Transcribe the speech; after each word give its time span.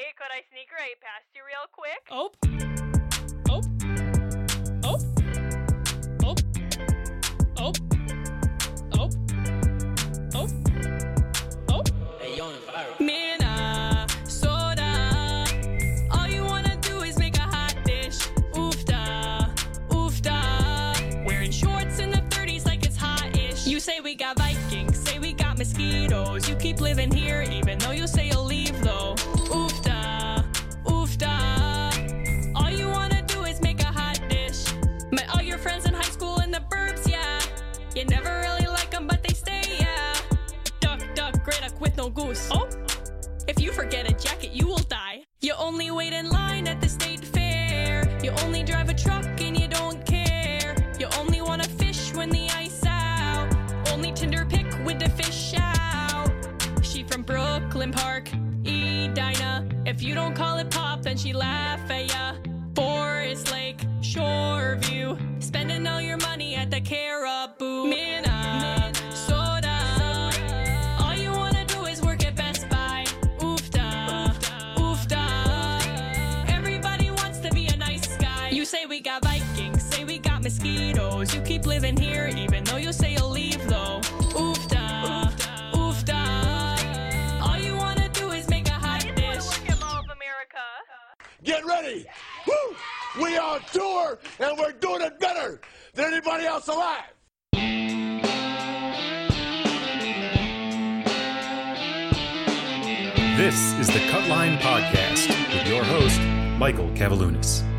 Hey, 0.00 0.14
could 0.16 0.32
I 0.32 0.40
sneak 0.50 0.72
right 0.72 0.96
past 1.02 1.26
you 1.34 1.42
real 1.44 1.66
quick? 1.76 2.08
Oh. 2.10 2.30
Oh. 3.50 3.60
Oh. 4.82 4.98
Oh. 6.24 6.34
Oh. 7.58 7.72
Oh. 8.96 9.10
Oh. 10.34 10.48
Oh. 11.68 11.84
Minnesota. 12.18 12.40
All 12.40 12.50
in 12.50 12.62
viral. 12.62 12.98
Mina, 12.98 14.06
soda. 14.24 14.90
All 16.12 16.28
you 16.28 16.44
wanna 16.46 16.76
do 16.80 17.02
is 17.02 17.18
make 17.18 17.36
a 17.36 17.40
hot 17.40 17.76
dish. 17.84 18.20
Oofda. 18.54 19.54
Oofda. 19.90 21.26
Wearing 21.26 21.50
shorts 21.50 21.98
in 21.98 22.10
the 22.10 22.22
30s 22.30 22.64
like 22.64 22.86
it's 22.86 22.96
hot-ish. 22.96 23.66
You 23.66 23.78
say 23.78 24.00
we 24.00 24.14
got 24.14 24.38
Vikings, 24.38 24.98
say 24.98 25.18
we 25.18 25.34
got 25.34 25.58
mosquitoes. 25.58 26.48
You 26.48 26.54
keep 26.56 26.80
living 26.80 27.12
here 27.12 27.42
even 27.42 27.78
though 27.80 27.90
you 27.90 28.06
say 28.06 28.28
you'll 28.28 28.44
leave 28.44 28.79
You 37.94 38.04
never 38.04 38.40
really 38.40 38.66
like 38.66 38.90
them, 38.90 39.08
but 39.08 39.22
they 39.22 39.34
stay, 39.34 39.62
yeah. 39.80 40.14
Duck, 40.78 41.00
duck, 41.14 41.42
grey 41.44 41.56
duck 41.60 41.80
with 41.80 41.96
no 41.96 42.08
goose. 42.08 42.48
Oh, 42.52 42.68
if 43.48 43.60
you 43.60 43.72
forget 43.72 44.08
a 44.08 44.14
jacket, 44.14 44.52
you 44.52 44.68
will 44.68 44.84
die. 44.88 45.24
You 45.40 45.54
only 45.58 45.90
wait 45.90 46.12
in 46.12 46.30
line 46.30 46.68
at 46.68 46.80
the 46.80 46.88
state 46.88 47.24
fair. 47.24 48.08
You 48.22 48.30
only 48.44 48.62
drive 48.62 48.90
a 48.90 48.94
truck 48.94 49.24
and 49.40 49.58
you 49.58 49.66
don't 49.66 50.06
care. 50.06 50.76
You 51.00 51.08
only 51.18 51.40
wanna 51.42 51.64
fish 51.64 52.14
when 52.14 52.30
the 52.30 52.48
ice 52.50 52.86
out. 52.86 53.52
Only 53.92 54.12
Tinder 54.12 54.44
pick 54.44 54.66
with 54.84 55.00
the 55.00 55.08
fish 55.08 55.54
out. 55.58 56.30
She 56.82 57.02
from 57.02 57.22
Brooklyn 57.22 57.90
Park, 57.90 58.30
Edina. 58.64 59.68
If 59.84 60.00
you 60.00 60.14
don't 60.14 60.34
call 60.34 60.58
it 60.58 60.70
pop, 60.70 61.02
then 61.02 61.16
she 61.16 61.32
laugh 61.32 61.90
at 61.90 62.06
ya. 62.08 62.34
Forest 62.76 63.50
Lake, 63.50 63.78
Shoreview. 64.00 65.29
Spending 65.50 65.84
all 65.88 66.00
your 66.00 66.16
money 66.18 66.54
at 66.54 66.70
the 66.70 66.80
Caribou. 66.80 67.84
Minnesota. 67.88 69.74
All 71.00 71.16
you 71.16 71.32
wanna 71.32 71.64
do 71.64 71.86
is 71.86 72.00
work 72.00 72.24
at 72.24 72.36
Best 72.36 72.68
Buy. 72.68 73.04
Everybody 76.46 77.10
wants 77.10 77.40
to 77.40 77.50
be 77.52 77.66
a 77.66 77.76
nice 77.76 78.16
guy. 78.18 78.50
You 78.50 78.64
say 78.64 78.86
we 78.86 79.00
got 79.00 79.24
Vikings, 79.24 79.82
say 79.82 80.04
we 80.04 80.20
got 80.20 80.44
mosquitoes. 80.44 81.34
You 81.34 81.40
keep 81.40 81.66
living 81.66 81.96
here 81.96 82.28
even 82.28 82.62
though 82.62 82.76
you 82.76 82.92
say 82.92 83.14
you'll 83.14 83.30
leave 83.30 83.66
though. 83.66 83.98
Oofda. 84.44 85.32
Oofda. 85.72 87.42
All 87.42 87.58
you 87.58 87.74
wanna 87.74 88.08
do 88.10 88.30
is 88.30 88.48
make 88.48 88.68
a 88.68 88.78
hot 88.86 89.04
dish. 89.16 89.48
Get 91.42 91.64
ready! 91.64 92.06
We 93.18 93.36
on 93.38 93.60
tour 93.72 94.18
and 94.38 94.56
we're 94.56 94.72
doing 94.72 95.00
it 95.00 95.18
better 95.18 95.60
than 95.94 96.12
anybody 96.12 96.46
else 96.46 96.68
alive! 96.68 97.02
This 103.36 103.72
is 103.80 103.88
the 103.88 103.98
Cutline 104.10 104.58
Podcast 104.58 105.28
with 105.52 105.66
your 105.66 105.82
host, 105.82 106.20
Michael 106.58 106.88
Kavaliunas. 106.90 107.69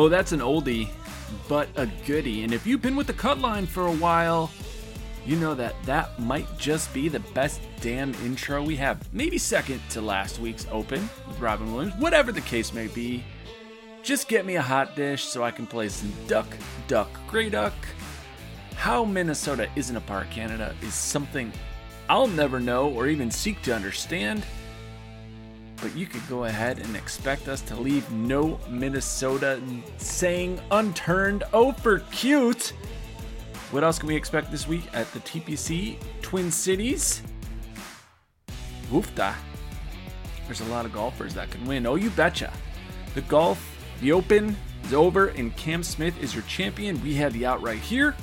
Oh, 0.00 0.08
that's 0.08 0.32
an 0.32 0.40
oldie, 0.40 0.88
but 1.46 1.68
a 1.76 1.86
goodie. 2.06 2.42
And 2.42 2.54
if 2.54 2.66
you've 2.66 2.80
been 2.80 2.96
with 2.96 3.06
the 3.06 3.12
cut 3.12 3.38
line 3.38 3.66
for 3.66 3.86
a 3.86 3.92
while, 3.92 4.50
you 5.26 5.36
know 5.36 5.54
that 5.54 5.74
that 5.84 6.18
might 6.18 6.46
just 6.56 6.94
be 6.94 7.10
the 7.10 7.20
best 7.20 7.60
damn 7.82 8.14
intro 8.24 8.62
we 8.62 8.76
have. 8.76 9.12
Maybe 9.12 9.36
second 9.36 9.82
to 9.90 10.00
last 10.00 10.38
week's 10.38 10.66
open 10.70 11.06
with 11.28 11.38
Robin 11.38 11.74
Williams, 11.74 11.94
whatever 11.96 12.32
the 12.32 12.40
case 12.40 12.72
may 12.72 12.86
be. 12.86 13.22
Just 14.02 14.26
get 14.26 14.46
me 14.46 14.56
a 14.56 14.62
hot 14.62 14.96
dish 14.96 15.24
so 15.24 15.42
I 15.42 15.50
can 15.50 15.66
play 15.66 15.90
some 15.90 16.10
Duck, 16.26 16.48
Duck, 16.88 17.10
Grey 17.28 17.50
Duck. 17.50 17.74
How 18.76 19.04
Minnesota 19.04 19.68
isn't 19.76 19.94
a 19.94 20.00
part 20.00 20.28
of 20.28 20.32
Canada 20.32 20.74
is 20.80 20.94
something 20.94 21.52
I'll 22.08 22.26
never 22.26 22.58
know 22.58 22.88
or 22.88 23.06
even 23.06 23.30
seek 23.30 23.60
to 23.64 23.74
understand 23.74 24.46
but 25.80 25.96
you 25.96 26.06
could 26.06 26.26
go 26.28 26.44
ahead 26.44 26.78
and 26.78 26.96
expect 26.96 27.48
us 27.48 27.60
to 27.62 27.76
leave 27.76 28.10
no 28.10 28.58
Minnesota 28.68 29.60
saying 29.96 30.60
unturned. 30.70 31.44
Oh, 31.52 31.72
for 31.72 32.00
cute! 32.10 32.72
What 33.70 33.84
else 33.84 33.98
can 33.98 34.08
we 34.08 34.16
expect 34.16 34.50
this 34.50 34.66
week 34.66 34.84
at 34.92 35.10
the 35.12 35.20
TPC 35.20 35.96
Twin 36.22 36.50
Cities? 36.50 37.22
Woofda. 38.90 39.34
There's 40.46 40.60
a 40.60 40.64
lot 40.66 40.84
of 40.84 40.92
golfers 40.92 41.34
that 41.34 41.50
can 41.50 41.64
win. 41.66 41.86
Oh, 41.86 41.94
you 41.94 42.10
betcha. 42.10 42.52
The 43.14 43.20
golf, 43.22 43.64
the 44.00 44.10
Open 44.12 44.56
is 44.84 44.92
over, 44.92 45.28
and 45.28 45.56
Cam 45.56 45.84
Smith 45.84 46.20
is 46.20 46.34
your 46.34 46.42
champion. 46.44 47.00
We 47.02 47.14
had 47.14 47.32
the 47.32 47.46
outright 47.46 47.78
here, 47.78 48.16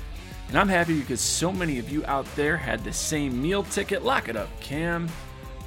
and 0.50 0.58
I'm 0.58 0.68
happy 0.68 1.00
because 1.00 1.22
so 1.22 1.54
many 1.54 1.80
of 1.80 1.90
you 1.90 2.06
out 2.06 2.26
there 2.36 2.58
had 2.58 2.84
the 2.84 2.92
same 2.92 3.42
meal 3.42 3.64
ticket. 3.64 4.04
Lock 4.04 4.28
it 4.28 4.36
up, 4.36 4.50
Cam. 4.60 5.08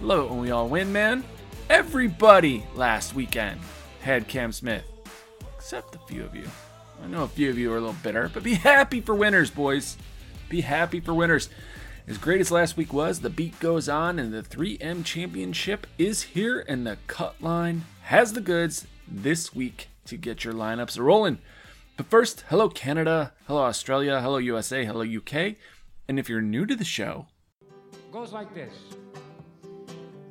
Love 0.03 0.27
it 0.27 0.31
when 0.31 0.41
we 0.41 0.51
all 0.51 0.69
win, 0.69 0.93
man. 0.93 1.25
Everybody 1.71 2.67
last 2.75 3.15
weekend 3.15 3.61
had 4.01 4.27
Cam 4.27 4.51
Smith, 4.51 4.83
except 5.55 5.95
a 5.95 6.01
few 6.01 6.25
of 6.25 6.35
you. 6.35 6.43
I 7.01 7.07
know 7.07 7.23
a 7.23 7.29
few 7.29 7.49
of 7.49 7.59
you 7.59 7.73
are 7.73 7.77
a 7.77 7.81
little 7.81 7.95
bitter, 8.03 8.29
but 8.29 8.43
be 8.43 8.55
happy 8.55 9.01
for 9.01 9.15
winners, 9.15 9.51
boys. 9.51 9.97
Be 10.49 10.63
happy 10.63 10.99
for 10.99 11.15
winners. 11.15 11.49
As 12.09 12.19
great 12.19 12.41
as 12.41 12.51
last 12.51 12.77
week 12.77 12.93
was, 12.93 13.21
the 13.21 13.31
beat 13.31 13.61
goes 13.61 13.89
on, 13.89 14.19
and 14.19 14.35
the 14.35 14.43
3M 14.43 15.05
championship 15.05 15.87
is 15.97 16.23
here, 16.23 16.65
and 16.67 16.85
the 16.85 16.99
cut 17.07 17.41
line 17.41 17.85
has 18.03 18.33
the 18.33 18.41
goods 18.41 18.89
this 19.07 19.55
week 19.55 19.91
to 20.07 20.17
get 20.17 20.43
your 20.43 20.55
lineups 20.55 20.99
rolling. 20.99 21.39
But 21.97 22.07
first, 22.07 22.43
hello 22.49 22.69
Canada, 22.69 23.33
hello 23.47 23.63
Australia, 23.63 24.21
hello 24.21 24.39
USA, 24.39 24.85
hello 24.85 25.03
UK. 25.03 25.55
And 26.09 26.19
if 26.19 26.29
you're 26.29 26.43
new 26.43 26.67
to 26.67 26.75
the 26.75 26.83
show, 26.83 27.29
goes 28.11 28.33
like 28.33 28.53
this. 28.55 28.73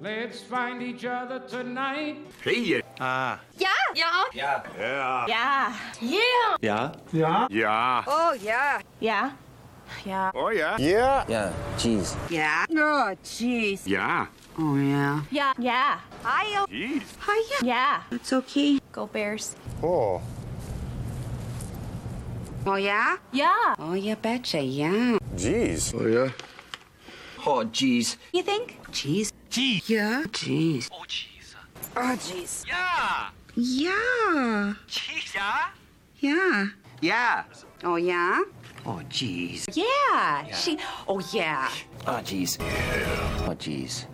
Let's 0.02 0.40
find 0.40 0.82
each 0.82 1.04
other 1.04 1.40
tonight. 1.40 2.16
Hey. 2.42 2.82
Ah. 3.02 3.42
Yeah. 3.58 3.68
Yeah. 3.94 4.24
Yeah. 4.34 4.64
Yeah. 4.80 5.28
Yeah. 5.28 5.76
Yeah. 6.00 6.56
Yeah. 6.62 6.92
Yeah. 7.12 7.48
Yeah. 7.52 8.04
Oh, 8.08 8.32
yeah. 8.40 8.80
Yeah. 9.02 9.32
Yeah. 10.06 10.32
Oh, 10.34 10.50
yeah. 10.52 10.78
Yeah. 10.80 11.26
Yeah. 11.28 11.52
Jeez. 11.76 12.16
Yeah. 12.30 12.64
Oh, 12.72 13.12
jeez. 13.24 13.82
Yeah. 13.86 14.28
Oh, 14.58 14.78
yeah. 14.78 15.20
Yeah. 15.32 15.52
Yeah. 15.60 16.00
Hi. 16.24 16.66
Jeez. 16.72 17.04
Hiya. 17.20 17.60
Yeah. 17.60 17.68
Yeah. 17.68 18.16
It's 18.16 18.32
okay. 18.32 18.80
Go 18.94 19.08
Bears. 19.08 19.58
Oh. 19.84 20.22
Oh, 22.66 22.76
yeah? 22.76 23.18
Yeah. 23.34 23.76
Oh, 23.80 23.94
you 24.00 24.16
betcha, 24.16 24.62
yeah. 24.62 25.18
Jeez. 25.36 25.92
Oh, 25.92 26.08
yeah. 26.08 26.32
Oh, 27.46 27.66
jeez. 27.66 28.16
You 28.32 28.44
think? 28.44 28.80
Jeez. 28.92 29.32
Jeez. 29.60 29.90
Yeah. 29.90 30.24
Jeez. 30.32 30.90
Oh, 30.90 31.04
jeez. 31.06 31.56
Oh, 31.98 32.16
jeez. 32.16 32.66
Yeah. 32.66 33.30
Yeah. 33.56 34.74
Jeez, 34.88 35.36
yeah. 35.36 35.72
Yeah. 36.22 36.68
Yeah. 37.02 37.44
Oh, 37.84 37.98
yeah? 37.98 38.42
Oh, 38.86 39.02
jeez. 39.10 39.66
Yeah. 39.76 40.56
She. 40.56 40.78
Oh, 41.10 41.20
yeah. 41.34 41.70
Oh, 42.08 42.22
jeez. 42.24 42.58
Oh, 42.62 43.54
jeez. 43.60 44.06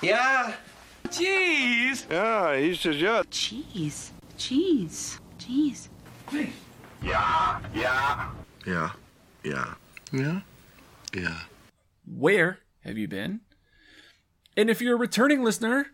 Yeah. 0.00 0.54
Jeez. 1.08 2.10
Yeah, 2.10 2.56
he 2.56 2.74
says, 2.74 2.96
yeah. 2.96 3.22
Jeez. 3.30 4.10
Jeez. 4.38 5.18
Jeez. 5.38 5.88
Yeah. 7.02 7.60
Yeah. 7.74 8.30
Yeah. 8.64 8.90
Yeah. 9.44 9.74
Yeah. 10.12 10.40
Yeah. 11.12 11.40
where 12.06 12.60
have 12.84 12.96
you 12.96 13.06
been? 13.06 13.40
And 14.56 14.70
if 14.70 14.80
you're 14.80 14.94
a 14.94 14.98
returning 14.98 15.42
listener, 15.42 15.86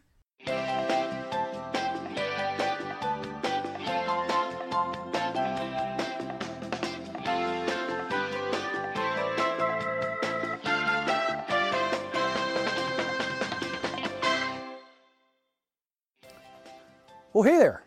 Well, 17.32 17.44
hey 17.44 17.58
there. 17.58 17.84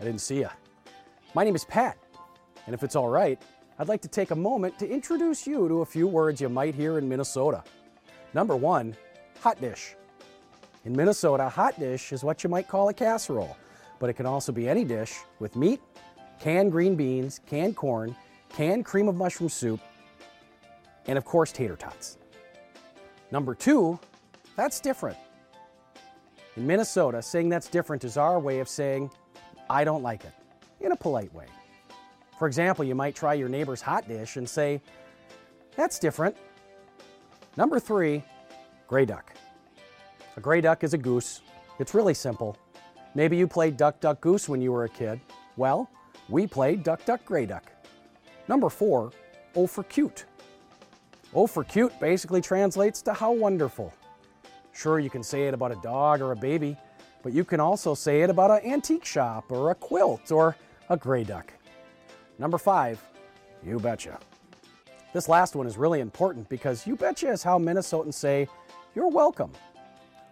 I 0.00 0.04
didn't 0.04 0.22
see 0.22 0.40
ya. 0.40 0.48
My 1.34 1.44
name 1.44 1.54
is 1.54 1.64
Pat, 1.66 1.98
and 2.64 2.74
if 2.74 2.82
it's 2.82 2.96
all 2.96 3.08
right, 3.08 3.40
I'd 3.78 3.88
like 3.88 4.00
to 4.02 4.08
take 4.08 4.30
a 4.30 4.34
moment 4.34 4.78
to 4.80 4.88
introduce 4.88 5.46
you 5.46 5.68
to 5.68 5.82
a 5.82 5.86
few 5.86 6.08
words 6.08 6.40
you 6.40 6.48
might 6.48 6.74
hear 6.74 6.98
in 6.98 7.08
Minnesota. 7.08 7.62
Number 8.34 8.56
one, 8.56 8.96
hot 9.40 9.60
dish. 9.60 9.94
In 10.86 10.94
Minnesota, 10.94 11.46
a 11.46 11.48
hot 11.48 11.76
dish 11.80 12.12
is 12.12 12.22
what 12.22 12.44
you 12.44 12.48
might 12.48 12.68
call 12.68 12.88
a 12.88 12.94
casserole, 12.94 13.56
but 13.98 14.08
it 14.08 14.12
can 14.12 14.24
also 14.24 14.52
be 14.52 14.68
any 14.68 14.84
dish 14.84 15.16
with 15.40 15.56
meat, 15.56 15.80
canned 16.38 16.70
green 16.70 16.94
beans, 16.94 17.40
canned 17.44 17.74
corn, 17.74 18.14
canned 18.50 18.84
cream 18.84 19.08
of 19.08 19.16
mushroom 19.16 19.48
soup, 19.48 19.80
and 21.08 21.18
of 21.18 21.24
course, 21.24 21.50
tater 21.50 21.74
tots. 21.74 22.18
Number 23.32 23.52
two, 23.52 23.98
that's 24.54 24.78
different. 24.78 25.18
In 26.56 26.64
Minnesota, 26.64 27.20
saying 27.20 27.48
that's 27.48 27.66
different 27.66 28.04
is 28.04 28.16
our 28.16 28.38
way 28.38 28.60
of 28.60 28.68
saying, 28.68 29.10
I 29.68 29.82
don't 29.82 30.04
like 30.04 30.24
it, 30.24 30.34
in 30.80 30.92
a 30.92 30.96
polite 30.96 31.34
way. 31.34 31.46
For 32.38 32.46
example, 32.46 32.84
you 32.84 32.94
might 32.94 33.16
try 33.16 33.34
your 33.34 33.48
neighbor's 33.48 33.80
hot 33.82 34.06
dish 34.06 34.36
and 34.36 34.48
say, 34.48 34.80
That's 35.74 35.98
different. 35.98 36.36
Number 37.56 37.80
three, 37.80 38.22
gray 38.86 39.04
duck. 39.04 39.32
A 40.36 40.40
gray 40.40 40.60
duck 40.60 40.84
is 40.84 40.92
a 40.92 40.98
goose. 40.98 41.40
It's 41.78 41.94
really 41.94 42.12
simple. 42.12 42.58
Maybe 43.14 43.38
you 43.38 43.46
played 43.46 43.78
Duck 43.78 44.00
Duck 44.00 44.20
Goose 44.20 44.50
when 44.50 44.60
you 44.60 44.70
were 44.70 44.84
a 44.84 44.88
kid. 44.88 45.18
Well, 45.56 45.88
we 46.28 46.46
played 46.46 46.82
Duck 46.82 47.02
Duck 47.06 47.24
Gray 47.24 47.46
Duck. 47.46 47.72
Number 48.46 48.68
four, 48.68 49.12
O 49.54 49.66
for 49.66 49.82
cute. 49.84 50.26
O 51.34 51.46
for 51.46 51.64
cute 51.64 51.98
basically 52.00 52.42
translates 52.42 53.00
to 53.02 53.14
how 53.14 53.32
wonderful. 53.32 53.94
Sure, 54.72 55.00
you 55.00 55.08
can 55.08 55.22
say 55.22 55.48
it 55.48 55.54
about 55.54 55.72
a 55.72 55.80
dog 55.82 56.20
or 56.20 56.32
a 56.32 56.36
baby, 56.36 56.76
but 57.22 57.32
you 57.32 57.42
can 57.42 57.58
also 57.58 57.94
say 57.94 58.20
it 58.20 58.28
about 58.28 58.50
an 58.50 58.70
antique 58.70 59.06
shop 59.06 59.50
or 59.50 59.70
a 59.70 59.74
quilt 59.74 60.30
or 60.30 60.54
a 60.90 60.98
gray 60.98 61.24
duck. 61.24 61.50
Number 62.38 62.58
five, 62.58 63.02
you 63.64 63.80
betcha. 63.80 64.18
This 65.14 65.30
last 65.30 65.56
one 65.56 65.66
is 65.66 65.78
really 65.78 66.00
important 66.00 66.46
because 66.50 66.86
you 66.86 66.94
betcha 66.94 67.30
is 67.30 67.42
how 67.42 67.58
Minnesotans 67.58 68.14
say, 68.14 68.46
you're 68.94 69.08
welcome. 69.08 69.50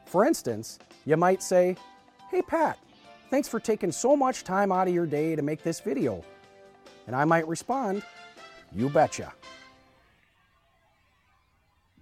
For 0.07 0.25
instance, 0.25 0.79
you 1.05 1.17
might 1.17 1.43
say, 1.43 1.77
Hey 2.31 2.43
Pat, 2.43 2.79
thanks 3.31 3.49
for 3.49 3.61
taking 3.61 3.93
so 3.93 4.17
much 4.17 4.45
time 4.45 4.73
out 4.73 4.89
of 4.89 4.95
your 4.95 5.07
day 5.07 5.37
to 5.37 5.43
make 5.43 5.63
this 5.63 5.81
video. 5.81 6.25
And 7.07 7.15
I 7.15 7.25
might 7.25 7.47
respond, 7.49 8.03
You 8.75 8.89
betcha. 8.89 9.33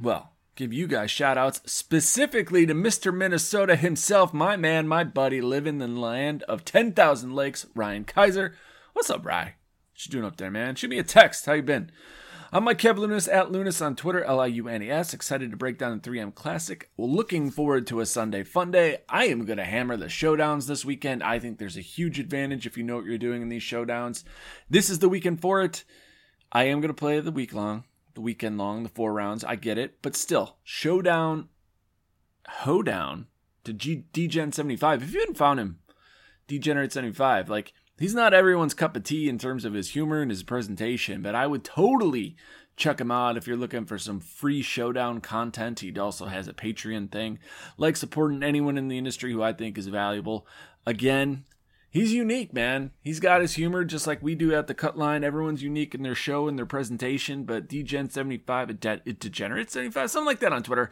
Well, 0.00 0.32
give 0.56 0.72
you 0.72 0.86
guys 0.86 1.10
shout 1.10 1.38
outs 1.38 1.60
specifically 1.64 2.66
to 2.66 2.74
Mr. 2.74 3.14
Minnesota 3.14 3.76
himself, 3.76 4.34
my 4.34 4.56
man, 4.56 4.88
my 4.88 5.04
buddy, 5.04 5.40
living 5.40 5.80
in 5.80 5.94
the 5.94 6.00
land 6.00 6.42
of 6.44 6.64
10,000 6.64 7.34
lakes, 7.34 7.66
Ryan 7.74 8.04
Kaiser. 8.04 8.54
What's 8.92 9.10
up, 9.10 9.24
Rye? 9.24 9.54
What 9.92 10.06
you 10.06 10.10
doing 10.10 10.24
up 10.24 10.36
there, 10.36 10.50
man? 10.50 10.74
Shoot 10.74 10.90
me 10.90 10.98
a 10.98 11.04
text. 11.04 11.46
How 11.46 11.52
you 11.52 11.62
been? 11.62 11.92
I'm 12.54 12.64
Mike 12.64 12.76
Kev 12.76 12.98
Lunas 12.98 13.28
at 13.28 13.50
Lunas 13.50 13.80
on 13.80 13.96
Twitter, 13.96 14.22
L 14.22 14.38
I 14.38 14.44
U 14.44 14.68
N 14.68 14.82
E 14.82 14.90
S. 14.90 15.14
Excited 15.14 15.50
to 15.50 15.56
break 15.56 15.78
down 15.78 15.98
the 15.98 16.10
3M 16.10 16.34
Classic. 16.34 16.90
Looking 16.98 17.50
forward 17.50 17.86
to 17.86 18.00
a 18.00 18.04
Sunday 18.04 18.42
fun 18.42 18.70
day. 18.70 18.98
I 19.08 19.24
am 19.28 19.46
going 19.46 19.56
to 19.56 19.64
hammer 19.64 19.96
the 19.96 20.04
showdowns 20.04 20.66
this 20.66 20.84
weekend. 20.84 21.22
I 21.22 21.38
think 21.38 21.56
there's 21.56 21.78
a 21.78 21.80
huge 21.80 22.20
advantage 22.20 22.66
if 22.66 22.76
you 22.76 22.84
know 22.84 22.96
what 22.96 23.06
you're 23.06 23.16
doing 23.16 23.40
in 23.40 23.48
these 23.48 23.62
showdowns. 23.62 24.22
This 24.68 24.90
is 24.90 24.98
the 24.98 25.08
weekend 25.08 25.40
for 25.40 25.62
it. 25.62 25.84
I 26.52 26.64
am 26.64 26.82
going 26.82 26.90
to 26.90 26.94
play 26.94 27.18
the 27.20 27.30
week 27.30 27.54
long, 27.54 27.84
the 28.12 28.20
weekend 28.20 28.58
long, 28.58 28.82
the 28.82 28.90
four 28.90 29.14
rounds. 29.14 29.44
I 29.44 29.56
get 29.56 29.78
it. 29.78 30.02
But 30.02 30.14
still, 30.14 30.56
showdown, 30.62 31.48
hoedown 32.46 33.28
to 33.64 33.72
G- 33.72 34.04
DGen 34.12 34.52
75. 34.52 35.02
If 35.02 35.14
you 35.14 35.20
hadn't 35.20 35.38
found 35.38 35.58
him, 35.58 35.78
Degenerate 36.48 36.92
75, 36.92 37.48
like, 37.48 37.72
He's 38.02 38.16
not 38.16 38.34
everyone's 38.34 38.74
cup 38.74 38.96
of 38.96 39.04
tea 39.04 39.28
in 39.28 39.38
terms 39.38 39.64
of 39.64 39.74
his 39.74 39.90
humor 39.90 40.22
and 40.22 40.30
his 40.32 40.42
presentation, 40.42 41.22
but 41.22 41.36
I 41.36 41.46
would 41.46 41.62
totally 41.62 42.34
check 42.74 43.00
him 43.00 43.12
out 43.12 43.36
if 43.36 43.46
you're 43.46 43.56
looking 43.56 43.84
for 43.84 43.96
some 43.96 44.18
free 44.18 44.60
showdown 44.60 45.20
content. 45.20 45.78
He 45.78 45.96
also 45.96 46.26
has 46.26 46.48
a 46.48 46.52
Patreon 46.52 47.12
thing, 47.12 47.38
like 47.78 47.96
supporting 47.96 48.42
anyone 48.42 48.76
in 48.76 48.88
the 48.88 48.98
industry 48.98 49.30
who 49.30 49.40
I 49.40 49.52
think 49.52 49.78
is 49.78 49.86
valuable. 49.86 50.48
Again, 50.84 51.44
he's 51.90 52.12
unique, 52.12 52.52
man. 52.52 52.90
He's 53.02 53.20
got 53.20 53.40
his 53.40 53.54
humor 53.54 53.84
just 53.84 54.08
like 54.08 54.20
we 54.20 54.34
do 54.34 54.52
at 54.52 54.66
the 54.66 54.74
cut 54.74 54.98
line. 54.98 55.22
Everyone's 55.22 55.62
unique 55.62 55.94
in 55.94 56.02
their 56.02 56.16
show 56.16 56.48
and 56.48 56.58
their 56.58 56.66
presentation, 56.66 57.44
but 57.44 57.68
DGen75, 57.68 58.70
a 58.70 58.72
de- 58.72 59.12
Degenerate 59.12 59.70
75, 59.70 60.10
something 60.10 60.26
like 60.26 60.40
that 60.40 60.52
on 60.52 60.64
Twitter. 60.64 60.90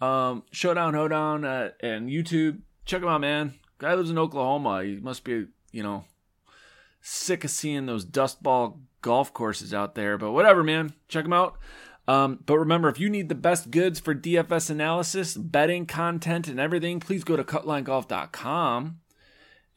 Um, 0.00 0.42
Showdown 0.52 0.94
Hoedown 0.94 1.44
uh, 1.44 1.72
and 1.80 2.08
YouTube. 2.08 2.60
Check 2.86 3.02
him 3.02 3.08
out, 3.08 3.20
man. 3.20 3.52
Guy 3.76 3.92
lives 3.92 4.08
in 4.08 4.16
Oklahoma. 4.16 4.84
He 4.84 4.96
must 4.96 5.22
be, 5.22 5.48
you 5.70 5.82
know, 5.82 6.06
sick 7.06 7.44
of 7.44 7.50
seeing 7.50 7.86
those 7.86 8.04
dust 8.04 8.42
ball 8.42 8.80
golf 9.00 9.32
courses 9.32 9.72
out 9.72 9.94
there, 9.94 10.18
but 10.18 10.32
whatever, 10.32 10.64
man. 10.64 10.92
Check 11.08 11.24
them 11.24 11.32
out. 11.32 11.56
Um, 12.08 12.40
but 12.44 12.58
remember, 12.58 12.88
if 12.88 12.98
you 12.98 13.08
need 13.08 13.28
the 13.28 13.34
best 13.36 13.70
goods 13.70 14.00
for 14.00 14.14
DFS 14.14 14.70
analysis, 14.70 15.36
betting 15.36 15.86
content, 15.86 16.48
and 16.48 16.58
everything, 16.58 16.98
please 17.00 17.24
go 17.24 17.36
to 17.36 17.44
cutlinegolf.com 17.44 19.00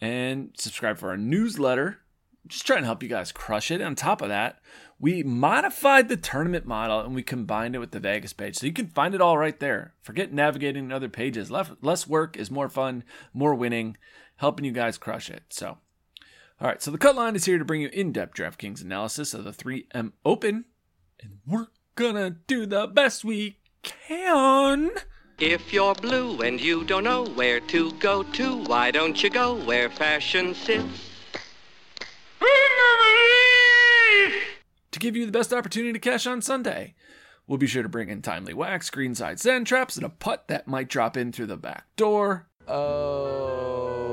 and 0.01 0.51
subscribe 0.57 0.97
for 0.97 1.09
our 1.09 1.17
newsletter. 1.17 1.99
Just 2.47 2.65
trying 2.65 2.79
to 2.79 2.85
help 2.85 3.03
you 3.03 3.09
guys 3.09 3.31
crush 3.31 3.69
it. 3.69 3.81
On 3.81 3.93
top 3.93 4.21
of 4.21 4.29
that, 4.29 4.59
we 4.99 5.21
modified 5.21 6.09
the 6.09 6.17
tournament 6.17 6.65
model 6.65 7.01
and 7.01 7.13
we 7.13 7.21
combined 7.21 7.75
it 7.75 7.79
with 7.79 7.91
the 7.91 7.99
Vegas 7.99 8.33
page. 8.33 8.57
So 8.57 8.65
you 8.65 8.73
can 8.73 8.87
find 8.87 9.13
it 9.13 9.21
all 9.21 9.37
right 9.37 9.59
there. 9.59 9.93
Forget 10.01 10.33
navigating 10.33 10.91
other 10.91 11.09
pages. 11.09 11.51
Less 11.51 12.07
work 12.07 12.37
is 12.37 12.49
more 12.49 12.69
fun, 12.69 13.03
more 13.33 13.53
winning, 13.53 13.97
helping 14.37 14.65
you 14.65 14.71
guys 14.71 14.97
crush 14.97 15.29
it. 15.29 15.43
So 15.49 15.77
all 16.61 16.67
right, 16.67 16.81
so 16.81 16.91
the 16.91 16.97
cut 16.97 17.15
line 17.15 17.35
is 17.35 17.45
here 17.45 17.57
to 17.57 17.65
bring 17.65 17.81
you 17.81 17.89
in 17.89 18.11
depth 18.11 18.35
DraftKings 18.35 18.81
analysis 18.81 19.33
of 19.33 19.43
the 19.45 19.51
3M 19.51 20.11
Open, 20.25 20.65
and 21.21 21.39
we're 21.45 21.67
gonna 21.95 22.29
do 22.29 22.65
the 22.65 22.87
best 22.87 23.23
we 23.23 23.59
can. 23.81 24.91
If 25.39 25.71
you're 25.71 25.95
blue 25.95 26.41
and 26.41 26.59
you 26.59 26.83
don't 26.83 27.05
know 27.05 27.25
where 27.25 27.61
to 27.61 27.93
go 27.93 28.23
to, 28.23 28.63
why 28.65 28.91
don't 28.91 29.23
you 29.23 29.29
go 29.29 29.55
where 29.55 29.89
fashion 29.89 30.53
sits? 30.53 31.05
To 34.91 34.99
give 34.99 35.15
you 35.15 35.25
the 35.25 35.31
best 35.31 35.53
opportunity 35.53 35.93
to 35.93 35.99
cash 35.99 36.27
on 36.27 36.41
Sunday, 36.41 36.95
we'll 37.47 37.57
be 37.57 37.67
sure 37.67 37.83
to 37.83 37.89
bring 37.89 38.09
in 38.09 38.21
timely 38.21 38.53
wax, 38.53 38.89
greenside 38.89 39.39
sand 39.39 39.65
traps, 39.65 39.95
and 39.95 40.05
a 40.05 40.09
putt 40.09 40.49
that 40.49 40.67
might 40.67 40.89
drop 40.89 41.15
in 41.15 41.31
through 41.31 41.45
the 41.45 41.55
back 41.55 41.85
door. 41.95 42.49
Oh, 42.67 44.03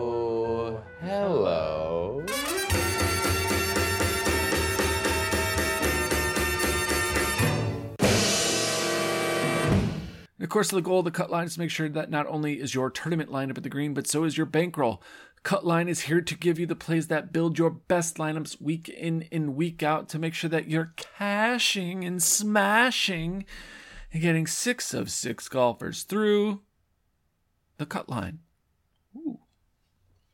hello. 1.00 1.85
Of 10.46 10.50
course, 10.50 10.70
the 10.70 10.80
goal 10.80 11.00
of 11.00 11.04
the 11.04 11.10
cut 11.10 11.28
line 11.28 11.46
is 11.46 11.54
to 11.54 11.58
make 11.58 11.72
sure 11.72 11.88
that 11.88 12.08
not 12.08 12.28
only 12.28 12.60
is 12.60 12.72
your 12.72 12.88
tournament 12.88 13.32
lineup 13.32 13.56
at 13.56 13.64
the 13.64 13.68
green, 13.68 13.94
but 13.94 14.06
so 14.06 14.22
is 14.22 14.36
your 14.36 14.46
bankroll. 14.46 15.02
Cut 15.42 15.66
line 15.66 15.88
is 15.88 16.02
here 16.02 16.20
to 16.20 16.36
give 16.36 16.56
you 16.56 16.66
the 16.66 16.76
plays 16.76 17.08
that 17.08 17.32
build 17.32 17.58
your 17.58 17.70
best 17.70 18.18
lineups 18.18 18.62
week 18.62 18.88
in 18.88 19.26
and 19.32 19.56
week 19.56 19.82
out 19.82 20.08
to 20.10 20.20
make 20.20 20.34
sure 20.34 20.48
that 20.48 20.68
you're 20.68 20.92
cashing 20.94 22.04
and 22.04 22.22
smashing 22.22 23.44
and 24.12 24.22
getting 24.22 24.46
six 24.46 24.94
of 24.94 25.10
six 25.10 25.48
golfers 25.48 26.04
through 26.04 26.60
the 27.78 27.86
cut 27.86 28.08
line. 28.08 28.38
Ooh, 29.16 29.40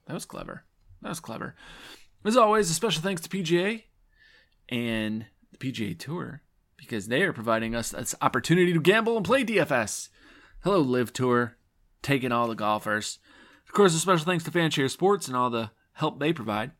that 0.04 0.12
was 0.12 0.26
clever. 0.26 0.64
That 1.00 1.08
was 1.08 1.20
clever. 1.20 1.54
As 2.22 2.36
always, 2.36 2.68
a 2.68 2.74
special 2.74 3.00
thanks 3.00 3.22
to 3.22 3.30
PGA 3.30 3.84
and 4.68 5.24
the 5.52 5.56
PGA 5.56 5.98
Tour 5.98 6.42
because 6.82 7.08
they 7.08 7.22
are 7.22 7.32
providing 7.32 7.74
us 7.74 7.90
this 7.90 8.14
opportunity 8.20 8.72
to 8.72 8.80
gamble 8.80 9.16
and 9.16 9.24
play 9.24 9.44
DFS. 9.44 10.08
Hello, 10.64 10.80
Live 10.80 11.12
Tour, 11.12 11.56
taking 12.02 12.32
all 12.32 12.48
the 12.48 12.54
golfers. 12.54 13.18
Of 13.66 13.72
course, 13.72 13.94
a 13.94 13.98
special 13.98 14.26
thanks 14.26 14.44
to 14.44 14.50
Fanshare 14.50 14.90
Sports 14.90 15.28
and 15.28 15.36
all 15.36 15.48
the 15.48 15.70
help 15.92 16.18
they 16.18 16.32
provide. 16.32 16.72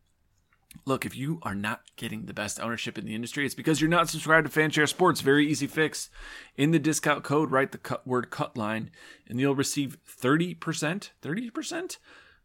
Look, 0.85 1.07
if 1.07 1.17
you 1.17 1.39
are 1.43 1.55
not 1.55 1.83
getting 1.97 2.27
the 2.27 2.35
best 2.35 2.61
ownership 2.61 2.99
in 2.99 3.05
the 3.05 3.15
industry, 3.15 3.45
it's 3.45 3.55
because 3.55 3.81
you're 3.81 3.91
not 3.91 4.09
subscribed 4.09 4.51
to 4.51 4.61
Fanshare 4.61 4.89
Sports. 4.89 5.21
Very 5.21 5.47
easy 5.47 5.67
fix. 5.67 6.11
In 6.57 6.71
the 6.71 6.79
discount 6.79 7.25
code, 7.25 7.51
write 7.51 7.73
the 7.73 7.79
cut 7.79 8.07
word 8.07 8.31
cut 8.31 8.57
line, 8.57 8.91
and 9.29 9.39
you'll 9.39 9.55
receive 9.55 9.99
30%. 10.07 11.11
30%? 11.23 11.97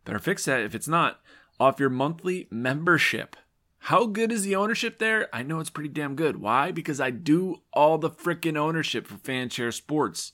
Better 0.06 0.20
fix 0.20 0.46
that 0.46 0.62
if 0.62 0.76
it's 0.76 0.88
not. 0.88 1.20
Off 1.60 1.80
your 1.80 1.90
monthly 1.90 2.48
membership. 2.52 3.36
How 3.79 4.05
good 4.05 4.31
is 4.31 4.43
the 4.43 4.55
ownership 4.55 5.00
there? 5.00 5.29
I 5.34 5.43
know 5.43 5.60
it's 5.60 5.69
pretty 5.69 5.89
damn 5.89 6.15
good. 6.15 6.38
Why? 6.38 6.72
Because 6.72 7.00
I 7.00 7.10
do 7.10 7.62
all 7.72 7.98
the 7.98 8.10
freaking 8.10 8.57
ownership 8.57 9.07
for 9.07 9.15
Fanshare 9.15 9.74
Sports. 9.74 10.34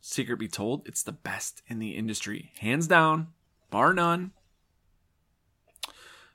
Secret 0.00 0.38
be 0.38 0.48
told, 0.48 0.86
it's 0.86 1.02
the 1.02 1.12
best 1.12 1.62
in 1.68 1.78
the 1.78 1.90
industry. 1.90 2.52
Hands 2.60 2.86
down, 2.86 3.28
bar 3.70 3.92
none. 3.92 4.32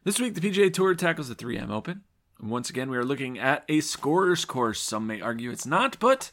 This 0.03 0.19
week, 0.19 0.35
the 0.35 0.41
PGA 0.41 0.71
Tour 0.71 0.95
tackles 0.95 1.29
the 1.29 1.35
3M 1.35 1.69
Open. 1.69 2.03
And 2.39 2.49
once 2.49 2.69
again, 2.69 2.89
we 2.89 2.97
are 2.97 3.05
looking 3.05 3.39
at 3.39 3.63
a 3.67 3.79
scorer's 3.81 4.45
course. 4.45 4.81
Some 4.81 5.07
may 5.07 5.21
argue 5.21 5.49
it's 5.49 5.65
not, 5.65 5.97
but 5.99 6.31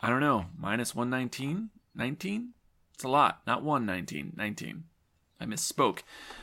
I 0.00 0.10
don't 0.10 0.20
know. 0.20 0.46
Minus 0.56 0.94
119? 0.94 1.70
19? 1.94 2.50
It's 2.94 3.04
a 3.04 3.08
lot. 3.08 3.40
Not 3.46 3.62
119, 3.62 4.34
19. 4.36 4.84
I 5.44 5.46
misspoke. 5.46 6.00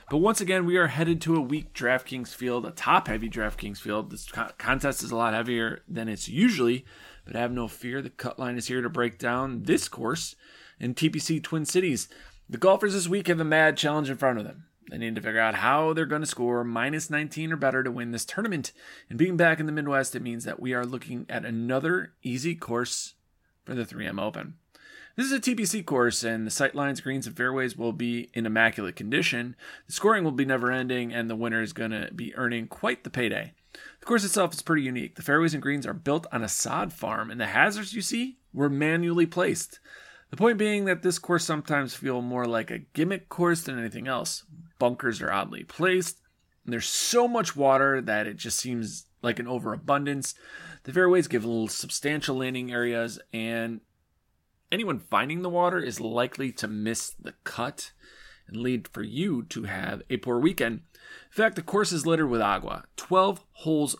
But 0.10 0.18
once 0.18 0.42
again, 0.42 0.66
we 0.66 0.78
are 0.78 0.88
headed 0.88 1.22
to 1.22 1.36
a 1.36 1.42
weak 1.42 1.74
DraftKings 1.74 2.36
field, 2.36 2.66
a 2.66 2.72
top 2.72 3.08
heavy 3.08 3.30
DraftKings 3.30 3.80
field. 3.80 4.12
This 4.12 4.32
contest 4.58 5.02
is 5.02 5.12
a 5.12 5.16
lot 5.16 5.34
heavier 5.34 5.82
than 5.88 6.08
it's 6.08 6.30
usually, 6.30 6.86
but 7.26 7.36
have 7.36 7.52
no 7.52 7.68
fear. 7.68 8.02
The 8.02 8.12
cut 8.12 8.38
line 8.38 8.58
is 8.58 8.68
here 8.68 8.82
to 8.82 8.90
break 8.90 9.18
down 9.18 9.64
this 9.64 9.88
course 9.88 10.36
in 10.80 10.94
TPC 10.94 11.42
Twin 11.42 11.66
Cities. 11.66 12.10
The 12.48 12.58
golfers 12.58 12.94
this 12.94 13.10
week 13.10 13.28
have 13.28 13.40
a 13.40 13.46
mad 13.46 13.76
challenge 13.76 14.10
in 14.10 14.18
front 14.18 14.38
of 14.38 14.46
them. 14.46 14.66
They 14.90 14.98
need 14.98 15.16
to 15.16 15.22
figure 15.22 15.40
out 15.40 15.56
how 15.56 15.94
they're 15.94 16.06
going 16.06 16.22
to 16.22 16.28
score 16.28 16.64
minus 16.64 17.10
19 17.10 17.54
or 17.54 17.56
better 17.56 17.82
to 17.82 17.92
win 17.92 18.12
this 18.12 18.26
tournament. 18.26 18.72
And 19.10 19.18
being 19.18 19.38
back 19.38 19.60
in 19.60 19.66
the 19.66 19.72
Midwest, 19.72 20.16
it 20.16 20.22
means 20.22 20.44
that 20.44 20.60
we 20.60 20.74
are 20.74 20.86
looking 20.86 21.26
at 21.30 21.46
another 21.46 22.14
easy 22.22 22.56
course 22.56 23.16
for 23.64 23.74
the 23.74 23.86
3M 23.86 24.22
Open. 24.22 24.56
This 25.16 25.26
is 25.26 25.34
a 25.34 25.40
TPC 25.40 25.86
course, 25.86 26.24
and 26.24 26.48
the 26.48 26.52
sightlines, 26.52 27.04
greens, 27.04 27.28
and 27.28 27.36
fairways 27.36 27.78
will 27.78 27.92
be 27.92 28.30
in 28.34 28.46
immaculate 28.46 28.96
condition. 28.96 29.56
The 29.88 29.94
scoring 29.94 30.24
will 30.24 30.32
be 30.32 30.46
never 30.46 30.72
ending, 30.72 31.14
and 31.14 31.30
the 31.30 31.36
winner 31.36 31.62
is 31.62 31.74
going 31.74 31.92
to 31.92 32.10
be 32.16 32.34
earning 32.36 32.68
quite 32.68 33.04
the 33.04 33.10
payday. 33.10 33.54
The 34.00 34.06
course 34.06 34.24
itself 34.24 34.54
is 34.54 34.62
pretty 34.62 34.84
unique. 34.84 35.16
The 35.16 35.22
fairways 35.22 35.54
and 35.54 35.62
greens 35.62 35.86
are 35.86 35.94
built 35.94 36.28
on 36.32 36.44
a 36.44 36.48
sod 36.48 36.94
farm, 36.94 37.30
and 37.30 37.42
the 37.42 37.48
hazards 37.48 37.94
you 37.94 38.02
see 38.02 38.38
were 38.54 38.70
manually 38.70 39.26
placed. 39.26 39.80
The 40.30 40.38
point 40.38 40.58
being 40.58 40.86
that 40.86 41.02
this 41.02 41.20
course 41.20 41.44
sometimes 41.44 41.94
feel 41.94 42.22
more 42.22 42.46
like 42.46 42.72
a 42.72 42.80
gimmick 42.80 43.28
course 43.28 43.64
than 43.64 43.78
anything 43.78 44.08
else. 44.08 44.46
Bunkers 44.80 45.22
are 45.22 45.32
oddly 45.32 45.66
placed, 45.66 46.22
and 46.64 46.72
there's 46.72 46.88
so 46.88 47.28
much 47.28 47.56
water 47.56 48.02
that 48.02 48.28
it 48.28 48.38
just 48.38 48.60
seems 48.60 49.08
like 49.22 49.40
an 49.40 49.48
overabundance. 49.48 50.36
The 50.84 50.94
fairways 50.94 51.28
give 51.28 51.44
little 51.44 51.68
substantial 51.68 52.38
landing 52.38 52.72
areas, 52.72 53.20
and 53.34 53.82
anyone 54.72 55.00
finding 55.00 55.42
the 55.42 55.50
water 55.50 55.80
is 55.80 56.00
likely 56.00 56.52
to 56.54 56.68
miss 56.68 57.10
the 57.10 57.34
cut 57.44 57.92
and 58.48 58.58
lead 58.58 58.88
for 58.88 59.04
you 59.04 59.44
to 59.44 59.64
have 59.64 60.02
a 60.10 60.18
poor 60.18 60.40
weekend. 60.40 60.82
In 61.32 61.32
fact, 61.32 61.56
the 61.56 61.62
course 61.62 61.92
is 61.92 62.06
littered 62.06 62.30
with 62.30 62.42
agua. 62.42 62.86
12 62.98 63.44
holes 63.54 63.96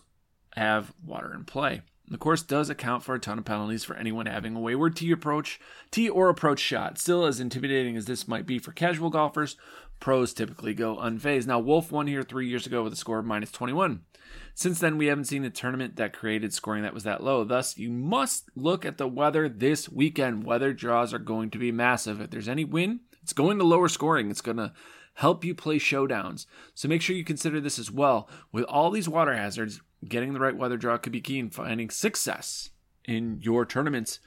have 0.56 0.92
water 1.04 1.32
in 1.32 1.44
play. 1.44 1.82
The 2.08 2.18
course 2.18 2.42
does 2.42 2.68
account 2.68 3.02
for 3.02 3.14
a 3.14 3.20
ton 3.20 3.38
of 3.38 3.44
penalties 3.44 3.84
for 3.84 3.96
anyone 3.96 4.26
having 4.26 4.54
a 4.54 4.60
wayward 4.60 4.96
tee 4.96 5.12
approach, 5.12 5.58
tee 5.90 6.08
or 6.08 6.28
approach 6.28 6.58
shot. 6.58 6.98
Still, 6.98 7.24
as 7.24 7.40
intimidating 7.40 7.96
as 7.96 8.04
this 8.04 8.28
might 8.28 8.44
be 8.44 8.58
for 8.58 8.72
casual 8.72 9.08
golfers, 9.08 9.56
pros 9.98 10.34
typically 10.34 10.74
go 10.74 10.96
unfazed. 10.96 11.46
Now, 11.46 11.60
Wolff 11.60 11.90
won 11.90 12.06
here 12.06 12.22
three 12.22 12.48
years 12.48 12.66
ago 12.66 12.82
with 12.82 12.92
a 12.92 12.96
score 12.96 13.20
of 13.20 13.24
minus 13.24 13.50
21. 13.52 14.02
Since 14.54 14.80
then, 14.80 14.98
we 14.98 15.06
haven't 15.06 15.24
seen 15.24 15.44
a 15.44 15.50
tournament 15.50 15.96
that 15.96 16.12
created 16.12 16.52
scoring 16.52 16.82
that 16.82 16.94
was 16.94 17.04
that 17.04 17.22
low. 17.22 17.42
Thus, 17.42 17.78
you 17.78 17.90
must 17.90 18.50
look 18.54 18.84
at 18.84 18.98
the 18.98 19.08
weather 19.08 19.48
this 19.48 19.88
weekend. 19.88 20.44
Weather 20.44 20.72
draws 20.72 21.14
are 21.14 21.18
going 21.18 21.50
to 21.50 21.58
be 21.58 21.72
massive. 21.72 22.20
If 22.20 22.30
there's 22.30 22.48
any 22.48 22.64
win, 22.64 23.00
it's 23.22 23.32
going 23.32 23.58
to 23.58 23.64
lower 23.64 23.88
scoring. 23.88 24.30
It's 24.30 24.42
going 24.42 24.58
to 24.58 24.72
help 25.14 25.44
you 25.44 25.54
play 25.54 25.78
showdowns. 25.78 26.46
So 26.74 26.88
make 26.88 27.02
sure 27.02 27.16
you 27.16 27.24
consider 27.24 27.60
this 27.60 27.78
as 27.78 27.90
well. 27.90 28.28
With 28.50 28.64
all 28.64 28.90
these 28.90 29.08
water 29.08 29.34
hazards, 29.34 29.80
getting 30.06 30.32
the 30.32 30.40
right 30.40 30.56
weather 30.56 30.76
draw 30.76 30.98
could 30.98 31.12
be 31.12 31.20
key 31.20 31.38
in 31.38 31.50
finding 31.50 31.90
success 31.90 32.70
in 33.04 33.38
your 33.40 33.64
tournaments. 33.64 34.20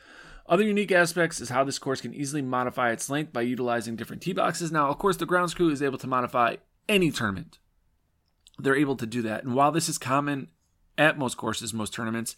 Other 0.47 0.63
unique 0.63 0.91
aspects 0.91 1.41
is 1.41 1.49
how 1.49 1.63
this 1.63 1.79
course 1.79 2.01
can 2.01 2.13
easily 2.13 2.41
modify 2.41 2.91
its 2.91 3.09
length 3.09 3.33
by 3.33 3.41
utilizing 3.41 3.95
different 3.95 4.21
tee 4.21 4.33
boxes. 4.33 4.71
Now, 4.71 4.89
of 4.89 4.99
course, 4.99 5.17
the 5.17 5.25
grounds 5.25 5.53
crew 5.53 5.69
is 5.69 5.81
able 5.81 5.97
to 5.97 6.07
modify 6.07 6.57
any 6.87 7.09
tournament 7.09 7.57
they're 8.59 8.75
able 8.75 8.95
to 8.97 9.05
do 9.05 9.21
that. 9.23 9.43
And 9.43 9.55
while 9.55 9.71
this 9.71 9.89
is 9.89 9.97
common 9.97 10.49
at 10.97 11.17
most 11.17 11.35
courses, 11.37 11.73
most 11.73 11.93
tournaments, 11.93 12.35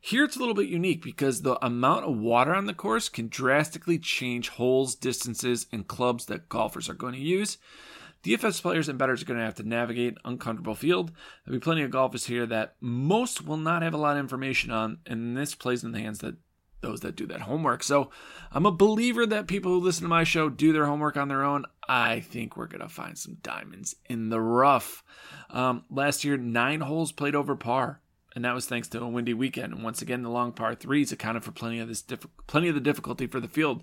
here 0.00 0.24
it's 0.24 0.36
a 0.36 0.38
little 0.38 0.54
bit 0.54 0.68
unique 0.68 1.02
because 1.02 1.42
the 1.42 1.62
amount 1.64 2.06
of 2.06 2.18
water 2.18 2.54
on 2.54 2.66
the 2.66 2.74
course 2.74 3.08
can 3.08 3.28
drastically 3.28 3.98
change 3.98 4.48
holes, 4.50 4.94
distances, 4.94 5.66
and 5.72 5.86
clubs 5.86 6.26
that 6.26 6.48
golfers 6.48 6.88
are 6.88 6.94
going 6.94 7.14
to 7.14 7.20
use. 7.20 7.58
DFS 8.24 8.60
players 8.62 8.88
and 8.88 8.98
bettors 8.98 9.22
are 9.22 9.26
going 9.26 9.38
to 9.38 9.44
have 9.44 9.54
to 9.56 9.68
navigate 9.68 10.14
an 10.14 10.18
uncomfortable 10.24 10.74
field. 10.74 11.12
There'll 11.44 11.58
be 11.58 11.62
plenty 11.62 11.82
of 11.82 11.90
golfers 11.90 12.26
here 12.26 12.46
that 12.46 12.74
most 12.80 13.46
will 13.46 13.56
not 13.56 13.82
have 13.82 13.94
a 13.94 13.98
lot 13.98 14.16
of 14.16 14.20
information 14.20 14.70
on, 14.70 14.98
and 15.06 15.36
this 15.36 15.54
plays 15.54 15.84
in 15.84 15.92
the 15.92 16.00
hands 16.00 16.18
that 16.18 16.34
those 16.80 17.00
that 17.00 17.16
do 17.16 17.26
that 17.26 17.42
homework. 17.42 17.82
So 17.82 18.10
I'm 18.52 18.66
a 18.66 18.70
believer 18.70 19.26
that 19.26 19.48
people 19.48 19.72
who 19.72 19.80
listen 19.80 20.02
to 20.02 20.08
my 20.08 20.24
show 20.24 20.48
do 20.48 20.72
their 20.72 20.86
homework 20.86 21.16
on 21.16 21.28
their 21.28 21.42
own. 21.42 21.64
I 21.88 22.20
think 22.20 22.56
we're 22.56 22.66
going 22.66 22.82
to 22.82 22.88
find 22.88 23.16
some 23.16 23.38
diamonds 23.42 23.96
in 24.06 24.28
the 24.28 24.40
rough. 24.40 25.02
Um, 25.50 25.84
last 25.90 26.24
year, 26.24 26.36
nine 26.36 26.80
holes 26.80 27.12
played 27.12 27.34
over 27.34 27.56
par, 27.56 28.00
and 28.34 28.44
that 28.44 28.54
was 28.54 28.66
thanks 28.66 28.88
to 28.88 29.02
a 29.02 29.08
windy 29.08 29.34
weekend. 29.34 29.72
And 29.72 29.82
once 29.82 30.02
again, 30.02 30.22
the 30.22 30.30
long 30.30 30.52
par 30.52 30.74
threes 30.74 31.12
accounted 31.12 31.44
for 31.44 31.52
plenty 31.52 31.80
of 31.80 31.88
this, 31.88 32.02
diff- 32.02 32.26
plenty 32.46 32.68
of 32.68 32.74
the 32.74 32.80
difficulty 32.80 33.26
for 33.26 33.40
the 33.40 33.48
field. 33.48 33.82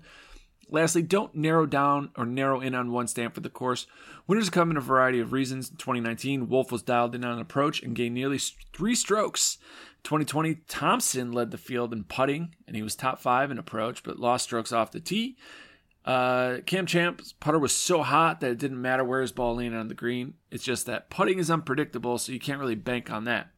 Lastly, 0.68 1.02
don't 1.02 1.34
narrow 1.34 1.64
down 1.64 2.10
or 2.16 2.26
narrow 2.26 2.60
in 2.60 2.74
on 2.74 2.90
one 2.90 3.06
stamp 3.06 3.34
for 3.34 3.40
the 3.40 3.48
course. 3.48 3.86
Winners 4.26 4.50
come 4.50 4.70
in 4.70 4.76
a 4.76 4.80
variety 4.80 5.20
of 5.20 5.32
reasons. 5.32 5.70
In 5.70 5.76
2019, 5.76 6.48
Wolff 6.48 6.72
was 6.72 6.82
dialed 6.82 7.14
in 7.14 7.24
on 7.24 7.38
approach 7.38 7.82
and 7.82 7.94
gained 7.94 8.14
nearly 8.14 8.40
three 8.72 8.96
strokes 8.96 9.58
2020, 10.06 10.54
Thompson 10.68 11.32
led 11.32 11.50
the 11.50 11.58
field 11.58 11.92
in 11.92 12.04
putting, 12.04 12.54
and 12.68 12.76
he 12.76 12.82
was 12.82 12.94
top 12.94 13.20
five 13.20 13.50
in 13.50 13.58
approach, 13.58 14.04
but 14.04 14.20
lost 14.20 14.44
strokes 14.44 14.70
off 14.70 14.92
the 14.92 15.00
tee. 15.00 15.36
Uh, 16.04 16.58
Cam 16.64 16.86
Champ's 16.86 17.32
putter 17.32 17.58
was 17.58 17.74
so 17.74 18.04
hot 18.04 18.38
that 18.38 18.52
it 18.52 18.58
didn't 18.58 18.80
matter 18.80 19.02
where 19.02 19.20
his 19.20 19.32
ball 19.32 19.56
landed 19.56 19.76
on 19.76 19.88
the 19.88 19.94
green. 19.94 20.34
It's 20.48 20.62
just 20.62 20.86
that 20.86 21.10
putting 21.10 21.40
is 21.40 21.50
unpredictable, 21.50 22.18
so 22.18 22.30
you 22.30 22.38
can't 22.38 22.60
really 22.60 22.76
bank 22.76 23.10
on 23.10 23.24
that. 23.24 23.48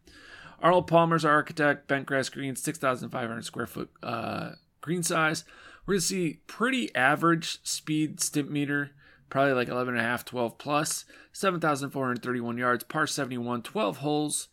Arnold 0.63 0.87
Palmer's 0.87 1.23
our 1.23 1.33
architect, 1.33 1.87
bent 1.87 2.07
grass 2.07 2.31
green, 2.31 2.57
6,500 2.57 3.45
square 3.45 3.67
foot 3.67 3.91
uh, 4.03 4.53
green 4.81 5.03
size. 5.03 5.45
We're 5.85 5.95
going 5.95 6.01
to 6.01 6.07
see 6.07 6.41
pretty 6.47 6.95
average 6.95 7.61
speed 7.63 8.21
stimp 8.21 8.49
meter, 8.49 8.93
probably 9.29 9.53
like 9.53 9.69
11.5, 9.69 10.25
12 10.25 10.57
plus, 10.57 11.05
7,431 11.33 12.57
yards, 12.57 12.85
par 12.85 13.07
71, 13.07 13.61
12 13.61 13.99
holes 13.99 14.49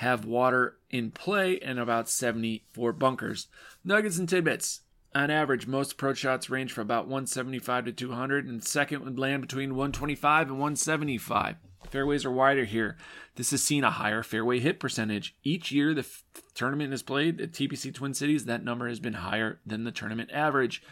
have 0.00 0.24
water 0.24 0.78
in 0.88 1.10
play 1.10 1.58
and 1.60 1.78
about 1.78 2.08
74 2.08 2.94
bunkers. 2.94 3.48
Nuggets 3.84 4.16
and 4.16 4.26
tidbits. 4.26 4.80
On 5.14 5.30
average, 5.30 5.66
most 5.66 5.92
approach 5.92 6.16
shots 6.16 6.48
range 6.48 6.72
from 6.72 6.82
about 6.82 7.04
175 7.04 7.84
to 7.84 7.92
200, 7.92 8.46
and 8.46 8.64
second 8.64 9.04
would 9.04 9.18
land 9.18 9.42
between 9.42 9.74
125 9.74 10.48
and 10.48 10.58
175. 10.58 11.56
Fairways 11.90 12.24
are 12.24 12.30
wider 12.30 12.64
here. 12.64 12.96
This 13.34 13.50
has 13.50 13.62
seen 13.62 13.84
a 13.84 13.90
higher 13.90 14.22
fairway 14.22 14.58
hit 14.58 14.80
percentage. 14.80 15.36
Each 15.42 15.70
year 15.70 15.92
the 15.92 16.00
f- 16.00 16.24
tournament 16.54 16.94
is 16.94 17.02
played 17.02 17.38
at 17.38 17.52
TPC 17.52 17.92
Twin 17.92 18.14
Cities, 18.14 18.46
that 18.46 18.64
number 18.64 18.88
has 18.88 19.00
been 19.00 19.14
higher 19.14 19.60
than 19.66 19.84
the 19.84 19.92
tournament 19.92 20.30
average. 20.32 20.82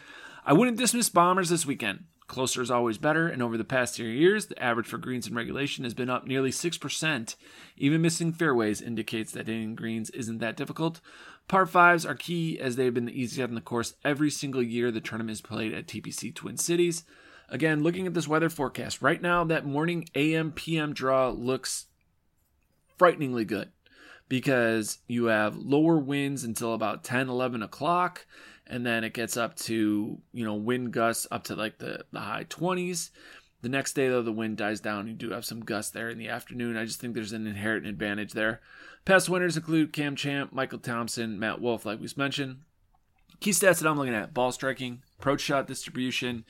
I 0.45 0.53
wouldn't 0.53 0.77
dismiss 0.77 1.09
Bombers 1.09 1.49
this 1.49 1.65
weekend. 1.65 2.03
Closer 2.29 2.61
is 2.61 2.69
always 2.69 2.99
better, 2.99 3.27
and 3.27 3.41
over 3.41 3.57
the 3.57 3.63
past 3.63 3.95
three 3.95 4.15
years, 4.19 4.45
the 4.45 4.63
average 4.63 4.85
for 4.85 4.99
greens 4.99 5.25
in 5.25 5.33
regulation 5.33 5.83
has 5.83 5.95
been 5.95 6.11
up 6.11 6.27
nearly 6.27 6.51
6%. 6.51 7.35
Even 7.75 8.01
missing 8.03 8.31
fairways 8.31 8.83
indicates 8.83 9.31
that 9.31 9.47
hitting 9.47 9.73
greens 9.73 10.11
isn't 10.11 10.37
that 10.37 10.55
difficult. 10.55 11.01
Par 11.47 11.65
5s 11.65 12.07
are 12.07 12.13
key 12.13 12.59
as 12.59 12.75
they 12.75 12.85
have 12.85 12.93
been 12.93 13.05
the 13.05 13.19
easiest 13.19 13.49
on 13.49 13.55
the 13.55 13.61
course 13.61 13.95
every 14.05 14.29
single 14.29 14.61
year 14.61 14.91
the 14.91 15.01
tournament 15.01 15.31
is 15.31 15.41
played 15.41 15.73
at 15.73 15.87
TPC 15.87 16.33
Twin 16.35 16.57
Cities. 16.57 17.03
Again, 17.49 17.81
looking 17.81 18.05
at 18.05 18.13
this 18.13 18.27
weather 18.27 18.49
forecast, 18.49 19.01
right 19.01 19.19
now 19.23 19.43
that 19.45 19.65
morning 19.65 20.07
AM 20.13 20.51
PM 20.51 20.93
draw 20.93 21.29
looks 21.29 21.87
frighteningly 22.99 23.43
good 23.43 23.71
because 24.27 24.99
you 25.07 25.25
have 25.25 25.57
lower 25.57 25.97
winds 25.97 26.43
until 26.43 26.75
about 26.75 27.03
10 27.03 27.27
11 27.27 27.63
o'clock 27.63 28.27
and 28.69 28.85
then 28.85 29.03
it 29.03 29.13
gets 29.13 29.35
up 29.35 29.55
to 29.55 30.19
you 30.31 30.45
know 30.45 30.53
wind 30.53 30.91
gusts 30.93 31.27
up 31.31 31.43
to 31.45 31.55
like 31.55 31.79
the, 31.79 32.05
the 32.11 32.19
high 32.19 32.45
20s 32.45 33.09
the 33.61 33.69
next 33.69 33.93
day 33.93 34.07
though 34.07 34.21
the 34.21 34.31
wind 34.31 34.57
dies 34.57 34.79
down. 34.79 35.07
You 35.07 35.13
do 35.13 35.31
have 35.31 35.43
some 35.43 35.61
gusts 35.61 35.91
there 35.91 36.09
in 36.09 36.17
the 36.17 36.29
afternoon. 36.29 36.77
I 36.77 36.85
just 36.85 37.01
think 37.01 37.13
there's 37.13 37.33
an 37.33 37.47
inherent 37.47 37.85
advantage 37.85 38.33
there. 38.33 38.61
Past 39.03 39.29
winners 39.29 39.57
include 39.57 39.91
cam 39.91 40.15
champ 40.15 40.53
michael 40.53 40.79
thompson 40.79 41.39
matt 41.39 41.59
wolff 41.59 41.85
like 41.85 41.99
we 41.99 42.07
mentioned. 42.15 42.59
Key 43.39 43.51
stats 43.51 43.81
that 43.81 43.89
i'm 43.89 43.97
looking 43.97 44.13
at. 44.13 44.33
Ball 44.33 44.51
striking 44.51 45.01
approach 45.17 45.41
shot 45.41 45.67
distribution 45.67 46.45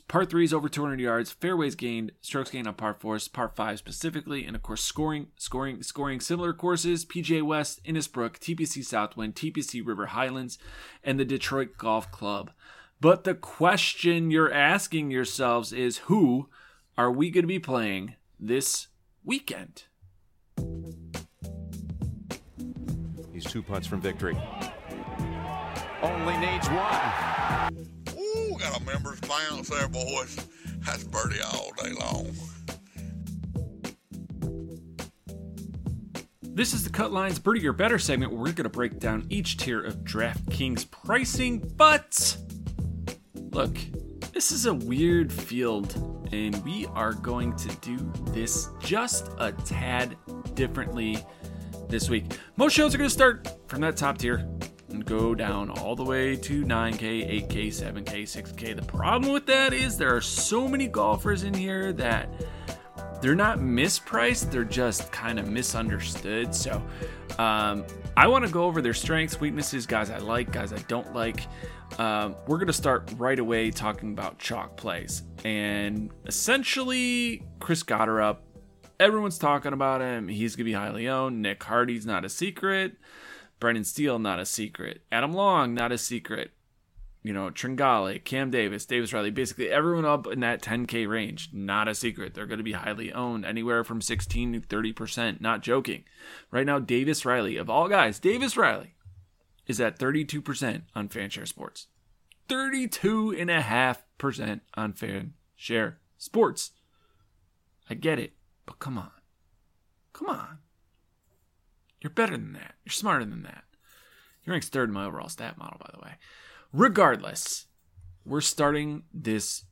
Par 0.00 0.24
threes 0.24 0.52
over 0.52 0.68
200 0.68 0.98
yards, 0.98 1.30
fairways 1.30 1.74
gained, 1.74 2.12
strokes 2.20 2.50
gained 2.50 2.66
on 2.66 2.74
par 2.74 2.94
fours, 2.94 3.28
par 3.28 3.48
five 3.54 3.78
specifically, 3.78 4.44
and 4.44 4.56
of 4.56 4.62
course 4.62 4.82
scoring, 4.82 5.28
scoring, 5.36 5.82
scoring 5.82 6.20
similar 6.20 6.52
courses: 6.52 7.04
PGA 7.04 7.42
West, 7.42 7.82
Innisbrook, 7.84 8.38
TPC 8.38 8.84
Southwind, 8.84 9.34
TPC 9.34 9.86
River 9.86 10.06
Highlands, 10.06 10.58
and 11.02 11.18
the 11.18 11.24
Detroit 11.24 11.76
Golf 11.78 12.10
Club. 12.10 12.50
But 13.00 13.24
the 13.24 13.34
question 13.34 14.30
you're 14.30 14.52
asking 14.52 15.10
yourselves 15.10 15.72
is, 15.72 15.98
who 15.98 16.48
are 16.96 17.10
we 17.10 17.30
going 17.30 17.42
to 17.42 17.48
be 17.48 17.58
playing 17.58 18.14
this 18.40 18.88
weekend? 19.24 19.84
He's 23.32 23.44
two 23.44 23.62
putts 23.62 23.86
from 23.86 24.00
victory. 24.00 24.36
Only 26.02 26.36
needs 26.38 26.68
one. 26.68 28.03
Ooh, 28.36 28.56
got 28.58 28.80
a 28.80 28.84
members 28.84 29.20
bounce 29.20 29.68
there, 29.68 29.88
boys. 29.88 30.36
That's 30.84 31.04
birdie 31.04 31.40
all 31.40 31.70
day 31.82 31.92
long. 31.92 32.32
This 36.42 36.72
is 36.72 36.84
the 36.84 36.90
Cut 36.90 37.12
Lines 37.12 37.38
Birdie 37.40 37.66
or 37.66 37.72
Better 37.72 37.98
segment 37.98 38.30
where 38.30 38.40
we're 38.40 38.52
going 38.52 38.62
to 38.64 38.68
break 38.68 39.00
down 39.00 39.26
each 39.28 39.56
tier 39.56 39.82
of 39.82 40.04
DraftKings 40.04 40.88
pricing. 40.88 41.58
But 41.58 42.36
look, 43.50 43.76
this 44.32 44.52
is 44.52 44.66
a 44.66 44.74
weird 44.74 45.32
field 45.32 46.28
and 46.32 46.56
we 46.64 46.86
are 46.94 47.12
going 47.12 47.56
to 47.56 47.68
do 47.76 47.96
this 48.26 48.68
just 48.78 49.30
a 49.38 49.50
tad 49.50 50.16
differently 50.54 51.18
this 51.88 52.08
week. 52.08 52.36
Most 52.56 52.72
shows 52.72 52.94
are 52.94 52.98
going 52.98 53.10
to 53.10 53.14
start 53.14 53.48
from 53.66 53.80
that 53.80 53.96
top 53.96 54.18
tier 54.18 54.48
and 54.94 55.04
go 55.04 55.34
down 55.34 55.70
all 55.70 55.96
the 55.96 56.04
way 56.04 56.36
to 56.36 56.64
9K, 56.64 57.48
8K, 57.48 57.66
7K, 57.68 58.22
6K. 58.22 58.76
The 58.76 58.82
problem 58.82 59.32
with 59.32 59.46
that 59.46 59.72
is 59.72 59.98
there 59.98 60.14
are 60.14 60.20
so 60.20 60.68
many 60.68 60.86
golfers 60.86 61.42
in 61.42 61.52
here 61.52 61.92
that 61.94 62.28
they're 63.20 63.34
not 63.34 63.58
mispriced, 63.58 64.50
they're 64.50 64.64
just 64.64 65.10
kind 65.10 65.38
of 65.38 65.48
misunderstood. 65.48 66.54
So, 66.54 66.82
um, 67.38 67.84
I 68.16 68.28
want 68.28 68.46
to 68.46 68.52
go 68.52 68.64
over 68.64 68.80
their 68.80 68.94
strengths, 68.94 69.40
weaknesses, 69.40 69.86
guys 69.86 70.10
I 70.10 70.18
like, 70.18 70.52
guys 70.52 70.72
I 70.72 70.78
don't 70.88 71.12
like. 71.14 71.46
Um, 71.98 72.36
we're 72.46 72.58
going 72.58 72.68
to 72.68 72.72
start 72.72 73.12
right 73.16 73.38
away 73.38 73.70
talking 73.70 74.12
about 74.12 74.38
chalk 74.38 74.76
plays. 74.76 75.22
And 75.44 76.10
essentially, 76.26 77.42
Chris 77.58 77.82
Gotterup, 77.82 78.38
everyone's 79.00 79.38
talking 79.38 79.72
about 79.72 80.00
him. 80.00 80.28
He's 80.28 80.54
going 80.54 80.64
to 80.66 80.70
be 80.70 80.72
highly 80.72 81.08
owned. 81.08 81.42
Nick 81.42 81.62
Hardy's 81.64 82.06
not 82.06 82.24
a 82.24 82.28
secret. 82.28 82.96
Brendan 83.60 83.84
Steele, 83.84 84.18
not 84.18 84.40
a 84.40 84.46
secret. 84.46 85.02
Adam 85.10 85.32
Long, 85.32 85.72
not 85.74 85.92
a 85.92 85.98
secret. 85.98 86.52
You 87.22 87.32
know, 87.32 87.50
Tringale, 87.50 88.22
Cam 88.22 88.50
Davis, 88.50 88.84
Davis 88.84 89.14
Riley, 89.14 89.30
basically 89.30 89.70
everyone 89.70 90.04
up 90.04 90.26
in 90.26 90.40
that 90.40 90.60
10K 90.60 91.08
range, 91.08 91.48
not 91.54 91.88
a 91.88 91.94
secret. 91.94 92.34
They're 92.34 92.44
going 92.44 92.58
to 92.58 92.64
be 92.64 92.72
highly 92.72 93.14
owned, 93.14 93.46
anywhere 93.46 93.82
from 93.82 94.02
16 94.02 94.52
to 94.52 94.60
30%. 94.60 95.40
Not 95.40 95.62
joking. 95.62 96.04
Right 96.50 96.66
now, 96.66 96.78
Davis 96.78 97.24
Riley, 97.24 97.56
of 97.56 97.70
all 97.70 97.88
guys, 97.88 98.18
Davis 98.18 98.58
Riley 98.58 98.94
is 99.66 99.80
at 99.80 99.98
32% 99.98 100.82
on 100.94 101.08
Fanshare 101.08 101.48
Sports. 101.48 101.86
32.5% 102.48 104.60
on 104.74 104.92
Fanshare 104.92 105.94
Sports. 106.18 106.72
I 107.88 107.94
get 107.94 108.18
it, 108.18 108.32
but 108.66 108.78
come 108.78 108.98
on. 108.98 109.10
Come 110.12 110.28
on. 110.28 110.58
You're 112.04 112.10
better 112.10 112.36
than 112.36 112.52
that. 112.52 112.74
You're 112.84 112.92
smarter 112.92 113.24
than 113.24 113.44
that. 113.44 113.64
He 114.42 114.50
ranks 114.50 114.68
third 114.68 114.90
in 114.90 114.94
my 114.94 115.06
overall 115.06 115.30
stat 115.30 115.56
model, 115.56 115.78
by 115.80 115.90
the 115.90 116.04
way. 116.04 116.12
Regardless, 116.70 117.64
we're 118.26 118.42
starting 118.42 119.04
this 119.10 119.64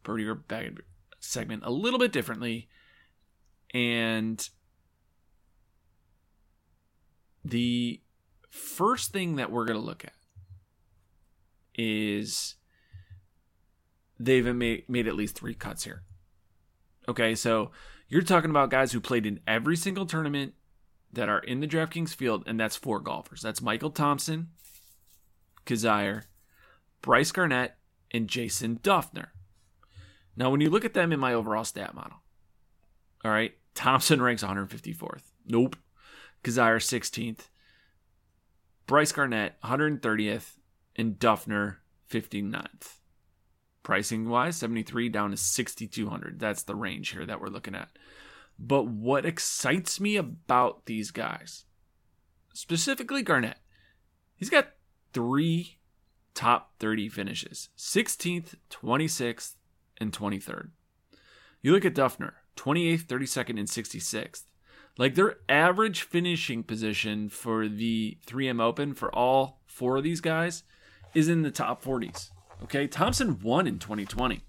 bag 0.49 0.81
segment 1.21 1.63
a 1.67 1.71
little 1.71 1.99
bit 1.99 2.11
differently. 2.11 2.71
And 3.75 4.49
the 7.45 8.01
first 8.49 9.13
thing 9.13 9.37
that 9.37 9.53
we're 9.53 9.67
going 9.67 9.79
to 9.79 9.85
look 9.85 10.03
at 10.03 10.15
is 11.75 12.55
they've 14.19 14.57
made, 14.57 14.89
made 14.89 15.07
at 15.07 15.17
least 15.17 15.37
three 15.37 15.55
cuts 15.55 15.85
here. 15.85 16.03
Okay, 17.07 17.35
so 17.35 17.73
you're 18.09 18.23
talking 18.23 18.49
about 18.49 18.71
guys 18.71 18.93
who 18.93 19.01
played 19.03 19.27
in 19.27 19.41
every 19.47 19.77
single 19.77 20.07
tournament 20.07 20.55
that 21.13 21.29
are 21.29 21.41
in 21.41 21.61
the 21.61 21.67
DraftKings 21.67 22.15
field, 22.15 22.45
and 22.47 22.59
that's 22.59 22.77
four 22.77 23.01
golfers. 23.01 23.43
That's 23.43 23.61
Michael 23.61 23.91
Thompson, 23.91 24.49
Kizzire, 25.67 26.25
Bryce 27.03 27.33
Garnett, 27.33 27.75
and 28.11 28.29
Jason 28.29 28.79
Dufner. 28.79 29.29
Now, 30.37 30.51
when 30.51 30.61
you 30.61 30.71
look 30.71 30.85
at 30.85 30.95
them 30.95 31.13
in 31.13 31.21
my 31.21 31.35
overall 31.35 31.65
stat 31.65 31.95
model, 31.95 32.19
all 33.25 33.31
right, 33.31 33.53
Thompson 33.75 34.21
ranks 34.21 34.43
154th. 34.43 35.23
Nope. 35.47 35.77
Kizzire 36.43 36.77
16th. 36.77 37.49
Bryce 38.87 39.13
Garnett 39.13 39.61
130th, 39.63 40.57
and 40.97 41.19
Dufner 41.19 41.77
59th. 42.11 42.97
Pricing 43.83 44.29
wise, 44.29 44.57
73 44.57 45.09
down 45.09 45.31
to 45.31 45.37
6,200. 45.37 46.39
That's 46.39 46.63
the 46.63 46.75
range 46.75 47.11
here 47.11 47.27
that 47.27 47.41
we're 47.41 47.49
looking 47.49 47.75
at. 47.75 47.89
But 48.65 48.87
what 48.87 49.27
excites 49.27 49.99
me 49.99 50.17
about 50.17 50.87
these 50.87 51.11
guys, 51.11 51.65
specifically 52.55 53.23
Garnett, 53.23 53.59
he's 54.37 54.51
got 54.51 54.69
three 55.13 55.79
top 56.33 56.73
30 56.79 57.09
finishes 57.09 57.71
16th, 57.77 58.55
26th, 58.71 59.57
and 60.01 60.13
23rd. 60.13 60.71
You 61.61 61.73
look 61.73 61.85
at 61.85 61.95
Dufner, 61.95 62.35
28th, 62.57 63.07
32nd, 63.07 63.59
and 63.59 63.69
66th. 63.69 64.45
Like 64.97 65.17
their 65.17 65.39
average 65.49 66.03
finishing 66.03 66.63
position 66.63 67.31
for 67.31 67.67
the 67.67 68.19
3M 68.27 68.61
Open 68.61 68.95
for 68.95 69.13
all 69.13 69.61
four 69.67 69.97
of 69.97 70.05
these 70.05 70.21
guys 70.21 70.63
is 71.15 71.29
in 71.29 71.43
the 71.43 71.51
top 71.51 71.83
40s. 71.83 72.31
Okay, 72.63 72.87
Thompson 72.87 73.41
won 73.41 73.67
in 73.67 73.81
2020. 73.81 74.45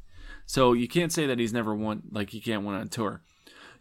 So 0.46 0.74
you 0.74 0.88
can't 0.88 1.12
say 1.12 1.26
that 1.26 1.40
he's 1.40 1.54
never 1.54 1.74
won, 1.74 2.04
like 2.12 2.30
he 2.30 2.42
can't 2.42 2.64
win 2.64 2.76
on 2.76 2.90
tour. 2.90 3.24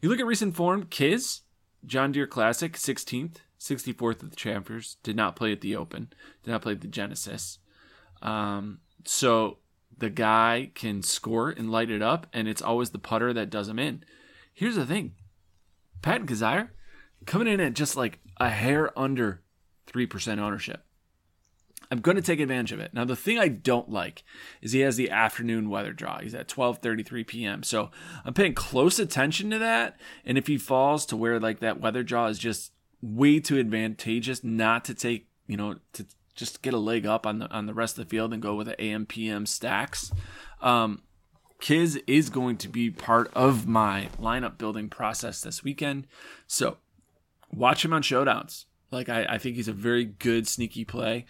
You 0.03 0.09
look 0.09 0.19
at 0.19 0.27
recent 0.27 0.57
form, 0.57 0.87
Kiz, 0.87 1.43
John 1.87 2.11
Deere 2.11 2.27
Classic, 2.27 2.73
16th, 2.73 3.37
64th 3.61 4.25
of 4.25 4.31
the 4.31 4.37
Chambers, 4.37 4.97
did 5.05 5.15
not 5.15 5.37
play 5.37 5.53
at 5.53 5.61
the 5.61 5.77
Open, 5.77 6.12
did 6.43 6.51
not 6.51 6.62
play 6.62 6.73
at 6.73 6.81
the 6.81 6.88
Genesis. 6.88 7.61
Um, 8.21 8.81
so 9.05 9.59
the 9.97 10.11
guy 10.11 10.73
can 10.75 11.03
score 11.03 11.51
and 11.51 11.71
light 11.71 11.88
it 11.88 12.03
up, 12.03 12.27
and 12.33 12.49
it's 12.49 12.61
always 12.61 12.91
the 12.91 12.99
putter 12.99 13.33
that 13.33 13.49
does 13.49 13.69
him 13.69 13.79
in. 13.79 14.03
Here's 14.53 14.75
the 14.75 14.85
thing 14.85 15.15
Patton 16.03 16.27
Kizzire 16.27 16.71
coming 17.25 17.47
in 17.47 17.61
at 17.61 17.75
just 17.75 17.97
like 17.97 18.19
a 18.38 18.51
hair 18.51 18.97
under 18.99 19.43
3% 19.87 20.38
ownership. 20.38 20.85
I'm 21.92 22.00
going 22.00 22.16
to 22.16 22.22
take 22.22 22.40
advantage 22.40 22.72
of 22.72 22.81
it. 22.81 22.94
Now, 22.94 23.05
the 23.05 23.14
thing 23.14 23.38
I 23.38 23.48
don't 23.48 23.90
like 23.90 24.24
is 24.62 24.72
he 24.72 24.81
has 24.81 24.96
the 24.96 25.11
afternoon 25.11 25.68
weather 25.68 25.92
draw. 25.92 26.20
He's 26.20 26.35
at 26.35 26.48
12:33 26.48 27.26
p.m. 27.26 27.62
So 27.62 27.90
I'm 28.24 28.33
paying 28.33 28.55
close 28.55 28.98
attention 28.98 29.50
to 29.50 29.59
that. 29.59 30.00
And 30.24 30.38
if 30.38 30.46
he 30.46 30.57
falls 30.57 31.05
to 31.07 31.18
where 31.18 31.38
like 31.38 31.61
that 31.61 31.83
weather 31.83 32.02
draw 32.02 32.28
is 32.28 32.38
just 32.38 32.72
way 33.02 33.40
too 33.40 33.59
advantageous, 33.59 34.42
not 34.42 34.87
to 34.87 34.94
take 34.94 35.28
you 35.46 35.59
know 35.59 35.81
to 35.92 36.07
just 36.35 36.62
get 36.62 36.72
a 36.72 36.78
leg 36.78 37.05
up 37.05 37.26
on 37.26 37.40
the 37.40 37.50
on 37.50 37.66
the 37.66 37.74
rest 37.74 37.98
of 37.98 38.07
the 38.07 38.09
field 38.09 38.33
and 38.33 38.40
go 38.40 38.55
with 38.55 38.68
the 38.68 38.83
AM 38.83 39.05
PM 39.05 39.44
stacks. 39.44 40.11
Um, 40.62 41.02
Kiz 41.61 42.00
is 42.07 42.31
going 42.31 42.57
to 42.57 42.70
be 42.70 42.90
part 42.90 43.31
of 43.35 43.66
my 43.68 44.09
lineup 44.18 44.57
building 44.57 44.88
process 44.88 45.42
this 45.42 45.62
weekend. 45.62 46.07
So 46.46 46.78
watch 47.52 47.85
him 47.85 47.92
on 47.92 48.02
showdowns. 48.02 48.64
Like 48.92 49.09
I, 49.09 49.24
I 49.24 49.38
think 49.38 49.57
he's 49.57 49.68
a 49.68 49.72
very 49.72 50.05
good 50.05 50.46
sneaky 50.46 50.85
play, 50.85 51.24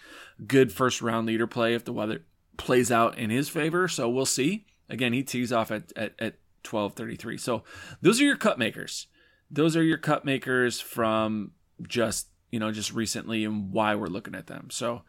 good 0.47 0.73
first 0.73 1.01
round 1.01 1.29
leader 1.29 1.47
play 1.47 1.75
if 1.75 1.85
the 1.85 1.93
weather 1.93 2.25
plays 2.57 2.91
out 2.91 3.17
in 3.17 3.31
his 3.31 3.49
favor. 3.49 3.87
So 3.89 4.09
we'll 4.11 4.27
see. 4.27 4.67
Again, 4.91 5.13
he 5.13 5.23
tees 5.23 5.53
off 5.53 5.71
at 5.71 5.93
at, 5.97 6.15
at 6.19 6.35
twelve 6.65 6.95
thirty 6.95 7.17
three. 7.17 7.39
So 7.39 7.63
those 8.03 8.21
are 8.21 8.25
your 8.25 8.37
cut 8.37 8.59
makers. 8.59 9.07
Those 9.51 9.77
are 9.77 9.83
your 9.83 9.99
cut 9.99 10.25
makers 10.25 10.81
from 10.81 11.53
just 11.87 12.29
you 12.51 12.59
know 12.59 12.73
just 12.73 12.93
recently 12.93 13.45
and 13.45 13.73
why 13.73 13.95
we're 13.95 14.07
looking 14.09 14.35
at 14.35 14.49
them. 14.49 14.69
So 14.71 15.03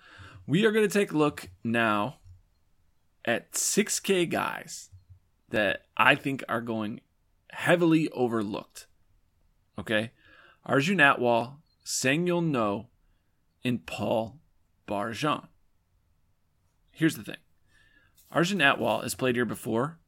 we 0.46 0.66
are 0.66 0.72
going 0.72 0.88
to 0.88 0.94
take 0.94 1.12
a 1.12 1.18
look 1.18 1.50
now 1.64 2.18
at 3.26 3.56
six 3.56 4.00
K 4.00 4.26
guys 4.28 4.92
that 5.50 5.86
I 5.98 6.16
think 6.16 6.44
are 6.48 6.62
going 6.62 7.02
heavily 7.52 8.10
overlooked. 8.10 8.86
Okay, 9.80 10.12
Arjun 10.66 11.00
Atwal 11.00 11.56
Seung-Yul 11.86 12.46
Noh, 12.46 12.88
and 13.64 13.86
Paul 13.86 14.40
Barjon. 14.88 15.48
Here's 16.92 17.16
the 17.16 17.24
thing 17.24 17.38
Arjun 18.32 18.60
Atwal 18.60 19.04
has 19.04 19.16
played 19.16 19.36
here 19.36 19.46
before. 19.46 20.00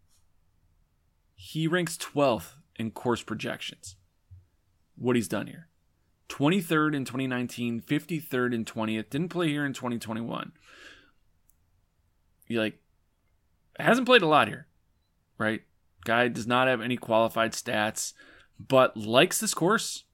He 1.35 1.67
ranks 1.67 1.97
12th 1.97 2.55
in 2.75 2.91
course 2.91 3.23
projections. 3.23 3.95
What 4.95 5.15
he's 5.15 5.27
done 5.27 5.47
here 5.47 5.67
23rd 6.29 6.95
in 6.95 7.05
2019, 7.05 7.81
53rd 7.81 8.53
in 8.53 8.65
20th, 8.65 9.09
didn't 9.09 9.29
play 9.29 9.49
here 9.49 9.65
in 9.65 9.73
2021. 9.73 10.51
He 12.45 12.57
like 12.57 12.79
hasn't 13.79 14.07
played 14.07 14.21
a 14.21 14.27
lot 14.27 14.47
here, 14.47 14.67
right? 15.37 15.61
Guy 16.05 16.27
does 16.27 16.47
not 16.47 16.67
have 16.67 16.81
any 16.81 16.97
qualified 16.97 17.51
stats, 17.51 18.13
but 18.59 18.95
likes 18.95 19.39
this 19.39 19.53
course 19.53 20.05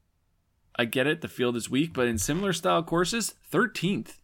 I 0.76 0.84
get 0.84 1.06
it. 1.06 1.20
The 1.20 1.28
field 1.28 1.56
is 1.56 1.70
weak, 1.70 1.92
but 1.92 2.06
in 2.06 2.18
similar 2.18 2.52
style 2.52 2.82
courses, 2.82 3.34
13th. 3.52 4.18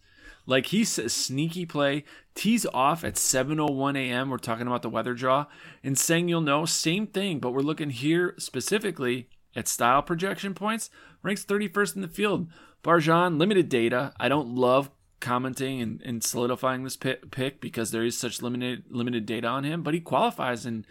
Like 0.46 0.66
he's 0.66 0.98
a 0.98 1.10
sneaky 1.10 1.66
play. 1.66 2.04
Tees 2.34 2.64
off 2.72 3.04
at 3.04 3.16
7:01 3.16 3.98
a.m. 3.98 4.30
We're 4.30 4.38
talking 4.38 4.66
about 4.66 4.80
the 4.80 4.88
weather 4.88 5.12
draw, 5.12 5.44
and 5.84 5.94
Seung-Yul 5.94 6.42
Noh 6.42 6.64
same 6.64 7.06
thing, 7.06 7.38
but 7.38 7.52
we're 7.52 7.60
looking 7.60 7.90
here 7.90 8.34
specifically 8.38 9.28
at 9.54 9.68
style 9.68 10.02
projection 10.02 10.54
points. 10.54 10.88
Ranks 11.22 11.44
31st 11.44 11.96
in 11.96 12.02
the 12.02 12.08
field. 12.08 12.48
Barjon 12.82 13.38
limited 13.38 13.68
data. 13.68 14.14
I 14.18 14.28
don't 14.28 14.54
love 14.54 14.90
commenting 15.20 15.82
and, 15.82 16.00
and 16.02 16.22
solidifying 16.22 16.84
this 16.84 16.96
pick 16.96 17.60
because 17.60 17.90
there 17.90 18.04
is 18.04 18.16
such 18.16 18.40
limited 18.40 18.84
limited 18.88 19.26
data 19.26 19.48
on 19.48 19.64
him, 19.64 19.82
but 19.82 19.92
he 19.92 20.00
qualifies 20.00 20.64
in 20.64 20.86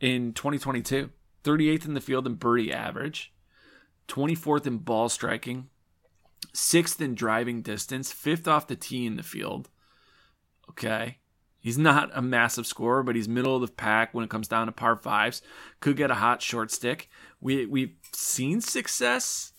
in 0.00 0.32
2022. 0.32 1.10
38th 1.44 1.84
in 1.84 1.94
the 1.94 2.00
field 2.00 2.26
in 2.26 2.34
birdie 2.34 2.72
average. 2.72 3.32
24th 4.08 4.66
in 4.66 4.78
ball 4.78 5.08
striking, 5.08 5.68
sixth 6.52 7.00
in 7.00 7.14
driving 7.14 7.62
distance, 7.62 8.12
fifth 8.12 8.46
off 8.46 8.66
the 8.66 8.76
tee 8.76 9.06
in 9.06 9.16
the 9.16 9.22
field. 9.22 9.68
Okay. 10.68 11.18
He's 11.62 11.78
not 11.78 12.10
a 12.12 12.20
massive 12.20 12.66
scorer, 12.66 13.04
but 13.04 13.14
he's 13.14 13.28
middle 13.28 13.54
of 13.54 13.60
the 13.60 13.68
pack 13.68 14.12
when 14.12 14.24
it 14.24 14.30
comes 14.30 14.48
down 14.48 14.66
to 14.66 14.72
par 14.72 14.96
fives. 14.96 15.42
Could 15.78 15.96
get 15.96 16.10
a 16.10 16.16
hot 16.16 16.42
short 16.42 16.72
stick. 16.72 17.08
We 17.40 17.66
we've 17.66 17.94
seen 18.12 18.60
success, 18.60 19.52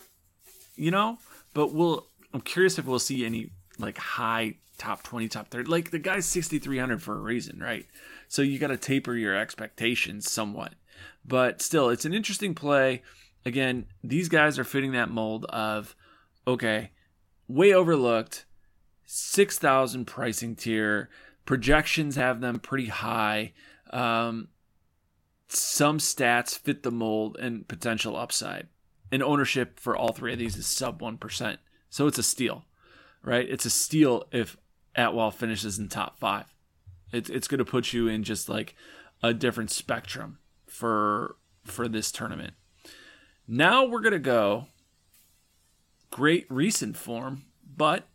you 0.76 0.92
know, 0.92 1.18
but 1.54 1.74
we'll. 1.74 2.08
I'm 2.34 2.42
curious 2.42 2.78
if 2.78 2.86
we'll 2.86 3.00
see 3.00 3.26
any 3.26 3.52
like 3.80 3.98
high 3.98 4.56
top 4.78 5.04
twenty, 5.04 5.30
top 5.30 5.48
thirty. 5.48 5.70
Like 5.70 5.92
the 5.92 6.00
guy's 6.00 6.26
sixty 6.26 6.60
three 6.60 6.78
hundred 6.78 7.02
for 7.02 7.16
a 7.16 7.22
reason, 7.22 7.60
right? 7.60 7.86
So 8.28 8.42
you 8.42 8.60
got 8.60 8.68
to 8.68 8.78
taper 8.78 9.16
your 9.16 9.36
expectations 9.38 10.30
somewhat. 10.30 10.74
But 11.24 11.62
still, 11.62 11.90
it's 11.90 12.04
an 12.04 12.14
interesting 12.14 12.54
play. 12.54 13.02
Again, 13.46 13.86
these 14.04 14.30
guys 14.30 14.58
are 14.58 14.64
fitting 14.64 14.94
that 14.94 15.10
mold 15.10 15.46
of 15.46 15.96
okay, 16.48 16.92
way 17.48 17.74
overlooked, 17.74 18.46
six 19.06 19.58
thousand 19.58 20.06
pricing 20.06 20.56
tier 20.56 21.10
projections 21.46 22.16
have 22.16 22.42
them 22.42 22.60
pretty 22.60 22.88
high. 22.88 23.54
Um, 23.92 24.50
some 25.48 26.00
stats 26.00 26.58
fit 26.58 26.84
the 26.84 26.92
mold 26.92 27.38
and 27.40 27.68
potential 27.68 28.16
upside. 28.16 28.68
And 29.12 29.22
ownership 29.22 29.80
for 29.80 29.96
all 29.96 30.12
three 30.12 30.34
of 30.34 30.40
these 30.40 30.56
is 30.56 30.66
sub 30.66 31.00
1%. 31.00 31.58
So 31.90 32.08
it's 32.08 32.18
a 32.18 32.24
steal, 32.24 32.66
right? 33.22 33.48
It's 33.48 33.66
a 33.66 33.70
steal 33.70 34.26
if 34.32 34.58
Atwal 34.98 35.32
finishes 35.32 35.78
in 35.78 35.90
top 35.90 36.18
five. 36.18 36.46
It's, 37.12 37.30
it's 37.30 37.48
going 37.48 37.60
to 37.60 37.66
put 37.66 37.94
you 37.94 38.08
in 38.08 38.24
just 38.24 38.50
like 38.50 38.76
a 39.22 39.34
different 39.34 39.72
spectrum 39.72 40.40
for 40.66 41.36
for 41.64 41.88
this 41.88 42.12
tournament. 42.12 42.56
Now 43.48 43.86
we're 43.86 44.02
going 44.02 44.14
to 44.14 44.20
go 44.20 44.68
great 46.12 46.46
recent 46.50 46.96
form, 46.96 47.44
but 47.76 48.08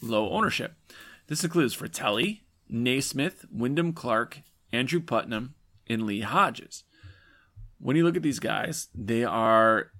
low 0.00 0.30
ownership. 0.30 0.74
This 1.26 1.44
includes 1.44 1.76
Frittelli, 1.76 2.40
Naismith, 2.68 3.44
Wyndham 3.50 3.92
Clark, 3.92 4.40
Andrew 4.72 5.00
Putnam, 5.00 5.54
and 5.88 6.04
Lee 6.04 6.20
Hodges. 6.20 6.84
When 7.78 7.96
you 7.96 8.04
look 8.04 8.16
at 8.16 8.22
these 8.22 8.38
guys, 8.38 8.88
they 8.94 9.24
are 9.24 9.90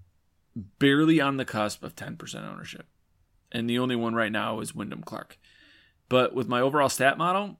barely 0.54 1.20
on 1.20 1.36
the 1.36 1.44
cusp 1.44 1.82
of 1.82 1.94
10% 1.94 2.50
ownership. 2.50 2.86
And 3.52 3.68
the 3.68 3.78
only 3.78 3.96
one 3.96 4.14
right 4.14 4.32
now 4.32 4.60
is 4.60 4.74
Wyndham 4.74 5.02
Clark. 5.02 5.38
But 6.08 6.34
with 6.34 6.48
my 6.48 6.60
overall 6.60 6.88
stat 6.88 7.18
model, 7.18 7.58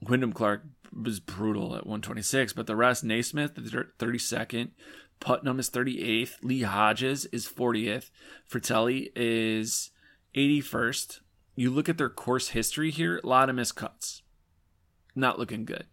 Wyndham 0.00 0.32
Clark 0.32 0.64
was 0.92 1.20
brutal 1.20 1.74
at 1.74 1.86
126, 1.86 2.52
but 2.52 2.66
the 2.66 2.76
rest, 2.76 3.02
Naismith, 3.02 3.54
the 3.54 3.86
32nd, 3.98 4.70
Putnam 5.20 5.58
is 5.58 5.70
38th, 5.70 6.42
Lee 6.42 6.62
Hodges 6.62 7.24
is 7.26 7.48
40th, 7.48 8.10
Frittelli 8.50 9.10
is 9.16 9.90
81st. 10.34 11.20
You 11.56 11.70
look 11.70 11.88
at 11.88 11.98
their 11.98 12.10
course 12.10 12.48
history 12.48 12.90
here, 12.90 13.20
a 13.22 13.26
lot 13.26 13.48
of 13.48 13.56
miscuts 13.56 14.22
not 15.14 15.38
looking 15.38 15.64
good. 15.64 15.86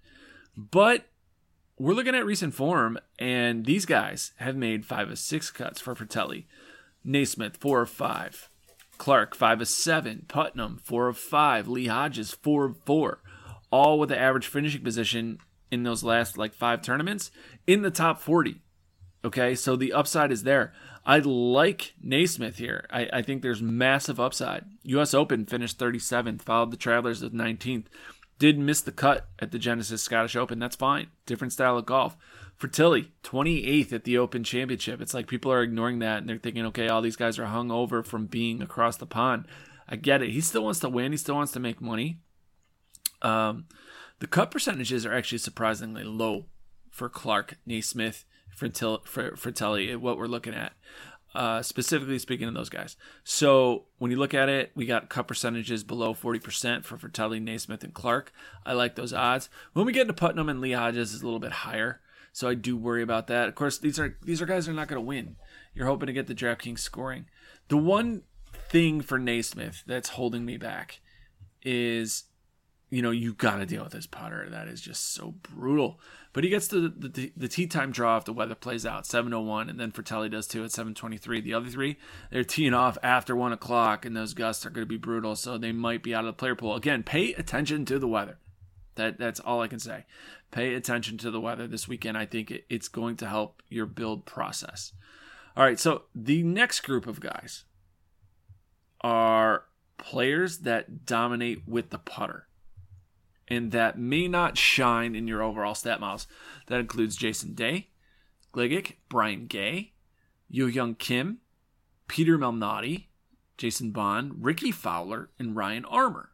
But 0.55 1.05
we're 1.77 1.93
looking 1.93 2.15
at 2.15 2.25
recent 2.25 2.53
form, 2.53 2.99
and 3.17 3.65
these 3.65 3.85
guys 3.85 4.33
have 4.37 4.55
made 4.55 4.85
five 4.85 5.09
of 5.09 5.19
six 5.19 5.49
cuts 5.51 5.81
for 5.81 5.95
Frittelli. 5.95 6.45
Naismith, 7.03 7.57
four 7.57 7.81
of 7.81 7.89
five. 7.89 8.49
Clark, 8.97 9.35
five 9.35 9.61
of 9.61 9.67
seven. 9.67 10.25
Putnam, 10.27 10.79
four 10.83 11.07
of 11.07 11.17
five. 11.17 11.67
Lee 11.67 11.87
Hodges, 11.87 12.31
four 12.31 12.65
of 12.65 12.77
four. 12.85 13.21
All 13.71 13.97
with 13.97 14.09
the 14.09 14.19
average 14.19 14.47
finishing 14.47 14.83
position 14.83 15.39
in 15.71 15.83
those 15.83 16.03
last 16.03 16.37
like 16.37 16.53
five 16.53 16.81
tournaments 16.81 17.31
in 17.65 17.81
the 17.81 17.89
top 17.89 18.19
40. 18.19 18.60
Okay, 19.23 19.53
so 19.55 19.75
the 19.75 19.93
upside 19.93 20.31
is 20.31 20.43
there. 20.43 20.73
I 21.05 21.19
like 21.19 21.93
Naismith 22.01 22.57
here. 22.57 22.85
I, 22.89 23.09
I 23.13 23.21
think 23.21 23.41
there's 23.41 23.61
massive 23.61 24.19
upside. 24.19 24.65
U.S. 24.83 25.13
Open 25.13 25.45
finished 25.45 25.77
37th, 25.77 26.41
followed 26.41 26.71
the 26.71 26.77
Travelers 26.77 27.23
at 27.23 27.31
19th 27.31 27.85
did 28.41 28.57
miss 28.57 28.81
the 28.81 28.91
cut 28.91 29.27
at 29.37 29.51
the 29.51 29.59
Genesis 29.59 30.01
Scottish 30.01 30.35
Open. 30.35 30.57
That's 30.57 30.75
fine. 30.75 31.09
Different 31.27 31.53
style 31.53 31.77
of 31.77 31.85
golf. 31.85 32.17
Frittelli, 32.59 33.09
28th 33.23 33.93
at 33.93 34.03
the 34.03 34.17
Open 34.17 34.43
Championship. 34.43 34.99
It's 34.99 35.13
like 35.13 35.27
people 35.27 35.51
are 35.51 35.61
ignoring 35.61 35.99
that 35.99 36.17
and 36.17 36.27
they're 36.27 36.39
thinking, 36.39 36.65
okay, 36.65 36.87
all 36.87 37.03
these 37.03 37.15
guys 37.15 37.37
are 37.37 37.45
hung 37.45 37.69
over 37.69 38.01
from 38.01 38.25
being 38.25 38.63
across 38.63 38.97
the 38.97 39.05
pond. 39.05 39.45
I 39.87 39.95
get 39.95 40.23
it. 40.23 40.31
He 40.31 40.41
still 40.41 40.63
wants 40.63 40.79
to 40.79 40.89
win. 40.89 41.11
He 41.11 41.19
still 41.19 41.35
wants 41.35 41.51
to 41.51 41.59
make 41.59 41.81
money. 41.81 42.17
Um, 43.21 43.65
the 44.17 44.25
cut 44.25 44.49
percentages 44.49 45.05
are 45.05 45.13
actually 45.13 45.37
surprisingly 45.37 46.03
low 46.03 46.45
for 46.89 47.09
Clark, 47.09 47.59
Naismith, 47.67 48.25
Frittelli, 48.59 49.95
what 49.97 50.17
we're 50.17 50.27
looking 50.27 50.53
at 50.53 50.73
uh, 51.33 51.61
specifically 51.61 52.19
speaking 52.19 52.47
of 52.47 52.53
those 52.53 52.69
guys. 52.69 52.97
So 53.23 53.85
when 53.97 54.11
you 54.11 54.17
look 54.17 54.33
at 54.33 54.49
it, 54.49 54.71
we 54.75 54.85
got 54.85 55.09
cut 55.09 55.27
percentages 55.27 55.83
below 55.83 56.13
40% 56.13 56.83
for 56.83 56.97
Frittelli, 56.97 57.41
Naismith, 57.41 57.83
and 57.83 57.93
Clark. 57.93 58.31
I 58.65 58.73
like 58.73 58.95
those 58.95 59.13
odds. 59.13 59.49
When 59.73 59.85
we 59.85 59.93
get 59.93 60.07
to 60.07 60.13
Putnam 60.13 60.49
and 60.49 60.59
Lee 60.59 60.73
Hodges, 60.73 61.13
is 61.13 61.21
a 61.21 61.25
little 61.25 61.39
bit 61.39 61.51
higher. 61.51 62.01
So 62.33 62.47
I 62.47 62.53
do 62.53 62.77
worry 62.77 63.01
about 63.01 63.27
that. 63.27 63.47
Of 63.49 63.55
course, 63.55 63.77
these 63.77 63.99
are 63.99 64.17
these 64.23 64.41
are 64.41 64.45
guys 64.45 64.65
that 64.65 64.71
are 64.71 64.75
not 64.75 64.87
going 64.87 65.01
to 65.01 65.05
win. 65.05 65.35
You're 65.73 65.87
hoping 65.87 66.07
to 66.07 66.13
get 66.13 66.27
the 66.27 66.35
DraftKings 66.35 66.79
scoring. 66.79 67.25
The 67.67 67.77
one 67.77 68.23
thing 68.69 69.01
for 69.01 69.19
Naismith 69.19 69.83
that's 69.85 70.09
holding 70.09 70.45
me 70.45 70.55
back 70.55 71.01
is, 71.61 72.25
you 72.91 73.01
know, 73.01 73.11
you 73.11 73.33
got 73.33 73.55
to 73.55 73.65
deal 73.65 73.83
with 73.83 73.93
this 73.93 74.05
putter. 74.05 74.47
That 74.49 74.67
is 74.67 74.81
just 74.81 75.13
so 75.13 75.33
brutal. 75.41 75.99
But 76.33 76.43
he 76.43 76.49
gets 76.49 76.67
the 76.67 76.93
the, 76.95 77.31
the 77.35 77.47
tee 77.47 77.65
time 77.65 77.91
draw 77.91 78.17
if 78.17 78.25
the 78.25 78.33
weather 78.33 78.53
plays 78.53 78.85
out, 78.85 79.05
7:01, 79.05 79.69
and 79.69 79.79
then 79.79 79.93
Frittelli 79.93 80.29
does 80.29 80.45
too 80.45 80.63
at 80.63 80.71
7:23. 80.71 81.41
The 81.41 81.53
other 81.53 81.69
three, 81.69 81.97
they're 82.29 82.43
teeing 82.43 82.73
off 82.73 82.97
after 83.01 83.35
one 83.35 83.53
o'clock, 83.53 84.05
and 84.05 84.15
those 84.15 84.33
gusts 84.33 84.65
are 84.65 84.69
going 84.69 84.85
to 84.85 84.89
be 84.89 84.97
brutal, 84.97 85.35
so 85.37 85.57
they 85.57 85.71
might 85.71 86.03
be 86.03 86.13
out 86.13 86.25
of 86.25 86.27
the 86.27 86.33
player 86.33 86.55
pool. 86.55 86.75
Again, 86.75 87.01
pay 87.01 87.33
attention 87.33 87.85
to 87.85 87.97
the 87.97 88.09
weather. 88.09 88.37
That 88.95 89.17
that's 89.17 89.39
all 89.39 89.61
I 89.61 89.67
can 89.67 89.79
say. 89.79 90.05
Pay 90.51 90.73
attention 90.73 91.17
to 91.19 91.31
the 91.31 91.39
weather 91.39 91.67
this 91.67 91.87
weekend. 91.87 92.17
I 92.17 92.25
think 92.25 92.51
it, 92.51 92.65
it's 92.69 92.89
going 92.89 93.15
to 93.17 93.27
help 93.27 93.61
your 93.69 93.85
build 93.85 94.25
process. 94.25 94.91
All 95.55 95.63
right, 95.63 95.79
so 95.79 96.03
the 96.13 96.43
next 96.43 96.81
group 96.81 97.07
of 97.07 97.21
guys 97.21 97.63
are 98.99 99.63
players 99.97 100.59
that 100.59 101.05
dominate 101.05 101.67
with 101.67 101.89
the 101.89 101.97
putter 101.97 102.47
and 103.51 103.71
that 103.71 103.99
may 103.99 104.29
not 104.29 104.57
shine 104.57 105.13
in 105.13 105.27
your 105.27 105.43
overall 105.43 105.75
stat 105.75 105.99
models. 105.99 106.25
That 106.67 106.79
includes 106.79 107.17
Jason 107.17 107.53
Day, 107.53 107.89
Gligic, 108.53 108.93
Brian 109.09 109.47
Gay, 109.47 109.91
Joohyung 110.51 110.97
Kim, 110.97 111.39
Peter 112.07 112.37
Malnati, 112.37 113.07
Jason 113.57 113.91
Bohn, 113.91 114.31
Rickie 114.39 114.71
Fowler, 114.71 115.31
and 115.37 115.55
Ryan 115.55 115.83
Armour. 115.85 116.29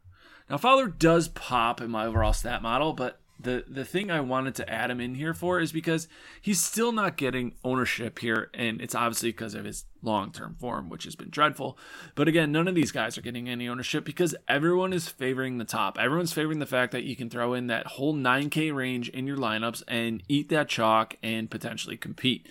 Now, 0.47 0.57
Fowler 0.57 0.87
does 0.87 1.27
pop 1.27 1.81
in 1.81 1.89
my 1.89 2.05
overall 2.05 2.33
stat 2.33 2.61
model, 2.61 2.93
but 2.93 3.19
the 3.39 3.63
the 3.67 3.85
thing 3.85 4.09
I 4.09 4.19
wanted 4.19 4.55
to 4.55 4.69
add 4.69 4.89
him 4.89 4.99
in 4.99 5.15
here 5.15 5.33
for 5.33 5.59
is 5.59 5.71
because 5.71 6.07
he's 6.41 6.59
still 6.59 6.91
not 6.91 7.17
getting 7.17 7.53
ownership 7.63 8.19
here, 8.19 8.49
and 8.53 8.81
it's 8.81 8.95
obviously 8.95 9.29
because 9.29 9.53
of 9.53 9.65
his 9.65 9.85
long 10.01 10.31
term 10.31 10.55
form, 10.59 10.89
which 10.89 11.03
has 11.03 11.15
been 11.15 11.29
dreadful. 11.29 11.77
But 12.15 12.27
again, 12.27 12.51
none 12.51 12.67
of 12.67 12.75
these 12.75 12.91
guys 12.91 13.17
are 13.17 13.21
getting 13.21 13.47
any 13.47 13.67
ownership 13.67 14.05
because 14.05 14.35
everyone 14.47 14.91
is 14.91 15.07
favoring 15.07 15.57
the 15.57 15.65
top. 15.65 15.97
Everyone's 15.99 16.33
favoring 16.33 16.59
the 16.59 16.65
fact 16.65 16.91
that 16.93 17.03
you 17.03 17.15
can 17.15 17.29
throw 17.29 17.53
in 17.53 17.67
that 17.67 17.85
whole 17.85 18.15
9K 18.15 18.73
range 18.73 19.09
in 19.09 19.27
your 19.27 19.37
lineups 19.37 19.83
and 19.87 20.23
eat 20.27 20.49
that 20.49 20.69
chalk 20.69 21.15
and 21.21 21.51
potentially 21.51 21.97
compete. 21.97 22.47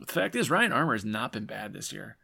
The 0.00 0.12
fact 0.12 0.36
is, 0.36 0.50
Ryan 0.50 0.72
Armour 0.72 0.94
has 0.94 1.04
not 1.04 1.32
been 1.32 1.44
bad 1.44 1.72
this 1.74 1.92
year. 1.92 2.16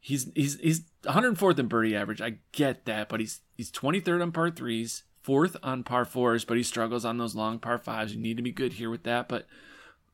He's 0.00 0.30
he's 0.34 0.58
he's 0.60 0.82
104th 1.04 1.58
in 1.58 1.68
birdie 1.68 1.96
average. 1.96 2.20
I 2.20 2.38
get 2.52 2.84
that, 2.86 3.08
but 3.08 3.20
he's 3.20 3.40
he's 3.56 3.70
23rd 3.70 4.22
on 4.22 4.32
par 4.32 4.50
threes 4.50 5.04
fourth 5.28 5.58
on 5.62 5.82
par 5.84 6.06
fours, 6.06 6.46
but 6.46 6.56
he 6.56 6.62
struggles 6.62 7.04
on 7.04 7.18
those 7.18 7.34
long 7.34 7.58
par 7.58 7.76
fives. 7.76 8.14
You 8.14 8.18
need 8.18 8.38
to 8.38 8.42
be 8.42 8.50
good 8.50 8.72
here 8.72 8.88
with 8.88 9.02
that, 9.02 9.28
but 9.28 9.46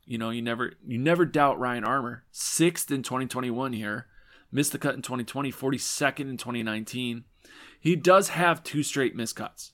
you 0.04 0.18
know, 0.18 0.30
you 0.30 0.42
never 0.42 0.72
you 0.84 0.98
never 0.98 1.24
doubt 1.24 1.60
Ryan 1.60 1.84
Armour. 1.84 2.24
Sixth 2.32 2.90
in 2.90 3.04
2021 3.04 3.74
here. 3.74 4.08
Missed 4.50 4.72
the 4.72 4.78
cut 4.78 4.96
in 4.96 5.02
2020, 5.02 5.52
42nd 5.52 6.20
in 6.30 6.36
2019. 6.36 7.24
He 7.78 7.94
does 7.94 8.30
have 8.30 8.64
two 8.64 8.82
straight 8.82 9.16
miscuts. 9.16 9.70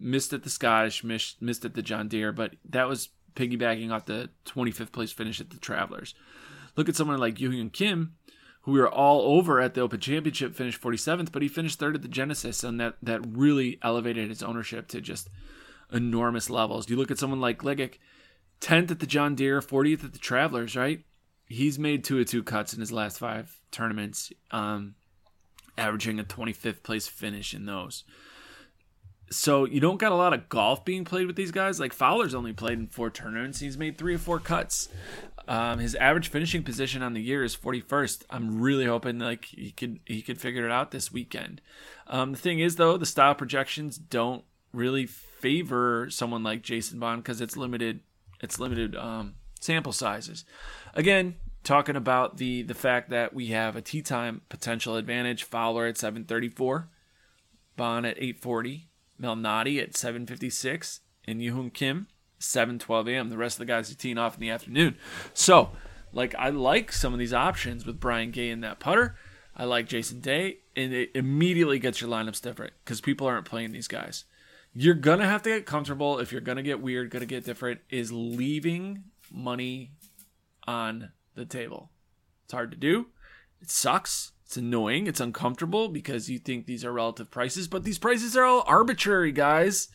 Missed 0.00 0.32
at 0.32 0.42
the 0.42 0.50
Scottish, 0.50 1.04
missed, 1.04 1.40
missed 1.40 1.64
at 1.64 1.74
the 1.74 1.82
John 1.82 2.08
Deere, 2.08 2.32
but 2.32 2.56
that 2.68 2.88
was 2.88 3.10
piggybacking 3.36 3.92
off 3.92 4.06
the 4.06 4.30
25th 4.46 4.90
place 4.90 5.12
finish 5.12 5.40
at 5.40 5.50
the 5.50 5.58
Travelers. 5.58 6.16
Look 6.76 6.88
at 6.88 6.96
someone 6.96 7.18
like 7.18 7.36
Joohyung 7.36 7.72
Kim, 7.72 8.16
who 8.62 8.72
we 8.72 8.80
were 8.80 8.90
all 8.90 9.36
over 9.36 9.60
at 9.60 9.74
the 9.74 9.80
Open 9.80 10.00
Championship, 10.00 10.54
finished 10.54 10.80
47th, 10.80 11.32
but 11.32 11.42
he 11.42 11.48
finished 11.48 11.78
third 11.78 11.94
at 11.94 12.02
the 12.02 12.08
Genesis, 12.08 12.64
and 12.64 12.80
that 12.80 12.96
that 13.02 13.20
really 13.26 13.78
elevated 13.82 14.28
his 14.28 14.42
ownership 14.42 14.88
to 14.88 15.00
just 15.00 15.28
enormous 15.92 16.48
levels. 16.48 16.88
You 16.88 16.96
look 16.96 17.10
at 17.10 17.18
someone 17.18 17.40
like 17.40 17.58
Gligic, 17.58 17.98
10th 18.60 18.90
at 18.92 19.00
the 19.00 19.06
John 19.06 19.34
Deere, 19.34 19.60
40th 19.60 20.04
at 20.04 20.12
the 20.12 20.18
Travelers, 20.18 20.76
right? 20.76 21.04
He's 21.46 21.78
made 21.78 22.04
two 22.04 22.18
of 22.20 22.26
two 22.26 22.42
cuts 22.42 22.72
in 22.72 22.80
his 22.80 22.92
last 22.92 23.18
five 23.18 23.60
tournaments, 23.70 24.32
um, 24.52 24.94
averaging 25.76 26.18
a 26.18 26.24
25th 26.24 26.82
place 26.82 27.06
finish 27.06 27.52
in 27.52 27.66
those. 27.66 28.04
So 29.30 29.64
you 29.64 29.80
don't 29.80 29.98
got 29.98 30.12
a 30.12 30.16
lot 30.16 30.34
of 30.34 30.48
golf 30.48 30.84
being 30.84 31.04
played 31.04 31.26
with 31.26 31.36
these 31.36 31.50
guys. 31.50 31.80
Like 31.80 31.92
Fowler's 31.92 32.34
only 32.34 32.52
played 32.52 32.78
in 32.78 32.86
four 32.86 33.10
tournaments. 33.10 33.60
He's 33.60 33.78
made 33.78 33.96
three 33.96 34.14
or 34.14 34.18
four 34.18 34.38
cuts. 34.38 34.88
Um, 35.48 35.78
his 35.78 35.94
average 35.96 36.28
finishing 36.28 36.62
position 36.62 37.02
on 37.02 37.14
the 37.14 37.22
year 37.22 37.42
is 37.42 37.56
41st. 37.56 38.24
I'm 38.30 38.60
really 38.60 38.86
hoping 38.86 39.18
like 39.18 39.46
he 39.46 39.72
could 39.72 40.00
he 40.04 40.22
could 40.22 40.40
figure 40.40 40.64
it 40.64 40.72
out 40.72 40.90
this 40.90 41.12
weekend. 41.12 41.60
Um, 42.06 42.32
the 42.32 42.38
thing 42.38 42.60
is 42.60 42.76
though, 42.76 42.96
the 42.96 43.06
style 43.06 43.34
projections 43.34 43.98
don't 43.98 44.44
really 44.72 45.06
favor 45.06 46.08
someone 46.10 46.42
like 46.42 46.62
Jason 46.62 46.98
Bohn 46.98 47.18
because 47.18 47.40
it's 47.40 47.56
limited. 47.56 48.00
It's 48.40 48.58
limited 48.58 48.96
um, 48.96 49.34
sample 49.60 49.92
sizes. 49.92 50.44
Again, 50.94 51.36
talking 51.64 51.96
about 51.96 52.36
the 52.36 52.62
the 52.62 52.74
fact 52.74 53.10
that 53.10 53.34
we 53.34 53.48
have 53.48 53.76
a 53.76 53.82
tee 53.82 54.02
time 54.02 54.42
potential 54.48 54.96
advantage. 54.96 55.44
Fowler 55.44 55.86
at 55.86 55.98
734, 55.98 56.88
Bohn 57.76 58.04
at 58.04 58.16
840, 58.16 58.88
Malnati 59.20 59.82
at 59.82 59.96
756, 59.96 61.00
and 61.26 61.40
Joohyung 61.40 61.72
Kim 61.72 62.06
7:12 62.42 63.08
a.m. 63.08 63.30
The 63.30 63.36
rest 63.36 63.56
of 63.56 63.60
the 63.60 63.72
guys 63.72 63.90
are 63.90 63.94
teeing 63.94 64.18
off 64.18 64.34
in 64.34 64.40
the 64.40 64.50
afternoon. 64.50 64.96
So, 65.34 65.70
like 66.12 66.34
I 66.34 66.50
like 66.50 66.92
some 66.92 67.12
of 67.12 67.18
these 67.18 67.32
options 67.32 67.86
with 67.86 68.00
Brian 68.00 68.30
Gay 68.30 68.50
in 68.50 68.60
that 68.60 68.80
putter. 68.80 69.16
I 69.56 69.64
like 69.64 69.86
Jason 69.88 70.20
Day, 70.20 70.58
and 70.74 70.92
it 70.92 71.10
immediately 71.14 71.78
gets 71.78 72.00
your 72.00 72.10
lineups 72.10 72.40
different 72.40 72.72
because 72.84 73.00
people 73.00 73.26
aren't 73.26 73.44
playing 73.44 73.72
these 73.72 73.88
guys. 73.88 74.24
You're 74.74 74.94
gonna 74.94 75.26
have 75.26 75.42
to 75.42 75.50
get 75.50 75.66
comfortable 75.66 76.18
if 76.18 76.32
you're 76.32 76.40
gonna 76.40 76.62
get 76.62 76.80
weird, 76.80 77.10
gonna 77.10 77.26
get 77.26 77.44
different. 77.44 77.80
Is 77.90 78.12
leaving 78.12 79.04
money 79.30 79.92
on 80.66 81.12
the 81.34 81.44
table. 81.44 81.90
It's 82.44 82.52
hard 82.52 82.70
to 82.70 82.76
do. 82.76 83.06
It 83.60 83.70
sucks. 83.70 84.32
It's 84.44 84.56
annoying. 84.56 85.06
It's 85.06 85.20
uncomfortable 85.20 85.88
because 85.88 86.28
you 86.28 86.38
think 86.38 86.66
these 86.66 86.84
are 86.84 86.92
relative 86.92 87.30
prices, 87.30 87.68
but 87.68 87.84
these 87.84 87.98
prices 87.98 88.36
are 88.36 88.44
all 88.44 88.64
arbitrary, 88.66 89.32
guys. 89.32 89.88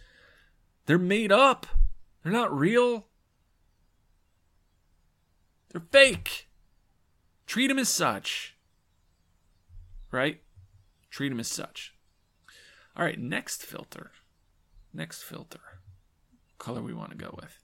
They're 0.88 0.98
made 0.98 1.32
up. 1.32 1.68
They're 2.28 2.36
not 2.36 2.54
real. 2.54 3.08
They're 5.72 5.88
fake. 5.94 6.50
Treat 7.46 7.68
them 7.68 7.80
as 7.80 7.88
such. 7.88 8.58
Right? 10.12 10.42
Treat 11.10 11.30
them 11.30 11.40
as 11.40 11.48
such. 11.48 11.96
All 12.98 13.06
right, 13.06 13.18
next 13.18 13.64
filter. 13.64 14.12
Next 14.94 15.24
filter. 15.24 15.62
Color 16.58 16.82
we 16.82 16.94
want 16.94 17.12
to 17.12 17.18
go 17.18 17.34
with. 17.34 17.64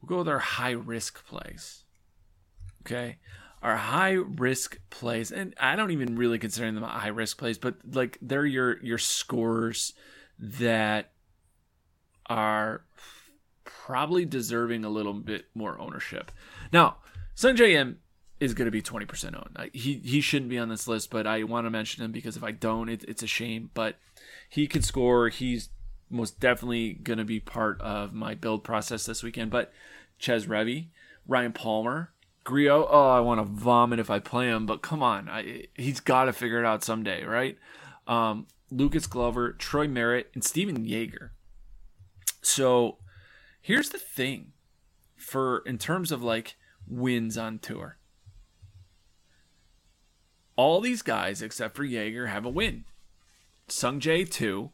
We'll 0.00 0.08
go 0.08 0.18
with 0.20 0.28
our 0.28 0.38
high 0.38 0.70
risk 0.70 1.26
plays. 1.26 1.84
Okay. 2.80 3.18
Our 3.62 3.76
high 3.76 4.12
risk 4.12 4.78
plays, 4.88 5.30
and 5.30 5.54
I 5.60 5.76
don't 5.76 5.90
even 5.90 6.16
really 6.16 6.38
consider 6.38 6.72
them 6.72 6.82
high 6.82 7.08
risk 7.08 7.36
plays, 7.36 7.58
but 7.58 7.74
like 7.92 8.16
they're 8.22 8.46
your 8.46 8.82
your 8.82 8.96
scores 8.96 9.92
that 10.38 11.11
are 12.32 12.82
probably 13.64 14.24
deserving 14.24 14.84
a 14.84 14.88
little 14.88 15.12
bit 15.12 15.46
more 15.54 15.78
ownership. 15.78 16.32
Now, 16.72 16.96
Sungjae 17.36 17.74
Im 17.74 17.98
is 18.40 18.54
going 18.54 18.66
to 18.66 18.72
be 18.72 18.82
20% 18.82 19.36
owned. 19.36 19.70
He 19.72 20.00
he 20.04 20.20
shouldn't 20.20 20.50
be 20.50 20.58
on 20.58 20.68
this 20.68 20.88
list, 20.88 21.10
but 21.10 21.26
I 21.26 21.42
want 21.44 21.66
to 21.66 21.70
mention 21.70 22.02
him 22.02 22.10
because 22.10 22.36
if 22.36 22.42
I 22.42 22.50
don't, 22.52 22.88
it, 22.88 23.04
it's 23.06 23.22
a 23.22 23.26
shame. 23.26 23.70
But 23.74 23.96
he 24.48 24.66
can 24.66 24.82
score. 24.82 25.28
He's 25.28 25.68
most 26.10 26.40
definitely 26.40 26.94
going 26.94 27.18
to 27.18 27.24
be 27.24 27.38
part 27.38 27.80
of 27.80 28.12
my 28.12 28.34
build 28.34 28.64
process 28.64 29.04
this 29.04 29.22
weekend. 29.22 29.50
But 29.50 29.72
Chez 30.18 30.46
Reavie, 30.46 30.88
Ryan 31.26 31.52
Palmer, 31.52 32.12
Grillo, 32.44 32.88
oh, 32.90 33.10
I 33.10 33.20
want 33.20 33.40
to 33.40 33.44
vomit 33.44 34.00
if 34.00 34.10
I 34.10 34.18
play 34.18 34.46
him, 34.48 34.66
but 34.66 34.82
come 34.82 35.02
on, 35.02 35.28
I, 35.28 35.66
he's 35.74 36.00
got 36.00 36.24
to 36.24 36.32
figure 36.32 36.58
it 36.58 36.66
out 36.66 36.82
someday, 36.82 37.24
right? 37.24 37.56
Um, 38.06 38.46
Lucas 38.70 39.06
Glover, 39.06 39.52
Troy 39.52 39.86
Merritt, 39.86 40.30
and 40.34 40.42
Stephan 40.42 40.84
Jaeger. 40.84 41.32
So 42.42 42.98
here's 43.60 43.90
the 43.90 43.98
thing 43.98 44.52
for 45.16 45.62
in 45.64 45.78
terms 45.78 46.12
of 46.12 46.22
like 46.22 46.56
wins 46.86 47.38
on 47.38 47.58
tour. 47.58 47.98
All 50.56 50.80
these 50.80 51.02
guys 51.02 51.40
except 51.40 51.76
for 51.76 51.84
Jaeger 51.84 52.26
have 52.26 52.44
a 52.44 52.50
win. 52.50 52.84
Sungjae 53.68 54.28
2, 54.28 54.70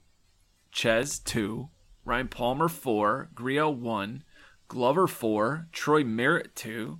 Chez 0.72 1.20
2, 1.20 1.68
Ryan 2.04 2.28
Palmer 2.28 2.68
4, 2.68 3.30
Grillo 3.34 3.70
1, 3.70 4.24
Glover 4.66 5.06
4, 5.06 5.68
Troy 5.72 6.02
Merritt 6.02 6.56
2, 6.56 6.98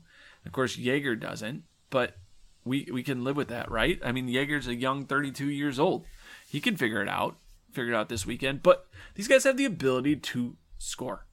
of 0.49 0.53
course, 0.53 0.79
Jaeger 0.79 1.15
doesn't, 1.15 1.65
but 1.91 2.17
we 2.65 2.89
we 2.91 3.03
can 3.03 3.23
live 3.23 3.37
with 3.37 3.49
that, 3.49 3.71
right? 3.71 4.01
I 4.03 4.13
mean, 4.13 4.29
Jaeger's 4.29 4.67
a 4.67 4.75
young 4.75 5.05
32 5.05 5.51
years 5.51 5.79
old. 5.79 6.07
He 6.49 6.61
can 6.61 6.77
figure 6.77 7.03
it 7.03 7.09
out, 7.09 7.37
figure 7.73 7.93
it 7.93 7.97
out 7.97 8.09
this 8.09 8.27
weekend. 8.27 8.63
But 8.63 8.87
these 9.15 9.29
guys 9.29 9.45
have 9.45 9.57
the 9.57 9.65
ability 9.65 10.17
to 10.17 10.57
score. 10.79 11.27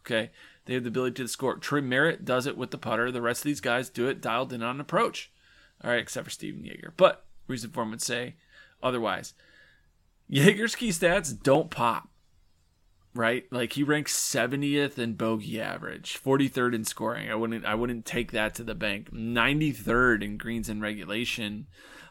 Okay, 0.00 0.30
they 0.64 0.74
have 0.74 0.84
the 0.84 0.88
ability 0.88 1.22
to 1.22 1.28
score. 1.28 1.56
Troy 1.56 1.80
Merritt 1.80 2.24
does 2.24 2.46
it 2.46 2.56
with 2.56 2.70
the 2.70 2.78
putter. 2.78 3.10
The 3.10 3.22
rest 3.22 3.40
of 3.40 3.46
these 3.46 3.60
guys 3.60 3.90
do 3.90 4.06
it 4.06 4.20
dialed 4.20 4.52
in 4.52 4.62
on 4.62 4.80
approach. 4.80 5.32
All 5.82 5.90
right, 5.90 6.00
except 6.00 6.24
for 6.24 6.30
Stephan 6.30 6.64
Jaeger. 6.64 6.94
But 6.96 7.24
reason 7.48 7.70
form 7.70 7.90
would 7.90 8.02
say 8.02 8.36
otherwise. 8.82 9.34
Jaeger's 10.28 10.74
key 10.74 10.90
stats 10.90 11.40
don't 11.40 11.70
pop 11.70 12.08
right? 13.16 13.44
Like 13.50 13.72
he 13.72 13.82
ranks 13.82 14.14
70th 14.16 14.98
in 14.98 15.14
bogey 15.14 15.60
average, 15.60 16.20
43rd 16.22 16.74
in 16.74 16.84
scoring. 16.84 17.30
I 17.30 17.34
wouldn't 17.34 17.64
I 17.64 17.74
wouldn't 17.74 18.04
take 18.04 18.32
that 18.32 18.54
to 18.56 18.64
the 18.64 18.74
bank. 18.74 19.10
93rd 19.12 20.22
in 20.22 20.36
greens 20.36 20.68
and 20.68 20.80
regulation, 20.80 21.66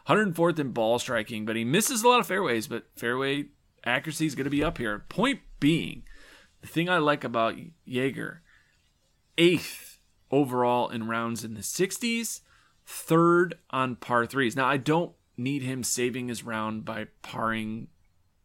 104th 0.08 0.58
in 0.58 0.70
ball 0.70 0.98
striking, 0.98 1.44
but 1.44 1.56
he 1.56 1.64
misses 1.64 2.02
a 2.02 2.08
lot 2.08 2.20
of 2.20 2.26
fairways, 2.26 2.66
but 2.66 2.86
fairway 2.96 3.46
accuracy 3.84 4.26
is 4.26 4.34
going 4.34 4.44
to 4.44 4.50
be 4.50 4.62
up 4.62 4.78
here. 4.78 5.04
Point 5.08 5.40
being, 5.60 6.02
the 6.60 6.68
thing 6.68 6.88
I 6.88 6.98
like 6.98 7.24
about 7.24 7.56
Jaeger, 7.84 8.42
8th 9.36 9.98
overall 10.30 10.88
in 10.88 11.08
rounds 11.08 11.44
in 11.44 11.54
the 11.54 11.60
60s, 11.60 12.40
3rd 12.86 13.54
on 13.70 13.96
par 13.96 14.26
3s. 14.26 14.56
Now 14.56 14.66
I 14.66 14.76
don't 14.76 15.12
need 15.36 15.62
him 15.62 15.82
saving 15.82 16.28
his 16.28 16.44
round 16.44 16.84
by 16.84 17.08
parring 17.22 17.88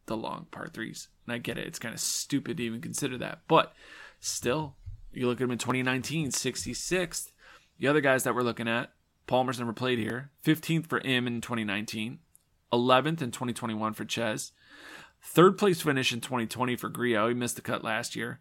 the 0.06 0.16
long 0.16 0.46
par 0.50 0.66
3s. 0.66 1.08
And 1.26 1.34
I 1.34 1.38
get 1.38 1.58
it. 1.58 1.66
It's 1.66 1.78
kind 1.78 1.94
of 1.94 2.00
stupid 2.00 2.56
to 2.56 2.62
even 2.64 2.80
consider 2.80 3.16
that. 3.18 3.40
But 3.46 3.72
still, 4.20 4.76
you 5.12 5.26
look 5.26 5.40
at 5.40 5.44
him 5.44 5.52
in 5.52 5.58
2019, 5.58 6.30
66th. 6.30 7.30
The 7.78 7.88
other 7.88 8.00
guys 8.00 8.24
that 8.24 8.34
we're 8.34 8.42
looking 8.42 8.68
at, 8.68 8.92
Palmer's 9.32 9.58
never 9.58 9.72
played 9.72 9.98
here. 9.98 10.28
15th 10.44 10.88
for 10.88 10.98
Im 10.98 11.26
in 11.26 11.40
2019. 11.40 12.18
11th 12.70 13.22
in 13.22 13.30
2021 13.30 13.94
for 13.94 14.04
Chez. 14.04 14.52
Third 15.22 15.56
place 15.56 15.80
finish 15.80 16.12
in 16.12 16.20
2020 16.20 16.76
for 16.76 16.90
Grillo. 16.90 17.28
He 17.28 17.34
missed 17.34 17.56
the 17.56 17.62
cut 17.62 17.82
last 17.82 18.14
year. 18.14 18.40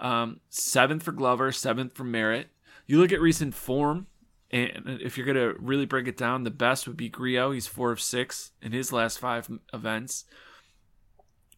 Um, 0.00 0.38
seventh 0.48 1.02
for 1.02 1.10
Glover. 1.10 1.50
Seventh 1.50 1.92
for 1.92 2.04
Merritt. 2.04 2.50
You 2.86 3.00
look 3.00 3.10
at 3.10 3.20
recent 3.20 3.52
form, 3.52 4.06
and 4.52 5.00
if 5.02 5.18
you're 5.18 5.26
going 5.26 5.54
to 5.54 5.60
really 5.60 5.86
break 5.86 6.06
it 6.06 6.16
down, 6.16 6.44
the 6.44 6.52
best 6.52 6.86
would 6.86 6.96
be 6.96 7.08
Grillo. 7.08 7.50
He's 7.50 7.66
four 7.66 7.90
of 7.90 8.00
six 8.00 8.52
in 8.62 8.70
his 8.70 8.92
last 8.92 9.18
five 9.18 9.50
events. 9.74 10.24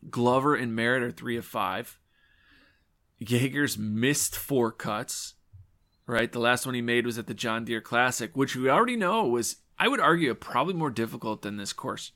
Glover 0.09 0.55
and 0.55 0.75
Merritt 0.75 1.03
are 1.03 1.11
three 1.11 1.37
of 1.37 1.45
five. 1.45 1.99
Jaeger's 3.21 3.77
missed 3.77 4.35
four 4.35 4.73
cuts. 4.73 5.35
Right, 6.11 6.33
the 6.33 6.41
last 6.41 6.67
one 6.67 6.75
he 6.75 6.83
made 6.83 7.07
was 7.07 7.19
at 7.19 7.29
the 7.29 7.35
John 7.35 7.65
Deere 7.65 7.81
Classic, 7.81 8.37
which 8.37 8.57
we 8.57 8.69
already 8.69 8.97
know 8.97 9.29
was, 9.29 9.59
I 9.79 9.87
would 9.87 10.01
argue, 10.01 10.35
probably 10.35 10.75
more 10.75 10.91
difficult 10.91 11.43
than 11.43 11.57
this 11.57 11.73
course. 11.73 12.11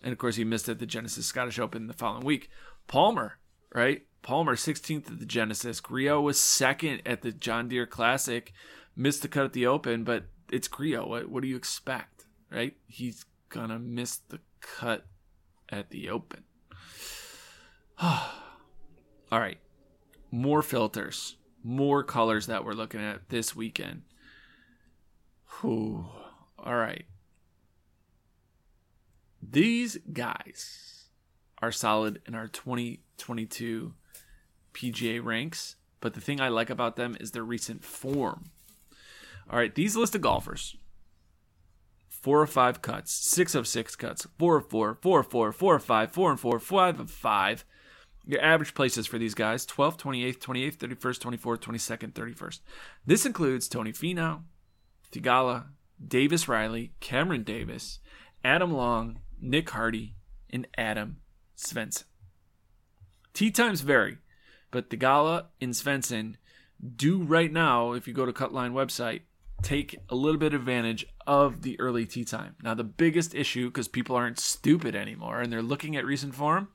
And 0.00 0.12
of 0.12 0.18
course, 0.18 0.36
he 0.36 0.44
missed 0.44 0.68
at 0.68 0.78
the 0.78 0.86
Genesis 0.86 1.26
Scottish 1.26 1.58
Open 1.58 1.88
the 1.88 1.94
following 1.94 2.24
week. 2.24 2.48
Palmer, 2.86 3.40
right? 3.74 4.02
Palmer, 4.22 4.54
16th 4.54 5.10
at 5.10 5.18
the 5.18 5.26
Genesis. 5.26 5.80
Grillo 5.80 6.20
was 6.20 6.38
second 6.38 7.02
at 7.04 7.22
the 7.22 7.32
John 7.32 7.66
Deere 7.66 7.88
Classic. 7.88 8.52
Missed 8.94 9.22
the 9.22 9.28
cut 9.28 9.46
at 9.46 9.52
the 9.52 9.66
Open, 9.66 10.04
but 10.04 10.26
it's 10.52 10.68
Grillo. 10.68 11.08
What, 11.08 11.28
what 11.28 11.42
do 11.42 11.48
you 11.48 11.56
expect, 11.56 12.26
right? 12.52 12.76
He's 12.86 13.24
gonna 13.48 13.80
miss 13.80 14.18
the 14.18 14.38
cut 14.60 15.06
at 15.70 15.90
the 15.90 16.08
Open. 16.08 16.44
All 18.00 18.30
right. 19.32 19.58
More 20.30 20.62
filters, 20.62 21.34
more 21.64 22.04
colors 22.04 22.46
that 22.46 22.64
we're 22.64 22.72
looking 22.74 23.00
at 23.00 23.30
this 23.30 23.56
weekend. 23.56 24.02
Whew. 25.60 26.06
All 26.58 26.76
right. 26.76 27.06
These 29.42 29.98
guys 30.12 31.08
are 31.60 31.72
solid 31.72 32.20
in 32.26 32.34
our 32.34 32.48
2022 32.48 33.94
PGA 34.74 35.24
ranks, 35.24 35.76
but 36.00 36.14
the 36.14 36.20
thing 36.20 36.40
I 36.40 36.48
like 36.48 36.70
about 36.70 36.96
them 36.96 37.16
is 37.18 37.30
their 37.30 37.44
recent 37.44 37.84
form. 37.84 38.50
All 39.50 39.58
right, 39.58 39.74
these 39.74 39.96
list 39.96 40.14
of 40.14 40.20
golfers 40.20 40.76
four 42.08 42.40
or 42.40 42.46
five 42.46 42.80
cuts, 42.80 43.12
six 43.12 43.54
of 43.54 43.68
six 43.68 43.94
cuts, 43.94 44.26
four 44.38 44.56
of 44.56 44.70
four, 44.70 44.98
four 45.02 45.20
of 45.20 45.26
four, 45.26 45.52
four 45.52 45.76
of 45.76 45.84
five, 45.84 46.10
four 46.10 46.30
and 46.30 46.40
four, 46.40 46.58
five 46.58 46.98
of 46.98 47.10
five, 47.10 47.66
your 48.26 48.42
average 48.42 48.74
places 48.74 49.06
for 49.06 49.18
these 49.18 49.34
guys 49.34 49.66
12th, 49.66 49.98
28th, 49.98 50.38
28th, 50.38 50.76
31st, 50.76 51.38
24th, 51.38 51.60
22nd, 51.60 52.12
31st. 52.12 52.60
This 53.06 53.26
includes 53.26 53.68
Tony 53.68 53.92
Finau, 53.92 54.42
Theegala, 55.12 55.66
Davis 56.06 56.48
Riley, 56.48 56.92
Cameron 57.00 57.42
Davis, 57.42 58.00
Adam 58.44 58.72
Long, 58.72 59.20
Nick 59.40 59.70
Hardy, 59.70 60.16
and 60.50 60.66
Adam 60.76 61.18
Svensson. 61.56 62.04
Tee 63.32 63.50
times 63.50 63.80
vary, 63.80 64.18
but 64.70 64.90
Theegala 64.90 65.46
and 65.60 65.72
Svensson 65.72 66.36
do 66.96 67.22
right 67.22 67.52
now, 67.52 67.92
if 67.92 68.06
you 68.06 68.14
go 68.14 68.26
to 68.26 68.32
Cutline 68.32 68.72
website, 68.72 69.22
take 69.62 69.96
a 70.08 70.14
little 70.14 70.38
bit 70.38 70.52
advantage 70.52 71.06
of 71.26 71.62
the 71.62 71.78
early 71.80 72.06
tee 72.06 72.24
time. 72.24 72.56
Now, 72.62 72.74
the 72.74 72.84
biggest 72.84 73.34
issue, 73.34 73.68
because 73.68 73.88
people 73.88 74.16
aren't 74.16 74.38
stupid 74.38 74.94
anymore 74.94 75.40
and 75.40 75.52
they're 75.52 75.62
looking 75.62 75.96
at 75.96 76.04
recent 76.04 76.34
form, 76.34 76.68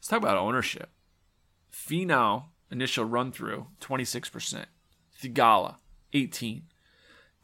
Let's 0.00 0.08
talk 0.08 0.18
about 0.18 0.38
ownership. 0.38 0.88
Finau 1.70 2.44
initial 2.70 3.04
run 3.04 3.32
through 3.32 3.66
26%. 3.82 4.64
Theegala 5.20 5.76
18. 6.14 6.62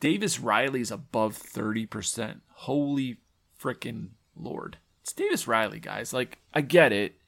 Davis 0.00 0.40
Riley's 0.40 0.90
above 0.90 1.36
30%. 1.36 2.40
Holy 2.54 3.18
freaking 3.60 4.08
lord. 4.34 4.78
It's 5.02 5.12
Davis 5.12 5.46
Riley, 5.46 5.80
guys. 5.80 6.14
Like 6.14 6.38
I 6.54 6.62
get 6.62 6.92
it, 6.92 7.20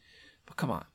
but 0.47 0.57
come 0.57 0.71
on. 0.71 0.87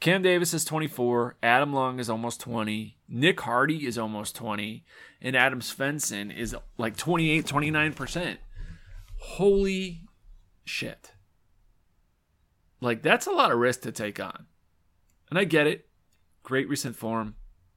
Cam 0.00 0.22
Davis 0.22 0.54
is 0.54 0.64
24, 0.64 1.36
Adam 1.42 1.72
Long 1.72 1.98
is 1.98 2.10
almost 2.10 2.40
20, 2.40 2.96
Nick 3.08 3.40
Hardy 3.40 3.86
is 3.86 3.96
almost 3.96 4.36
20, 4.36 4.84
and 5.22 5.34
Adam 5.34 5.60
Svensson 5.60 6.34
is 6.36 6.54
like 6.76 6.96
28, 6.96 7.46
29%. 7.46 8.36
Holy 9.18 10.02
shit. 10.64 11.12
Like 12.80 13.02
that's 13.02 13.26
a 13.26 13.32
lot 13.32 13.52
of 13.52 13.58
risk 13.58 13.82
to 13.82 13.92
take 13.92 14.20
on. 14.20 14.46
And 15.30 15.38
I 15.38 15.44
get 15.44 15.66
it. 15.66 15.88
Great 16.42 16.68
recent 16.68 16.96
form. 16.96 17.34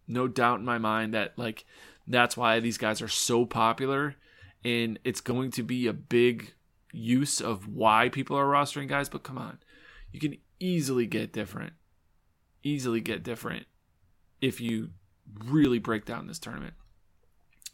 No 0.07 0.27
doubt 0.27 0.59
in 0.59 0.65
my 0.65 0.77
mind 0.77 1.13
that 1.13 1.37
like 1.37 1.65
that's 2.07 2.35
why 2.35 2.59
these 2.59 2.77
guys 2.77 3.01
are 3.01 3.07
so 3.07 3.45
popular 3.45 4.15
and 4.63 4.99
it's 5.03 5.21
going 5.21 5.51
to 5.51 5.63
be 5.63 5.87
a 5.87 5.93
big 5.93 6.53
use 6.91 7.39
of 7.39 7.67
why 7.67 8.09
people 8.09 8.37
are 8.37 8.45
rostering 8.45 8.87
guys, 8.87 9.09
but 9.09 9.23
come 9.23 9.37
on. 9.37 9.59
You 10.11 10.19
can 10.19 10.37
easily 10.59 11.05
get 11.05 11.31
different. 11.31 11.73
Easily 12.63 12.99
get 12.99 13.23
different 13.23 13.67
if 14.41 14.59
you 14.59 14.89
really 15.45 15.79
break 15.79 16.05
down 16.05 16.27
this 16.27 16.39
tournament. 16.39 16.73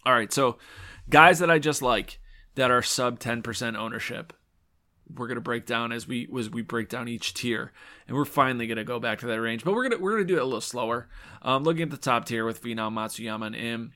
All 0.05 0.13
right, 0.13 0.31
so 0.31 0.57
guys 1.09 1.39
that 1.39 1.49
I 1.49 1.57
just 1.57 1.81
like 1.81 2.19
that 2.55 2.71
are 2.71 2.81
sub 2.81 3.19
10% 3.19 3.75
ownership 3.75 4.33
we're 5.13 5.27
gonna 5.27 5.41
break 5.41 5.65
down 5.65 5.91
as 5.91 6.07
we 6.07 6.27
as 6.37 6.49
we 6.49 6.61
break 6.61 6.89
down 6.89 7.07
each 7.07 7.33
tier, 7.33 7.71
and 8.07 8.15
we're 8.15 8.25
finally 8.25 8.67
gonna 8.67 8.83
go 8.83 8.99
back 8.99 9.19
to 9.19 9.27
that 9.27 9.41
range. 9.41 9.63
But 9.63 9.73
we're 9.73 9.89
gonna 9.89 10.01
we're 10.01 10.13
gonna 10.13 10.25
do 10.25 10.37
it 10.37 10.41
a 10.41 10.45
little 10.45 10.61
slower. 10.61 11.07
Um, 11.41 11.63
looking 11.63 11.83
at 11.83 11.91
the 11.91 11.97
top 11.97 12.25
tier 12.25 12.45
with 12.45 12.61
Finau, 12.61 12.91
Matsuyama, 12.91 13.47
and 13.47 13.55
Im, 13.55 13.93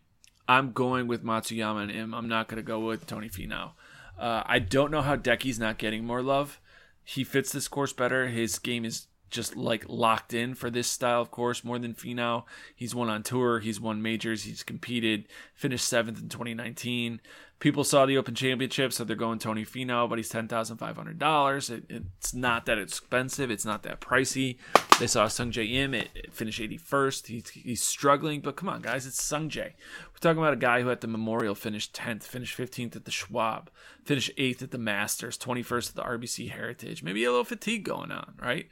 I'm 0.47 0.71
going 0.71 1.07
with 1.07 1.23
Matsuyama 1.23 1.83
and 1.83 1.91
Im. 1.91 2.13
I'm 2.13 2.27
not 2.27 2.47
gonna 2.47 2.61
go 2.61 2.79
with 2.79 3.07
Tony 3.07 3.29
Finau. 3.29 3.71
Uh, 4.17 4.43
I 4.45 4.59
don't 4.59 4.91
know 4.91 5.01
how 5.01 5.15
Decky's 5.15 5.59
not 5.59 5.77
getting 5.77 6.05
more 6.05 6.21
love. 6.21 6.59
He 7.03 7.23
fits 7.23 7.51
this 7.51 7.67
course 7.67 7.93
better. 7.93 8.27
His 8.27 8.59
game 8.59 8.85
is 8.85 9.07
just 9.29 9.55
like 9.55 9.85
locked 9.87 10.33
in 10.33 10.53
for 10.53 10.69
this 10.69 10.87
style 10.87 11.21
of 11.21 11.31
course 11.31 11.63
more 11.63 11.79
than 11.79 11.93
Finau. 11.93 12.43
He's 12.75 12.95
won 12.95 13.09
on 13.09 13.23
tour, 13.23 13.59
he's 13.59 13.79
won 13.79 14.01
majors, 14.01 14.43
he's 14.43 14.63
competed, 14.63 15.27
finished 15.53 15.87
seventh 15.87 16.21
in 16.21 16.29
2019. 16.29 17.21
People 17.59 17.83
saw 17.83 18.05
the 18.05 18.17
Open 18.17 18.35
Championship, 18.35 18.93
so 18.93 19.03
they're 19.03 19.17
going 19.17 19.37
Tony 19.37 19.65
Finau, 19.65 20.07
but 20.07 20.17
he's 20.17 20.29
ten 20.29 20.47
thousand 20.47 20.77
five 20.77 20.95
hundred 20.95 21.19
dollars. 21.19 21.69
It, 21.69 21.83
it's 21.89 22.33
not 22.33 22.65
that 22.67 22.77
expensive, 22.77 23.51
it's 23.51 23.65
not 23.65 23.83
that 23.83 23.99
pricey. 23.99 24.57
They 24.99 25.07
saw 25.07 25.27
Sungjae 25.27 25.73
Im, 25.73 25.93
it, 25.93 26.09
it 26.13 26.33
finished 26.33 26.59
81st. 26.59 27.27
He's, 27.27 27.49
he's 27.49 27.81
struggling, 27.81 28.41
but 28.41 28.57
come 28.57 28.67
on, 28.67 28.81
guys, 28.81 29.05
it's 29.05 29.21
Sung 29.21 29.49
Sungjae. 29.49 29.71
We're 29.73 30.19
talking 30.19 30.39
about 30.39 30.53
a 30.53 30.57
guy 30.57 30.81
who 30.81 30.91
at 30.91 30.99
the 30.99 31.07
Memorial 31.07 31.55
finished 31.55 31.93
10th, 31.93 32.23
finished 32.23 32.57
15th 32.57 32.97
at 32.97 33.05
the 33.05 33.11
Schwab, 33.11 33.69
finished 34.03 34.31
8th 34.37 34.63
at 34.63 34.71
the 34.71 34.77
Masters, 34.77 35.37
21st 35.37 35.89
at 35.89 35.95
the 35.95 36.03
RBC 36.03 36.51
Heritage. 36.51 37.01
Maybe 37.01 37.23
a 37.23 37.29
little 37.29 37.45
fatigue 37.45 37.85
going 37.85 38.11
on, 38.11 38.33
right? 38.41 38.67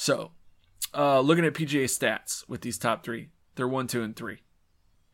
So, 0.00 0.30
uh, 0.94 1.18
looking 1.18 1.44
at 1.44 1.54
PGA 1.54 1.86
stats 1.86 2.48
with 2.48 2.60
these 2.60 2.78
top 2.78 3.02
three, 3.02 3.30
they're 3.56 3.66
one, 3.66 3.88
two, 3.88 4.04
and 4.04 4.14
three 4.14 4.42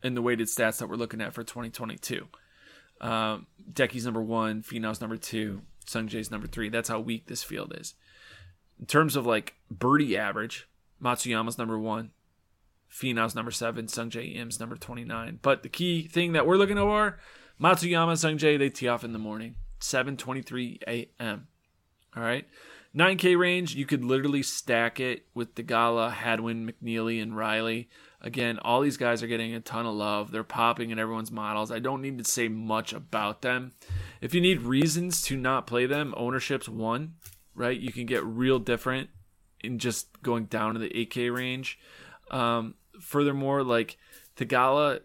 in 0.03 0.13
the 0.13 0.21
weighted 0.21 0.45
stats 0.45 0.77
that 0.77 0.87
we're 0.87 0.95
looking 0.95 1.21
at 1.21 1.33
for 1.33 1.43
2022. 1.43 2.27
Um, 3.01 3.47
Decky's 3.73 4.05
number 4.05 4.21
one, 4.21 4.61
Finau's 4.61 5.01
number 5.01 5.17
two, 5.17 5.63
Sungjae's 5.87 6.29
number 6.29 6.45
three. 6.45 6.69
That's 6.69 6.87
how 6.87 6.99
weak 6.99 7.25
this 7.25 7.41
field 7.41 7.73
is. 7.75 7.95
In 8.79 8.85
terms 8.85 9.15
of 9.15 9.25
like 9.25 9.55
birdie 9.71 10.15
average, 10.15 10.69
Matsuyama's 11.01 11.57
number 11.57 11.79
one, 11.79 12.11
Finau's 12.87 13.33
number 13.33 13.49
seven, 13.49 13.87
Sungjae 13.87 14.35
Im's 14.35 14.59
number 14.59 14.75
29. 14.75 15.39
But 15.41 15.63
the 15.63 15.69
key 15.69 16.07
thing 16.07 16.33
that 16.33 16.45
we're 16.45 16.57
looking 16.57 16.77
for, 16.77 17.17
Matsuyama, 17.59 18.13
Sungjae, 18.13 18.59
they 18.59 18.69
tee 18.69 18.87
off 18.87 19.03
in 19.03 19.13
the 19.13 19.19
morning, 19.19 19.55
7.23 19.79 20.77
a.m. 20.87 21.47
All 22.15 22.21
right. 22.21 22.45
9K 22.95 23.37
range, 23.37 23.75
you 23.75 23.85
could 23.85 24.05
literally 24.05 24.41
stack 24.41 25.01
it 25.01 25.25
with 25.33 25.55
Theegala, 25.55 26.13
Hadwin, 26.13 26.65
McNealy, 26.65 27.21
and 27.21 27.35
Riley. 27.35 27.89
Again, 28.21 28.57
all 28.59 28.79
these 28.79 28.95
guys 28.95 29.21
are 29.21 29.27
getting 29.27 29.53
a 29.53 29.59
ton 29.59 29.85
of 29.85 29.93
love. 29.93 30.31
They're 30.31 30.43
popping 30.43 30.91
in 30.91 30.97
everyone's 30.97 31.31
models. 31.31 31.71
I 31.71 31.79
don't 31.79 32.01
need 32.01 32.17
to 32.17 32.23
say 32.23 32.47
much 32.47 32.93
about 32.93 33.41
them. 33.41 33.73
If 34.21 34.33
you 34.33 34.39
need 34.39 34.61
reasons 34.61 35.21
to 35.23 35.35
not 35.35 35.67
play 35.67 35.85
them, 35.85 36.13
ownership's 36.15 36.69
one, 36.69 37.15
right? 37.53 37.77
You 37.77 37.91
can 37.91 38.05
get 38.05 38.23
real 38.25 38.59
different 38.59 39.09
in 39.61 39.77
just 39.77 40.21
going 40.23 40.45
down 40.45 40.73
to 40.73 40.79
the 40.79 40.89
8K 40.89 41.35
range. 41.35 41.77
Um, 42.31 42.75
furthermore, 43.01 43.61
like 43.61 43.97
Theegala, 44.37 45.01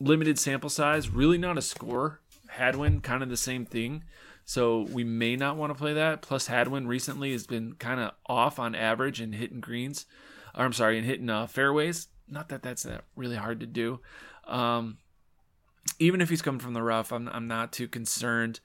limited 0.00 0.40
sample 0.40 0.70
size, 0.70 1.08
really 1.08 1.38
not 1.38 1.56
a 1.56 1.62
score. 1.62 2.20
Hadwin, 2.48 3.00
kind 3.00 3.22
of 3.22 3.28
the 3.28 3.36
same 3.36 3.64
thing. 3.64 4.02
So 4.52 4.82
we 4.92 5.02
may 5.02 5.34
not 5.34 5.56
want 5.56 5.70
to 5.70 5.78
play 5.78 5.94
that. 5.94 6.20
Plus, 6.20 6.46
Hadwin 6.46 6.86
recently 6.86 7.32
has 7.32 7.46
been 7.46 7.72
kind 7.72 7.98
of 7.98 8.12
off 8.26 8.58
on 8.58 8.74
average 8.74 9.18
and 9.18 9.34
hitting 9.34 9.60
greens. 9.60 10.04
Or, 10.54 10.66
I'm 10.66 10.74
sorry, 10.74 10.98
and 10.98 11.06
hitting 11.06 11.30
uh, 11.30 11.46
fairways. 11.46 12.08
Not 12.28 12.50
that 12.50 12.62
that's 12.62 12.82
that 12.82 13.04
really 13.16 13.36
hard 13.36 13.60
to 13.60 13.66
do. 13.66 14.00
Um, 14.46 14.98
even 15.98 16.20
if 16.20 16.28
he's 16.28 16.42
coming 16.42 16.60
from 16.60 16.74
the 16.74 16.82
rough, 16.82 17.14
I'm, 17.14 17.30
I'm 17.30 17.48
not 17.48 17.72
too 17.72 17.88
concerned. 17.88 18.60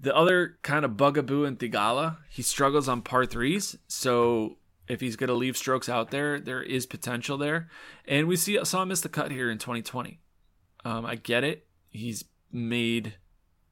The 0.00 0.16
other 0.16 0.56
kind 0.62 0.86
of 0.86 0.96
bugaboo 0.96 1.44
in 1.44 1.58
Theegala, 1.58 2.16
he 2.30 2.40
struggles 2.40 2.88
on 2.88 3.02
par 3.02 3.26
threes. 3.26 3.76
So 3.86 4.56
if 4.88 5.02
he's 5.02 5.16
going 5.16 5.28
to 5.28 5.34
leave 5.34 5.58
strokes 5.58 5.90
out 5.90 6.10
there, 6.10 6.40
there 6.40 6.62
is 6.62 6.86
potential 6.86 7.36
there. 7.36 7.68
And 8.06 8.28
we 8.28 8.36
see 8.36 8.58
saw 8.64 8.80
him 8.80 8.88
miss 8.88 9.02
the 9.02 9.10
cut 9.10 9.30
here 9.30 9.50
in 9.50 9.58
2020. 9.58 10.20
Um, 10.86 11.04
I 11.04 11.16
get 11.16 11.44
it. 11.44 11.66
He's 11.90 12.24
made 12.50 13.16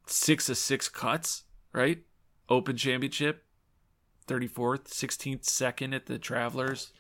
six 0.07 0.51
of 0.51 0.59
six 0.59 0.91
cuts, 0.91 1.45
right? 1.77 2.03
Open 2.49 2.77
Championship, 2.77 3.45
34th, 4.27 4.89
16th, 4.89 5.45
second 5.45 5.93
at 5.93 6.07
the 6.07 6.19
Travelers, 6.19 6.93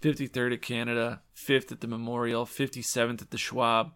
53rd 0.00 0.54
at 0.54 0.62
Canada, 0.62 1.20
5th 1.36 1.72
at 1.72 1.80
the 1.80 1.88
Memorial, 1.88 2.46
57th 2.46 3.20
at 3.20 3.30
the 3.30 3.38
Schwab. 3.38 3.92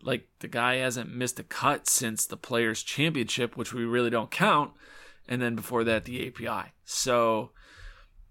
Like 0.00 0.28
the 0.38 0.48
guy 0.48 0.76
hasn't 0.76 1.12
missed 1.12 1.40
a 1.40 1.42
cut 1.42 1.88
since 1.88 2.26
the 2.26 2.36
Players 2.36 2.82
Championship, 2.82 3.56
which 3.56 3.74
we 3.74 3.84
really 3.84 4.10
don't 4.10 4.30
count, 4.30 4.72
and 5.28 5.42
then 5.42 5.56
before 5.56 5.84
that 5.84 6.04
the 6.04 6.28
API. 6.28 6.72
So 6.84 7.50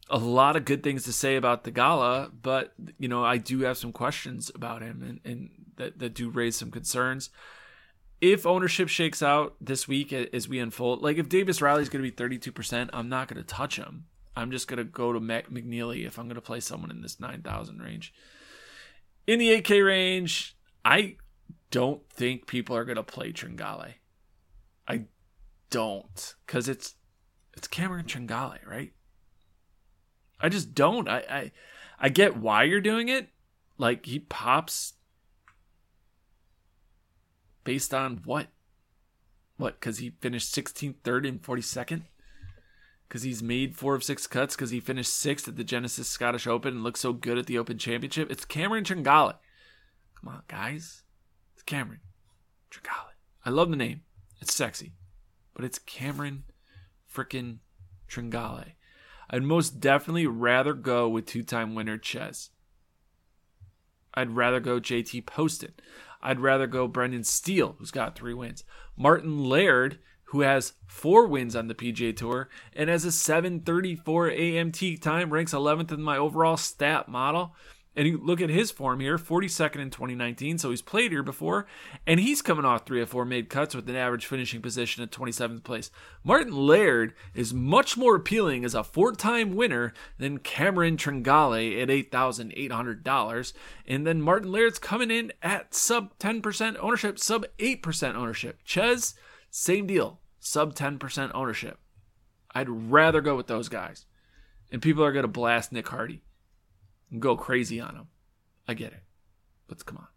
a 0.10 0.18
lot 0.18 0.56
of 0.56 0.64
good 0.64 0.84
things 0.84 1.04
to 1.04 1.12
say 1.12 1.36
about 1.36 1.64
Theegala, 1.64 2.32
but 2.42 2.74
you 2.98 3.08
know 3.08 3.26
I 3.26 3.38
do 3.38 3.62
have 3.62 3.78
some 3.78 3.92
questions 3.92 4.52
about 4.54 4.84
him, 4.84 5.02
and, 5.02 5.20
and 5.26 5.50
that 5.78 6.00
that 6.00 6.14
do 6.14 6.30
raise 6.30 6.56
some 6.56 6.72
concerns 6.72 7.32
if 8.22 8.46
ownership 8.46 8.90
shakes 8.90 9.22
out 9.22 9.56
this 9.60 9.88
week 9.88 10.14
as 10.14 10.48
we 10.48 10.60
unfold, 10.60 11.02
like 11.02 11.18
if 11.18 11.30
Davis 11.30 11.62
Riley's 11.62 11.90
going 11.90 12.04
to 12.04 12.12
be 12.12 12.16
32%, 12.16 12.90
I'm 12.94 13.10
not 13.10 13.28
going 13.28 13.42
to 13.42 13.48
touch 13.48 13.78
him. 13.78 14.06
I'm 14.36 14.52
just 14.52 14.68
going 14.68 14.78
to 14.78 14.84
go 14.84 15.14
to 15.14 15.20
McNealy 15.20 16.06
if 16.06 16.18
I'm 16.18 16.26
going 16.26 16.36
to 16.36 16.42
play 16.42 16.60
someone 16.60 16.92
in 16.92 17.02
this 17.02 17.20
9,000 17.20 17.82
range. 17.82 18.14
In 19.28 19.40
the 19.40 19.62
8K 19.62 19.86
range, 19.86 20.58
I 20.84 21.18
don't 21.72 22.08
think 22.10 22.48
people 22.48 22.76
are 22.76 22.86
going 22.86 22.98
to 22.98 23.04
play 23.04 23.32
Tringale. 23.32 23.96
I 24.88 25.06
don't 25.70 26.36
because 26.46 26.70
it's 26.70 26.96
it's 27.56 27.68
Cameron 27.68 28.06
Tringale, 28.06 28.66
right? 28.68 28.94
I 30.40 30.50
just 30.50 30.76
don't. 30.76 31.10
I, 31.10 31.18
I 31.30 31.52
I 32.00 32.10
get 32.10 32.38
why 32.38 32.64
you're 32.64 32.82
doing 32.82 33.10
it. 33.10 33.30
Like 33.78 34.06
he 34.06 34.20
pops 34.20 34.94
based 37.66 37.94
on 37.94 38.22
what? 38.24 38.48
What? 39.58 39.80
Because 39.80 39.98
he 39.98 40.12
finished 40.22 40.56
16th, 40.56 40.96
third, 41.04 41.26
and 41.26 41.42
42nd? 41.42 42.04
Because 43.08 43.24
he's 43.24 43.44
made 43.44 43.76
four 43.76 43.96
of 43.96 44.04
six 44.04 44.26
cuts? 44.28 44.56
Because 44.56 44.72
he 44.72 44.80
finished 44.80 45.14
sixth 45.14 45.48
at 45.48 45.58
the 45.58 45.64
Genesis 45.64 46.08
Scottish 46.08 46.48
Open 46.48 46.76
and 46.76 46.84
looked 46.84 46.98
so 46.98 47.12
good 47.12 47.38
at 47.38 47.46
the 47.46 47.58
Open 47.58 47.78
Championship? 47.78 48.32
It's 48.32 48.46
Cameron 48.46 48.86
Tringale. 48.86 49.36
Come 50.20 50.34
on, 50.34 50.42
guys. 50.48 51.04
It's 51.54 51.64
Cameron 51.64 52.00
Tringale. 52.72 53.14
I 53.46 53.50
love 53.50 53.70
the 53.70 53.76
name. 53.76 54.02
It's 54.42 54.54
sexy. 54.54 54.94
But 55.54 55.66
it's 55.66 55.80
Cameron 55.80 56.44
frickin' 57.14 57.58
Tringale. 58.10 58.74
I'd 59.30 59.44
most 59.44 59.80
definitely 59.80 60.28
rather 60.28 60.74
go 60.74 61.08
with 61.08 61.26
two 61.26 61.44
time 61.44 61.76
winner 61.76 61.98
Chez. 61.98 62.50
I'd 64.14 64.32
rather 64.32 64.60
go 64.60 64.80
JT 64.80 65.26
Poston. 65.26 65.74
I'd 66.26 66.40
rather 66.40 66.66
go 66.66 66.88
Brendan 66.88 67.24
Steele, 67.24 67.76
who's 67.78 67.92
got 67.92 68.16
three 68.16 68.34
wins. 68.34 68.64
Martin 68.98 69.46
Laird, 69.46 70.00
who 70.30 70.42
has 70.42 70.74
four 70.88 71.28
wins 71.28 71.56
on 71.56 71.68
the 71.68 71.76
PGA 71.76 72.18
Tour 72.18 72.50
and 72.74 72.90
has 72.90 73.06
a 73.06 73.12
734 73.12 74.32
AMT 74.32 75.02
time, 75.02 75.30
ranks 75.32 75.54
11th 75.54 75.92
in 75.92 76.02
my 76.02 76.18
overall 76.18 76.58
stat 76.58 77.08
model. 77.08 77.56
And 77.96 78.08
you 78.08 78.18
look 78.22 78.42
at 78.42 78.50
his 78.50 78.72
form 78.72 79.00
here 79.00 79.18
42nd 79.18 79.78
in 79.78 79.90
2019, 79.90 80.58
so 80.58 80.70
he's 80.70 80.82
played 80.82 81.12
here 81.12 81.24
before, 81.24 81.66
and 82.06 82.20
he's 82.20 82.42
coming 82.42 82.66
off 82.66 82.86
three 82.86 83.00
or 83.00 83.06
four 83.06 83.24
made 83.24 83.50
cuts 83.50 83.74
with 83.74 83.90
an 83.90 83.96
average 83.96 84.26
finishing 84.26 84.62
position 84.62 85.02
at 85.02 85.12
27th 85.12 85.64
place. 85.64 85.92
Martin 86.24 86.54
Laird 86.54 87.14
is 87.34 87.54
much 87.54 87.96
more 87.96 88.16
appealing 88.16 88.66
as 88.66 88.76
a 88.76 88.84
four 88.84 89.14
time 89.14 89.56
winner 89.56 89.94
than 90.18 90.40
Cameron 90.40 90.98
Tringale 90.98 91.82
at 91.82 91.88
$8,800. 91.88 93.54
And 93.88 94.06
then 94.06 94.22
Martin 94.22 94.52
Laird's 94.52 94.80
coming 94.80 95.12
in 95.12 95.32
at 95.42 95.74
sub 95.74 96.18
10% 96.20 96.76
ownership, 96.82 97.18
sub 97.18 97.46
8% 97.60 98.16
ownership. 98.16 98.60
Chez, 98.66 99.16
same 99.50 99.88
deal, 99.88 100.20
sub 100.40 100.76
10% 100.76 101.32
ownership. 101.34 101.80
I'd 102.54 102.70
rather 102.70 103.22
go 103.22 103.36
with 103.38 103.48
those 103.48 103.70
guys. 103.70 104.06
And 104.72 104.82
people 104.82 105.04
are 105.06 105.14
going 105.14 105.24
to 105.24 105.30
blast 105.30 105.72
Nick 105.72 105.88
Hardy 105.88 106.25
go 107.20 107.36
crazy 107.36 107.80
on 107.80 107.96
him. 107.96 108.08
I 108.68 108.74
get 108.74 108.94
it. 108.94 109.04
But 109.68 109.86
come 109.86 109.98
on. 109.98 110.08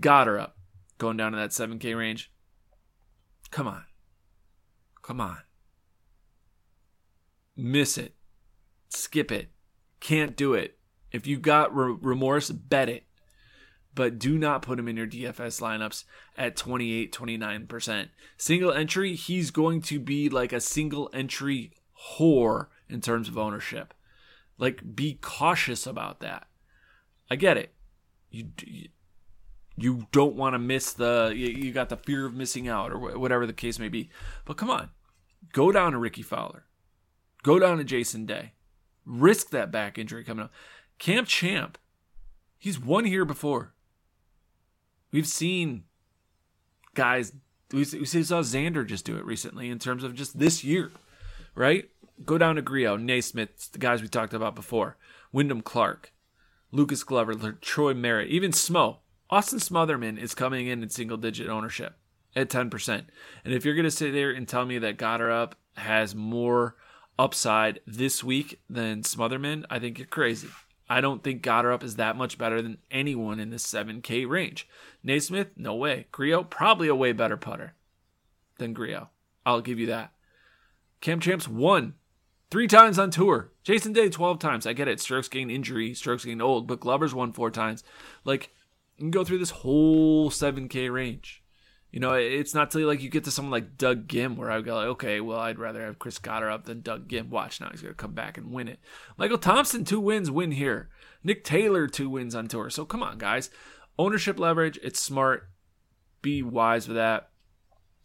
Gotterup, 0.00 0.52
going 0.98 1.16
down 1.16 1.32
to 1.32 1.38
that 1.38 1.50
7K 1.50 1.96
range. 1.96 2.30
Come 3.50 3.68
on. 3.68 3.84
Come 5.02 5.20
on. 5.20 5.38
Miss 7.56 7.98
it. 7.98 8.14
Skip 8.88 9.30
it. 9.30 9.50
Can't 10.00 10.36
do 10.36 10.54
it. 10.54 10.78
If 11.10 11.26
you 11.26 11.38
got 11.38 11.74
re- 11.76 11.96
remorse, 12.00 12.50
bet 12.50 12.88
it. 12.88 13.04
But 13.94 14.18
do 14.18 14.38
not 14.38 14.62
put 14.62 14.78
him 14.78 14.88
in 14.88 14.96
your 14.96 15.06
DFS 15.06 15.60
lineups 15.60 16.04
at 16.36 16.56
28, 16.56 17.12
29%. 17.12 18.08
Single 18.38 18.72
entry, 18.72 19.14
he's 19.14 19.50
going 19.50 19.82
to 19.82 20.00
be 20.00 20.30
like 20.30 20.52
a 20.52 20.60
single 20.60 21.10
entry 21.12 21.72
whore 22.16 22.68
in 22.88 23.02
terms 23.02 23.28
of 23.28 23.36
ownership. 23.36 23.92
Like, 24.62 24.94
be 24.94 25.18
cautious 25.20 25.88
about 25.88 26.20
that. 26.20 26.46
I 27.28 27.34
get 27.34 27.56
it. 27.56 27.74
You 28.30 28.46
you 29.76 30.06
don't 30.12 30.36
want 30.36 30.54
to 30.54 30.58
miss 30.60 30.92
the 30.92 31.32
you 31.34 31.72
got 31.72 31.88
the 31.88 31.96
fear 31.96 32.26
of 32.26 32.34
missing 32.34 32.68
out 32.68 32.92
or 32.92 33.18
whatever 33.18 33.44
the 33.44 33.52
case 33.52 33.80
may 33.80 33.88
be. 33.88 34.08
But 34.44 34.56
come 34.56 34.70
on, 34.70 34.90
go 35.52 35.72
down 35.72 35.92
to 35.92 35.98
Rickie 35.98 36.22
Fowler, 36.22 36.66
go 37.42 37.58
down 37.58 37.78
to 37.78 37.84
Jason 37.84 38.24
Day, 38.24 38.52
risk 39.04 39.50
that 39.50 39.72
back 39.72 39.98
injury 39.98 40.22
coming 40.22 40.44
up. 40.44 40.52
Cam 41.00 41.26
Champ, 41.26 41.76
he's 42.56 42.78
won 42.78 43.04
here 43.04 43.24
before. 43.24 43.74
We've 45.10 45.26
seen 45.26 45.82
guys. 46.94 47.32
We 47.72 47.84
saw 47.84 48.42
Xander 48.42 48.86
just 48.86 49.04
do 49.04 49.16
it 49.16 49.24
recently 49.24 49.70
in 49.70 49.80
terms 49.80 50.04
of 50.04 50.14
just 50.14 50.38
this 50.38 50.62
year, 50.62 50.92
right? 51.56 51.90
Go 52.24 52.38
down 52.38 52.56
to 52.56 52.62
Grillo, 52.62 52.96
Naismith, 52.96 53.72
the 53.72 53.78
guys 53.78 54.02
we 54.02 54.08
talked 54.08 54.34
about 54.34 54.54
before, 54.54 54.96
Wyndham 55.32 55.62
Clark, 55.62 56.12
Lucas 56.70 57.04
Glover, 57.04 57.52
Troy 57.60 57.94
Merritt, 57.94 58.28
even 58.28 58.52
Smo. 58.52 58.98
Austin 59.30 59.58
Smotherman 59.58 60.18
is 60.18 60.34
coming 60.34 60.66
in 60.66 60.82
in 60.82 60.88
single 60.90 61.16
digit 61.16 61.48
ownership 61.48 61.96
at 62.36 62.48
10%. 62.48 63.04
And 63.44 63.54
if 63.54 63.64
you're 63.64 63.74
going 63.74 63.84
to 63.84 63.90
sit 63.90 64.12
there 64.12 64.30
and 64.30 64.46
tell 64.46 64.64
me 64.66 64.78
that 64.78 64.98
Gotterup 64.98 65.52
has 65.76 66.14
more 66.14 66.76
upside 67.18 67.80
this 67.86 68.22
week 68.22 68.60
than 68.68 69.02
Smotherman, 69.02 69.64
I 69.70 69.78
think 69.78 69.98
you're 69.98 70.06
crazy. 70.06 70.48
I 70.88 71.00
don't 71.00 71.22
think 71.22 71.42
Gotterup 71.42 71.82
is 71.82 71.96
that 71.96 72.16
much 72.16 72.36
better 72.36 72.60
than 72.60 72.78
anyone 72.90 73.40
in 73.40 73.50
the 73.50 73.56
7K 73.56 74.28
range. 74.28 74.68
Naismith, 75.02 75.48
no 75.56 75.74
way. 75.74 76.06
Grillo, 76.12 76.44
probably 76.44 76.88
a 76.88 76.94
way 76.94 77.12
better 77.12 77.36
putter 77.36 77.74
than 78.58 78.74
Grillo. 78.74 79.08
I'll 79.46 79.62
give 79.62 79.78
you 79.78 79.86
that. 79.86 80.12
Cam 81.00 81.20
Champs 81.20 81.48
won 81.48 81.94
three 82.52 82.68
times 82.68 82.98
on 82.98 83.10
tour. 83.10 83.50
Jason 83.64 83.94
Day 83.94 84.10
12 84.10 84.38
times. 84.38 84.66
I 84.66 84.74
get 84.74 84.86
it. 84.86 85.00
Strokes 85.00 85.26
gain 85.26 85.50
injury, 85.50 85.94
strokes 85.94 86.26
gain 86.26 86.42
old, 86.42 86.68
but 86.68 86.80
Glover's 86.80 87.14
won 87.14 87.32
four 87.32 87.50
times. 87.50 87.82
Like, 88.24 88.50
you 88.98 89.04
can 89.04 89.10
go 89.10 89.24
through 89.24 89.38
this 89.38 89.50
whole 89.50 90.30
7K 90.30 90.92
range. 90.92 91.42
You 91.90 92.00
know, 92.00 92.12
it's 92.12 92.54
not 92.54 92.70
till 92.70 92.86
like 92.86 93.00
you 93.00 93.08
get 93.08 93.24
to 93.24 93.30
someone 93.30 93.52
like 93.52 93.78
Doug 93.78 94.06
Ghim 94.06 94.36
where 94.36 94.50
I 94.50 94.60
go 94.60 94.76
like, 94.76 94.86
okay, 94.88 95.20
well, 95.20 95.38
I'd 95.38 95.58
rather 95.58 95.82
have 95.82 95.98
Chris 95.98 96.18
Gotterup 96.18 96.64
than 96.64 96.82
Doug 96.82 97.08
Ghim. 97.08 97.30
Watch 97.30 97.58
now, 97.58 97.70
he's 97.70 97.80
gonna 97.82 97.94
come 97.94 98.12
back 98.12 98.36
and 98.36 98.52
win 98.52 98.68
it. 98.68 98.80
Michael 99.16 99.38
Thompson, 99.38 99.84
two 99.84 100.00
wins, 100.00 100.30
win 100.30 100.52
here. 100.52 100.90
Nick 101.24 101.44
Taylor, 101.44 101.86
two 101.86 102.10
wins 102.10 102.34
on 102.34 102.48
tour. 102.48 102.68
So 102.68 102.84
come 102.84 103.02
on, 103.02 103.16
guys. 103.16 103.50
Ownership 103.98 104.38
leverage, 104.38 104.78
it's 104.82 105.00
smart. 105.00 105.48
Be 106.20 106.42
wise 106.42 106.86
with 106.86 106.96
that. 106.96 107.30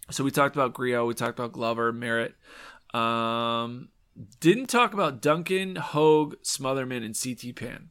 So 0.10 0.24
we 0.24 0.32
talked 0.32 0.56
about 0.56 0.74
Grillo, 0.74 1.06
we 1.06 1.14
talked 1.14 1.38
about 1.38 1.54
Glover, 1.54 1.92
Merritt. 1.94 2.36
Um, 2.94 3.90
didn't 4.40 4.68
talk 4.68 4.94
about 4.94 5.22
Duncan, 5.22 5.76
Hogue, 5.76 6.36
Smotherman, 6.44 7.06
and 7.06 7.18
CT 7.18 7.56
Pan. 7.56 7.90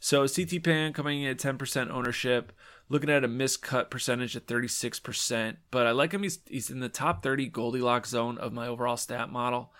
So 0.00 0.26
CT 0.26 0.62
Pan 0.64 0.92
coming 0.92 1.22
in 1.22 1.30
at 1.30 1.38
10% 1.38 1.90
ownership, 1.90 2.52
looking 2.88 3.10
at 3.10 3.24
a 3.24 3.28
miscut 3.28 3.88
percentage 3.88 4.36
at 4.36 4.46
36%. 4.46 5.56
But 5.70 5.86
I 5.86 5.92
like 5.92 6.12
him. 6.12 6.24
He's, 6.24 6.40
he's 6.46 6.70
in 6.70 6.80
the 6.80 6.88
top 6.88 7.22
30 7.22 7.48
Goldilocks 7.48 8.10
zone 8.10 8.36
of 8.38 8.52
my 8.52 8.66
overall 8.66 8.96
stat 8.96 9.30
model. 9.30 9.72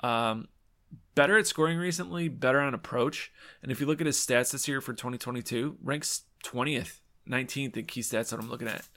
Um, 0.00 0.48
better 1.14 1.36
at 1.36 1.46
scoring 1.46 1.78
recently, 1.78 2.28
better 2.28 2.60
on 2.60 2.72
approach. 2.72 3.32
And 3.62 3.72
if 3.72 3.80
you 3.80 3.86
look 3.86 4.00
at 4.00 4.06
his 4.06 4.16
stats 4.16 4.52
this 4.52 4.68
year 4.68 4.80
for 4.80 4.92
2022, 4.92 5.78
ranks 5.82 6.22
20th, 6.44 7.00
19th 7.28 7.76
in 7.76 7.84
key 7.84 8.00
stats 8.00 8.30
that 8.30 8.38
I'm 8.38 8.48
looking 8.48 8.68
at. 8.68 8.88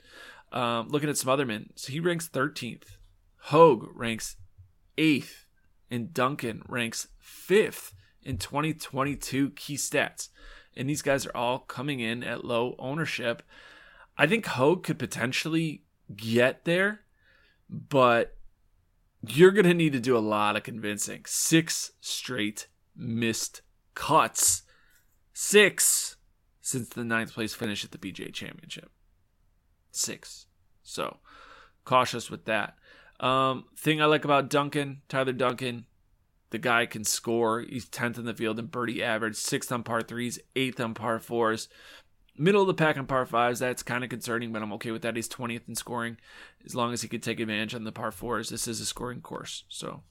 Um, 0.51 0.89
looking 0.89 1.09
at 1.09 1.15
Smotherman, 1.15 1.69
so 1.75 1.91
he 1.91 1.99
ranks 1.99 2.27
13th. 2.27 2.97
Hogue 3.45 3.87
ranks 3.95 4.35
8th 4.97 5.45
and 5.91 6.13
Duncan 6.13 6.63
ranks 6.67 7.09
fifth 7.19 7.93
in 8.23 8.37
2022 8.37 9.51
key 9.51 9.75
stats. 9.75 10.29
And 10.75 10.89
these 10.89 11.01
guys 11.01 11.25
are 11.25 11.35
all 11.35 11.59
coming 11.59 11.99
in 11.99 12.23
at 12.23 12.45
low 12.45 12.75
ownership. 12.79 13.43
I 14.17 14.25
think 14.25 14.45
Hogue 14.45 14.83
could 14.83 14.97
potentially 14.97 15.83
get 16.15 16.63
there, 16.63 17.01
but 17.69 18.37
you're 19.21 19.51
going 19.51 19.65
to 19.65 19.73
need 19.73 19.93
to 19.93 19.99
do 19.99 20.17
a 20.17 20.19
lot 20.19 20.55
of 20.55 20.63
convincing. 20.63 21.23
Six 21.27 21.91
straight 21.99 22.67
missed 22.95 23.61
cuts. 23.93 24.63
Six 25.33 26.15
since 26.61 26.89
the 26.89 27.03
ninth 27.03 27.33
place 27.33 27.53
finish 27.53 27.83
at 27.83 27.91
the 27.91 27.97
BJ 27.97 28.33
Championship. 28.33 28.91
Six. 29.91 30.45
So 30.83 31.17
cautious 31.83 32.29
with 32.29 32.45
that. 32.45 32.75
Um, 33.21 33.65
thing 33.77 34.01
I 34.01 34.05
like 34.05 34.25
about 34.25 34.49
Duncan, 34.49 35.03
Tyler 35.07 35.31
Duncan, 35.31 35.85
the 36.49 36.57
guy 36.57 36.87
can 36.87 37.03
score. 37.03 37.61
He's 37.61 37.85
10th 37.85 38.17
in 38.17 38.25
the 38.25 38.33
field 38.33 38.59
in 38.59 38.65
birdie 38.65 39.03
average, 39.03 39.35
6th 39.35 39.71
on 39.71 39.83
par 39.83 40.01
threes, 40.01 40.39
8th 40.55 40.79
on 40.79 40.93
par 40.95 41.19
fours. 41.19 41.69
Middle 42.35 42.61
of 42.61 42.67
the 42.67 42.73
pack 42.73 42.97
on 42.97 43.05
par 43.05 43.25
fives, 43.25 43.59
that's 43.59 43.83
kind 43.83 44.03
of 44.03 44.09
concerning, 44.09 44.51
but 44.51 44.63
I'm 44.63 44.73
okay 44.73 44.91
with 44.91 45.03
that. 45.03 45.15
He's 45.15 45.29
20th 45.29 45.67
in 45.67 45.75
scoring 45.75 46.17
as 46.65 46.73
long 46.73 46.93
as 46.93 47.03
he 47.03 47.07
could 47.07 47.21
take 47.21 47.39
advantage 47.39 47.75
on 47.75 47.83
the 47.83 47.91
par 47.91 48.11
fours. 48.11 48.49
This 48.49 48.67
is 48.67 48.81
a 48.81 48.85
scoring 48.85 49.21
course. 49.21 49.65
So, 49.69 50.01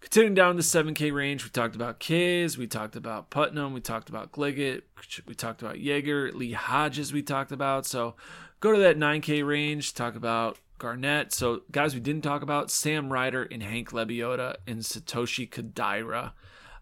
continuing 0.00 0.34
down 0.34 0.56
the 0.56 0.62
7K 0.62 1.12
range, 1.12 1.44
we 1.44 1.50
talked 1.50 1.74
about 1.74 2.00
Kiz, 2.00 2.58
we 2.58 2.66
talked 2.66 2.96
about 2.96 3.30
Putnam, 3.30 3.72
we 3.72 3.80
talked 3.80 4.10
about 4.10 4.32
Gligic, 4.32 4.82
we 5.26 5.34
talked 5.34 5.62
about 5.62 5.80
Jaeger, 5.80 6.32
Lee 6.32 6.52
Hodges, 6.52 7.12
we 7.12 7.22
talked 7.22 7.52
about. 7.52 7.86
So, 7.86 8.14
go 8.60 8.72
to 8.72 8.78
that 8.78 8.98
9K 8.98 9.46
range, 9.46 9.94
talk 9.94 10.14
about 10.14 10.58
Garnett. 10.78 11.32
So 11.32 11.62
guys 11.70 11.94
we 11.94 12.00
didn't 12.00 12.22
talk 12.22 12.42
about 12.42 12.70
Sam 12.70 13.12
Ryder 13.12 13.42
and 13.44 13.62
Hank 13.62 13.90
Lebioda 13.90 14.56
and 14.66 14.80
Satoshi 14.80 15.48
Kodaira. 15.48 16.32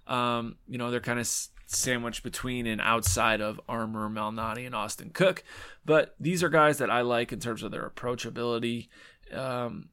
Um, 0.06 0.56
you 0.68 0.78
know, 0.78 0.90
they're 0.90 1.00
kind 1.00 1.18
of 1.18 1.28
sandwiched 1.66 2.22
between 2.22 2.66
and 2.66 2.80
outside 2.80 3.40
of 3.40 3.60
Armour 3.68 4.08
Malnati 4.08 4.66
and 4.66 4.74
Austin 4.74 5.10
Cook. 5.10 5.42
But 5.84 6.14
these 6.20 6.42
are 6.42 6.48
guys 6.48 6.78
that 6.78 6.90
I 6.90 7.00
like 7.00 7.32
in 7.32 7.40
terms 7.40 7.62
of 7.62 7.72
their 7.72 7.88
approachability. 7.88 8.88
Um, 9.32 9.88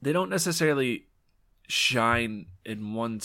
they 0.00 0.12
don't 0.12 0.30
necessarily 0.30 1.06
shine 1.68 2.46
in 2.64 2.94
one 2.94 3.20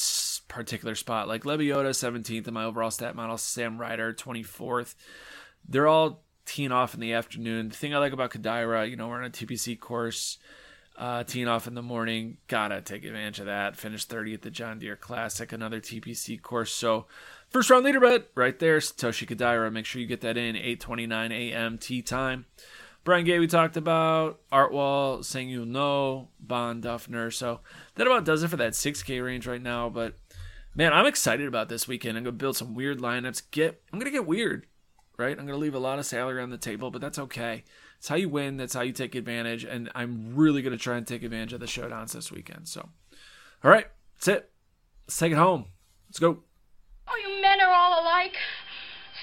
particular 0.47 0.95
spot. 0.95 1.27
Like 1.27 1.43
Lebiota, 1.43 1.89
17th 1.89 2.47
in 2.47 2.53
my 2.53 2.65
overall 2.65 2.91
stat 2.91 3.15
model, 3.15 3.37
Sam 3.37 3.79
Ryder, 3.79 4.13
24th. 4.13 4.95
They're 5.67 5.87
all 5.87 6.23
teeing 6.47 6.71
off 6.71 6.95
in 6.95 6.99
the 6.99 7.13
afternoon. 7.13 7.69
The 7.69 7.75
thing 7.75 7.93
I 7.93 7.99
like 7.99 8.13
about 8.13 8.31
Kodaira, 8.31 8.89
you 8.89 8.95
know, 8.95 9.09
we're 9.09 9.17
on 9.17 9.25
a 9.25 9.29
TPC 9.29 9.79
course, 9.79 10.39
uh, 10.97 11.23
teeing 11.23 11.47
off 11.47 11.67
in 11.67 11.75
the 11.75 11.83
morning. 11.83 12.37
Gotta 12.47 12.81
take 12.81 13.03
advantage 13.03 13.39
of 13.39 13.45
that. 13.45 13.75
Finish 13.75 14.05
30 14.05 14.33
at 14.33 14.41
the 14.41 14.49
John 14.49 14.79
Deere 14.79 14.95
Classic, 14.95 15.51
another 15.51 15.79
TPC 15.79 16.41
course. 16.41 16.71
So, 16.71 17.05
first 17.49 17.69
round 17.69 17.85
leader 17.85 17.99
bet 17.99 18.29
right 18.33 18.57
there, 18.57 18.79
Satoshi 18.79 19.27
Kodaira. 19.27 19.71
Make 19.71 19.85
sure 19.85 20.01
you 20.01 20.07
get 20.07 20.21
that 20.21 20.37
in 20.37 20.55
8:29 20.55 21.31
a.m. 21.31 21.77
tee 21.77 22.01
time. 22.01 22.45
Brian 23.03 23.25
Gay, 23.25 23.39
we 23.39 23.47
talked 23.47 23.77
about 23.77 24.39
Atwal, 24.51 25.23
saying 25.23 25.49
you 25.49 25.65
know, 25.65 26.27
Bohn 26.41 26.81
Dufner. 26.81 27.31
So 27.31 27.61
that 27.95 28.07
about 28.07 28.25
does 28.25 28.43
it 28.43 28.49
for 28.49 28.57
that 28.57 28.73
6K 28.73 29.23
range 29.23 29.47
right 29.47 29.61
now. 29.61 29.89
But 29.89 30.15
man, 30.75 30.93
I'm 30.93 31.05
excited 31.05 31.47
about 31.47 31.69
this 31.69 31.87
weekend. 31.87 32.17
I'm 32.17 32.23
gonna 32.23 32.33
build 32.33 32.57
some 32.57 32.73
weird 32.73 32.99
lineups. 32.99 33.43
Get 33.51 33.81
I'm 33.91 33.99
gonna 33.99 34.11
get 34.11 34.25
weird 34.25 34.65
right? 35.17 35.31
I'm 35.37 35.45
going 35.45 35.57
to 35.57 35.63
leave 35.63 35.75
a 35.75 35.79
lot 35.79 35.99
of 35.99 36.05
salary 36.05 36.41
on 36.41 36.49
the 36.49 36.57
table, 36.57 36.91
but 36.91 37.01
that's 37.01 37.19
okay. 37.19 37.63
It's 37.97 38.07
how 38.07 38.15
you 38.15 38.29
win. 38.29 38.57
That's 38.57 38.73
how 38.73 38.81
you 38.81 38.93
take 38.93 39.15
advantage. 39.15 39.63
And 39.63 39.89
I'm 39.95 40.35
really 40.35 40.61
going 40.61 40.77
to 40.77 40.81
try 40.81 40.97
and 40.97 41.07
take 41.07 41.23
advantage 41.23 41.53
of 41.53 41.59
the 41.59 41.65
showdowns 41.65 42.11
this 42.13 42.31
weekend. 42.31 42.67
So, 42.67 42.87
all 43.63 43.71
right, 43.71 43.87
that's 44.15 44.27
it. 44.27 44.51
Let's 45.07 45.17
take 45.17 45.31
it 45.31 45.37
home. 45.37 45.65
Let's 46.09 46.19
go. 46.19 46.43
Oh, 47.07 47.17
you 47.21 47.41
men 47.41 47.59
are 47.61 47.73
all 47.73 48.03
alike. 48.03 48.35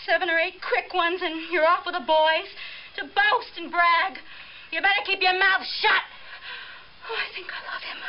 seven 0.07 0.29
or 0.29 0.39
eight 0.39 0.61
quick 0.61 0.93
ones 0.93 1.21
and 1.23 1.51
you're 1.51 1.67
off 1.67 1.87
with 1.87 1.95
the 1.95 2.01
boys 2.01 2.51
to 2.97 3.05
boast 3.05 3.57
and 3.57 3.71
brag. 3.71 4.19
You 4.73 4.81
better 4.81 5.05
keep 5.07 5.23
your 5.23 5.39
mouth 5.39 5.65
shut. 5.65 6.05
Oh, 7.09 7.15
I 7.15 7.33
think 7.35 7.49
I 7.49 7.61
love 7.73 7.83
him. 7.83 8.01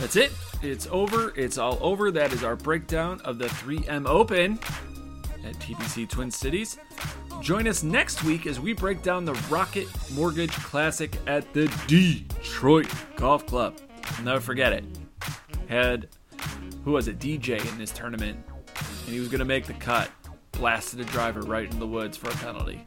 That's 0.00 0.16
it. 0.16 0.32
It's 0.62 0.86
over. 0.90 1.34
It's 1.36 1.58
all 1.58 1.78
over. 1.82 2.10
That 2.10 2.32
is 2.32 2.42
our 2.42 2.56
breakdown 2.56 3.20
of 3.22 3.36
the 3.38 3.48
3M 3.48 4.06
Open 4.06 4.58
at 5.44 5.54
TPC 5.56 6.08
Twin 6.08 6.30
Cities. 6.30 6.78
Join 7.42 7.68
us 7.68 7.82
next 7.82 8.24
week 8.24 8.46
as 8.46 8.58
we 8.58 8.72
break 8.72 9.02
down 9.02 9.26
the 9.26 9.34
Rocket 9.50 9.88
Mortgage 10.14 10.52
Classic 10.52 11.14
at 11.26 11.52
the 11.52 11.66
Detroit 11.86 12.90
Golf 13.16 13.44
Club. 13.44 13.78
I'll 14.16 14.24
never 14.24 14.40
forget 14.40 14.72
it. 14.72 14.84
Had, 15.68 16.08
who 16.82 16.92
was 16.92 17.06
it, 17.06 17.18
DJ 17.18 17.60
in 17.70 17.76
this 17.76 17.90
tournament, 17.90 18.42
and 18.46 19.14
he 19.14 19.20
was 19.20 19.28
going 19.28 19.40
to 19.40 19.44
make 19.44 19.66
the 19.66 19.74
cut. 19.74 20.10
Blasted 20.52 21.00
a 21.00 21.04
driver 21.04 21.40
right 21.40 21.70
in 21.70 21.78
the 21.78 21.86
woods 21.86 22.16
for 22.16 22.28
a 22.30 22.34
penalty. 22.36 22.86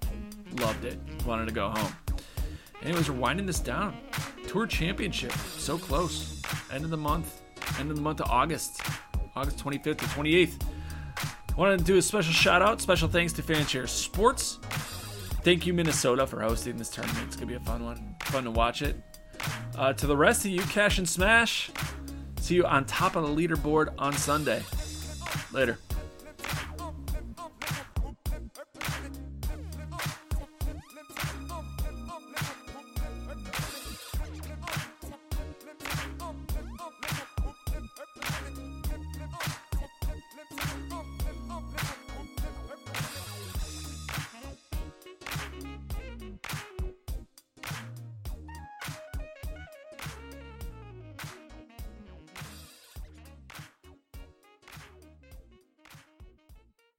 Loved 0.59 0.83
it. 0.83 0.97
Wanted 1.27 1.47
to 1.47 1.53
go 1.53 1.69
home. 1.69 1.95
Anyways, 2.81 3.07
we're 3.07 3.17
winding 3.17 3.45
this 3.45 3.59
down. 3.59 3.95
Tour 4.47 4.65
Championship, 4.65 5.31
so 5.57 5.77
close. 5.77 6.32
End 6.71 6.83
of 6.83 6.89
the 6.89 6.97
month. 6.97 7.41
End 7.79 7.89
of 7.89 7.95
the 7.95 8.01
month 8.01 8.21
of 8.21 8.29
August. 8.29 8.81
August 9.35 9.57
25th 9.57 9.97
to 9.97 10.05
28th. 10.05 10.63
I 11.17 11.55
Wanted 11.55 11.79
to 11.79 11.83
do 11.83 11.97
a 11.97 12.01
special 12.01 12.33
shout 12.33 12.61
out, 12.61 12.81
special 12.81 13.07
thanks 13.07 13.33
to 13.33 13.43
Fanshare 13.43 13.87
Sports. 13.87 14.59
Thank 15.43 15.67
you, 15.67 15.73
Minnesota, 15.73 16.25
for 16.25 16.41
hosting 16.41 16.77
this 16.77 16.89
tournament. 16.89 17.27
It's 17.27 17.35
going 17.35 17.47
to 17.47 17.53
be 17.53 17.61
a 17.61 17.65
fun 17.65 17.83
one. 17.83 18.15
Fun 18.23 18.45
to 18.45 18.51
watch 18.51 18.81
it. 18.81 18.95
Uh, 19.77 19.93
to 19.93 20.07
the 20.07 20.15
rest 20.15 20.45
of 20.45 20.51
you, 20.51 20.61
Cash 20.61 20.97
and 20.97 21.07
Smash. 21.07 21.69
See 22.39 22.55
you 22.55 22.65
on 22.65 22.85
top 22.85 23.15
of 23.15 23.23
the 23.23 23.47
leaderboard 23.47 23.93
on 23.97 24.13
Sunday. 24.13 24.63
Later. 25.51 25.77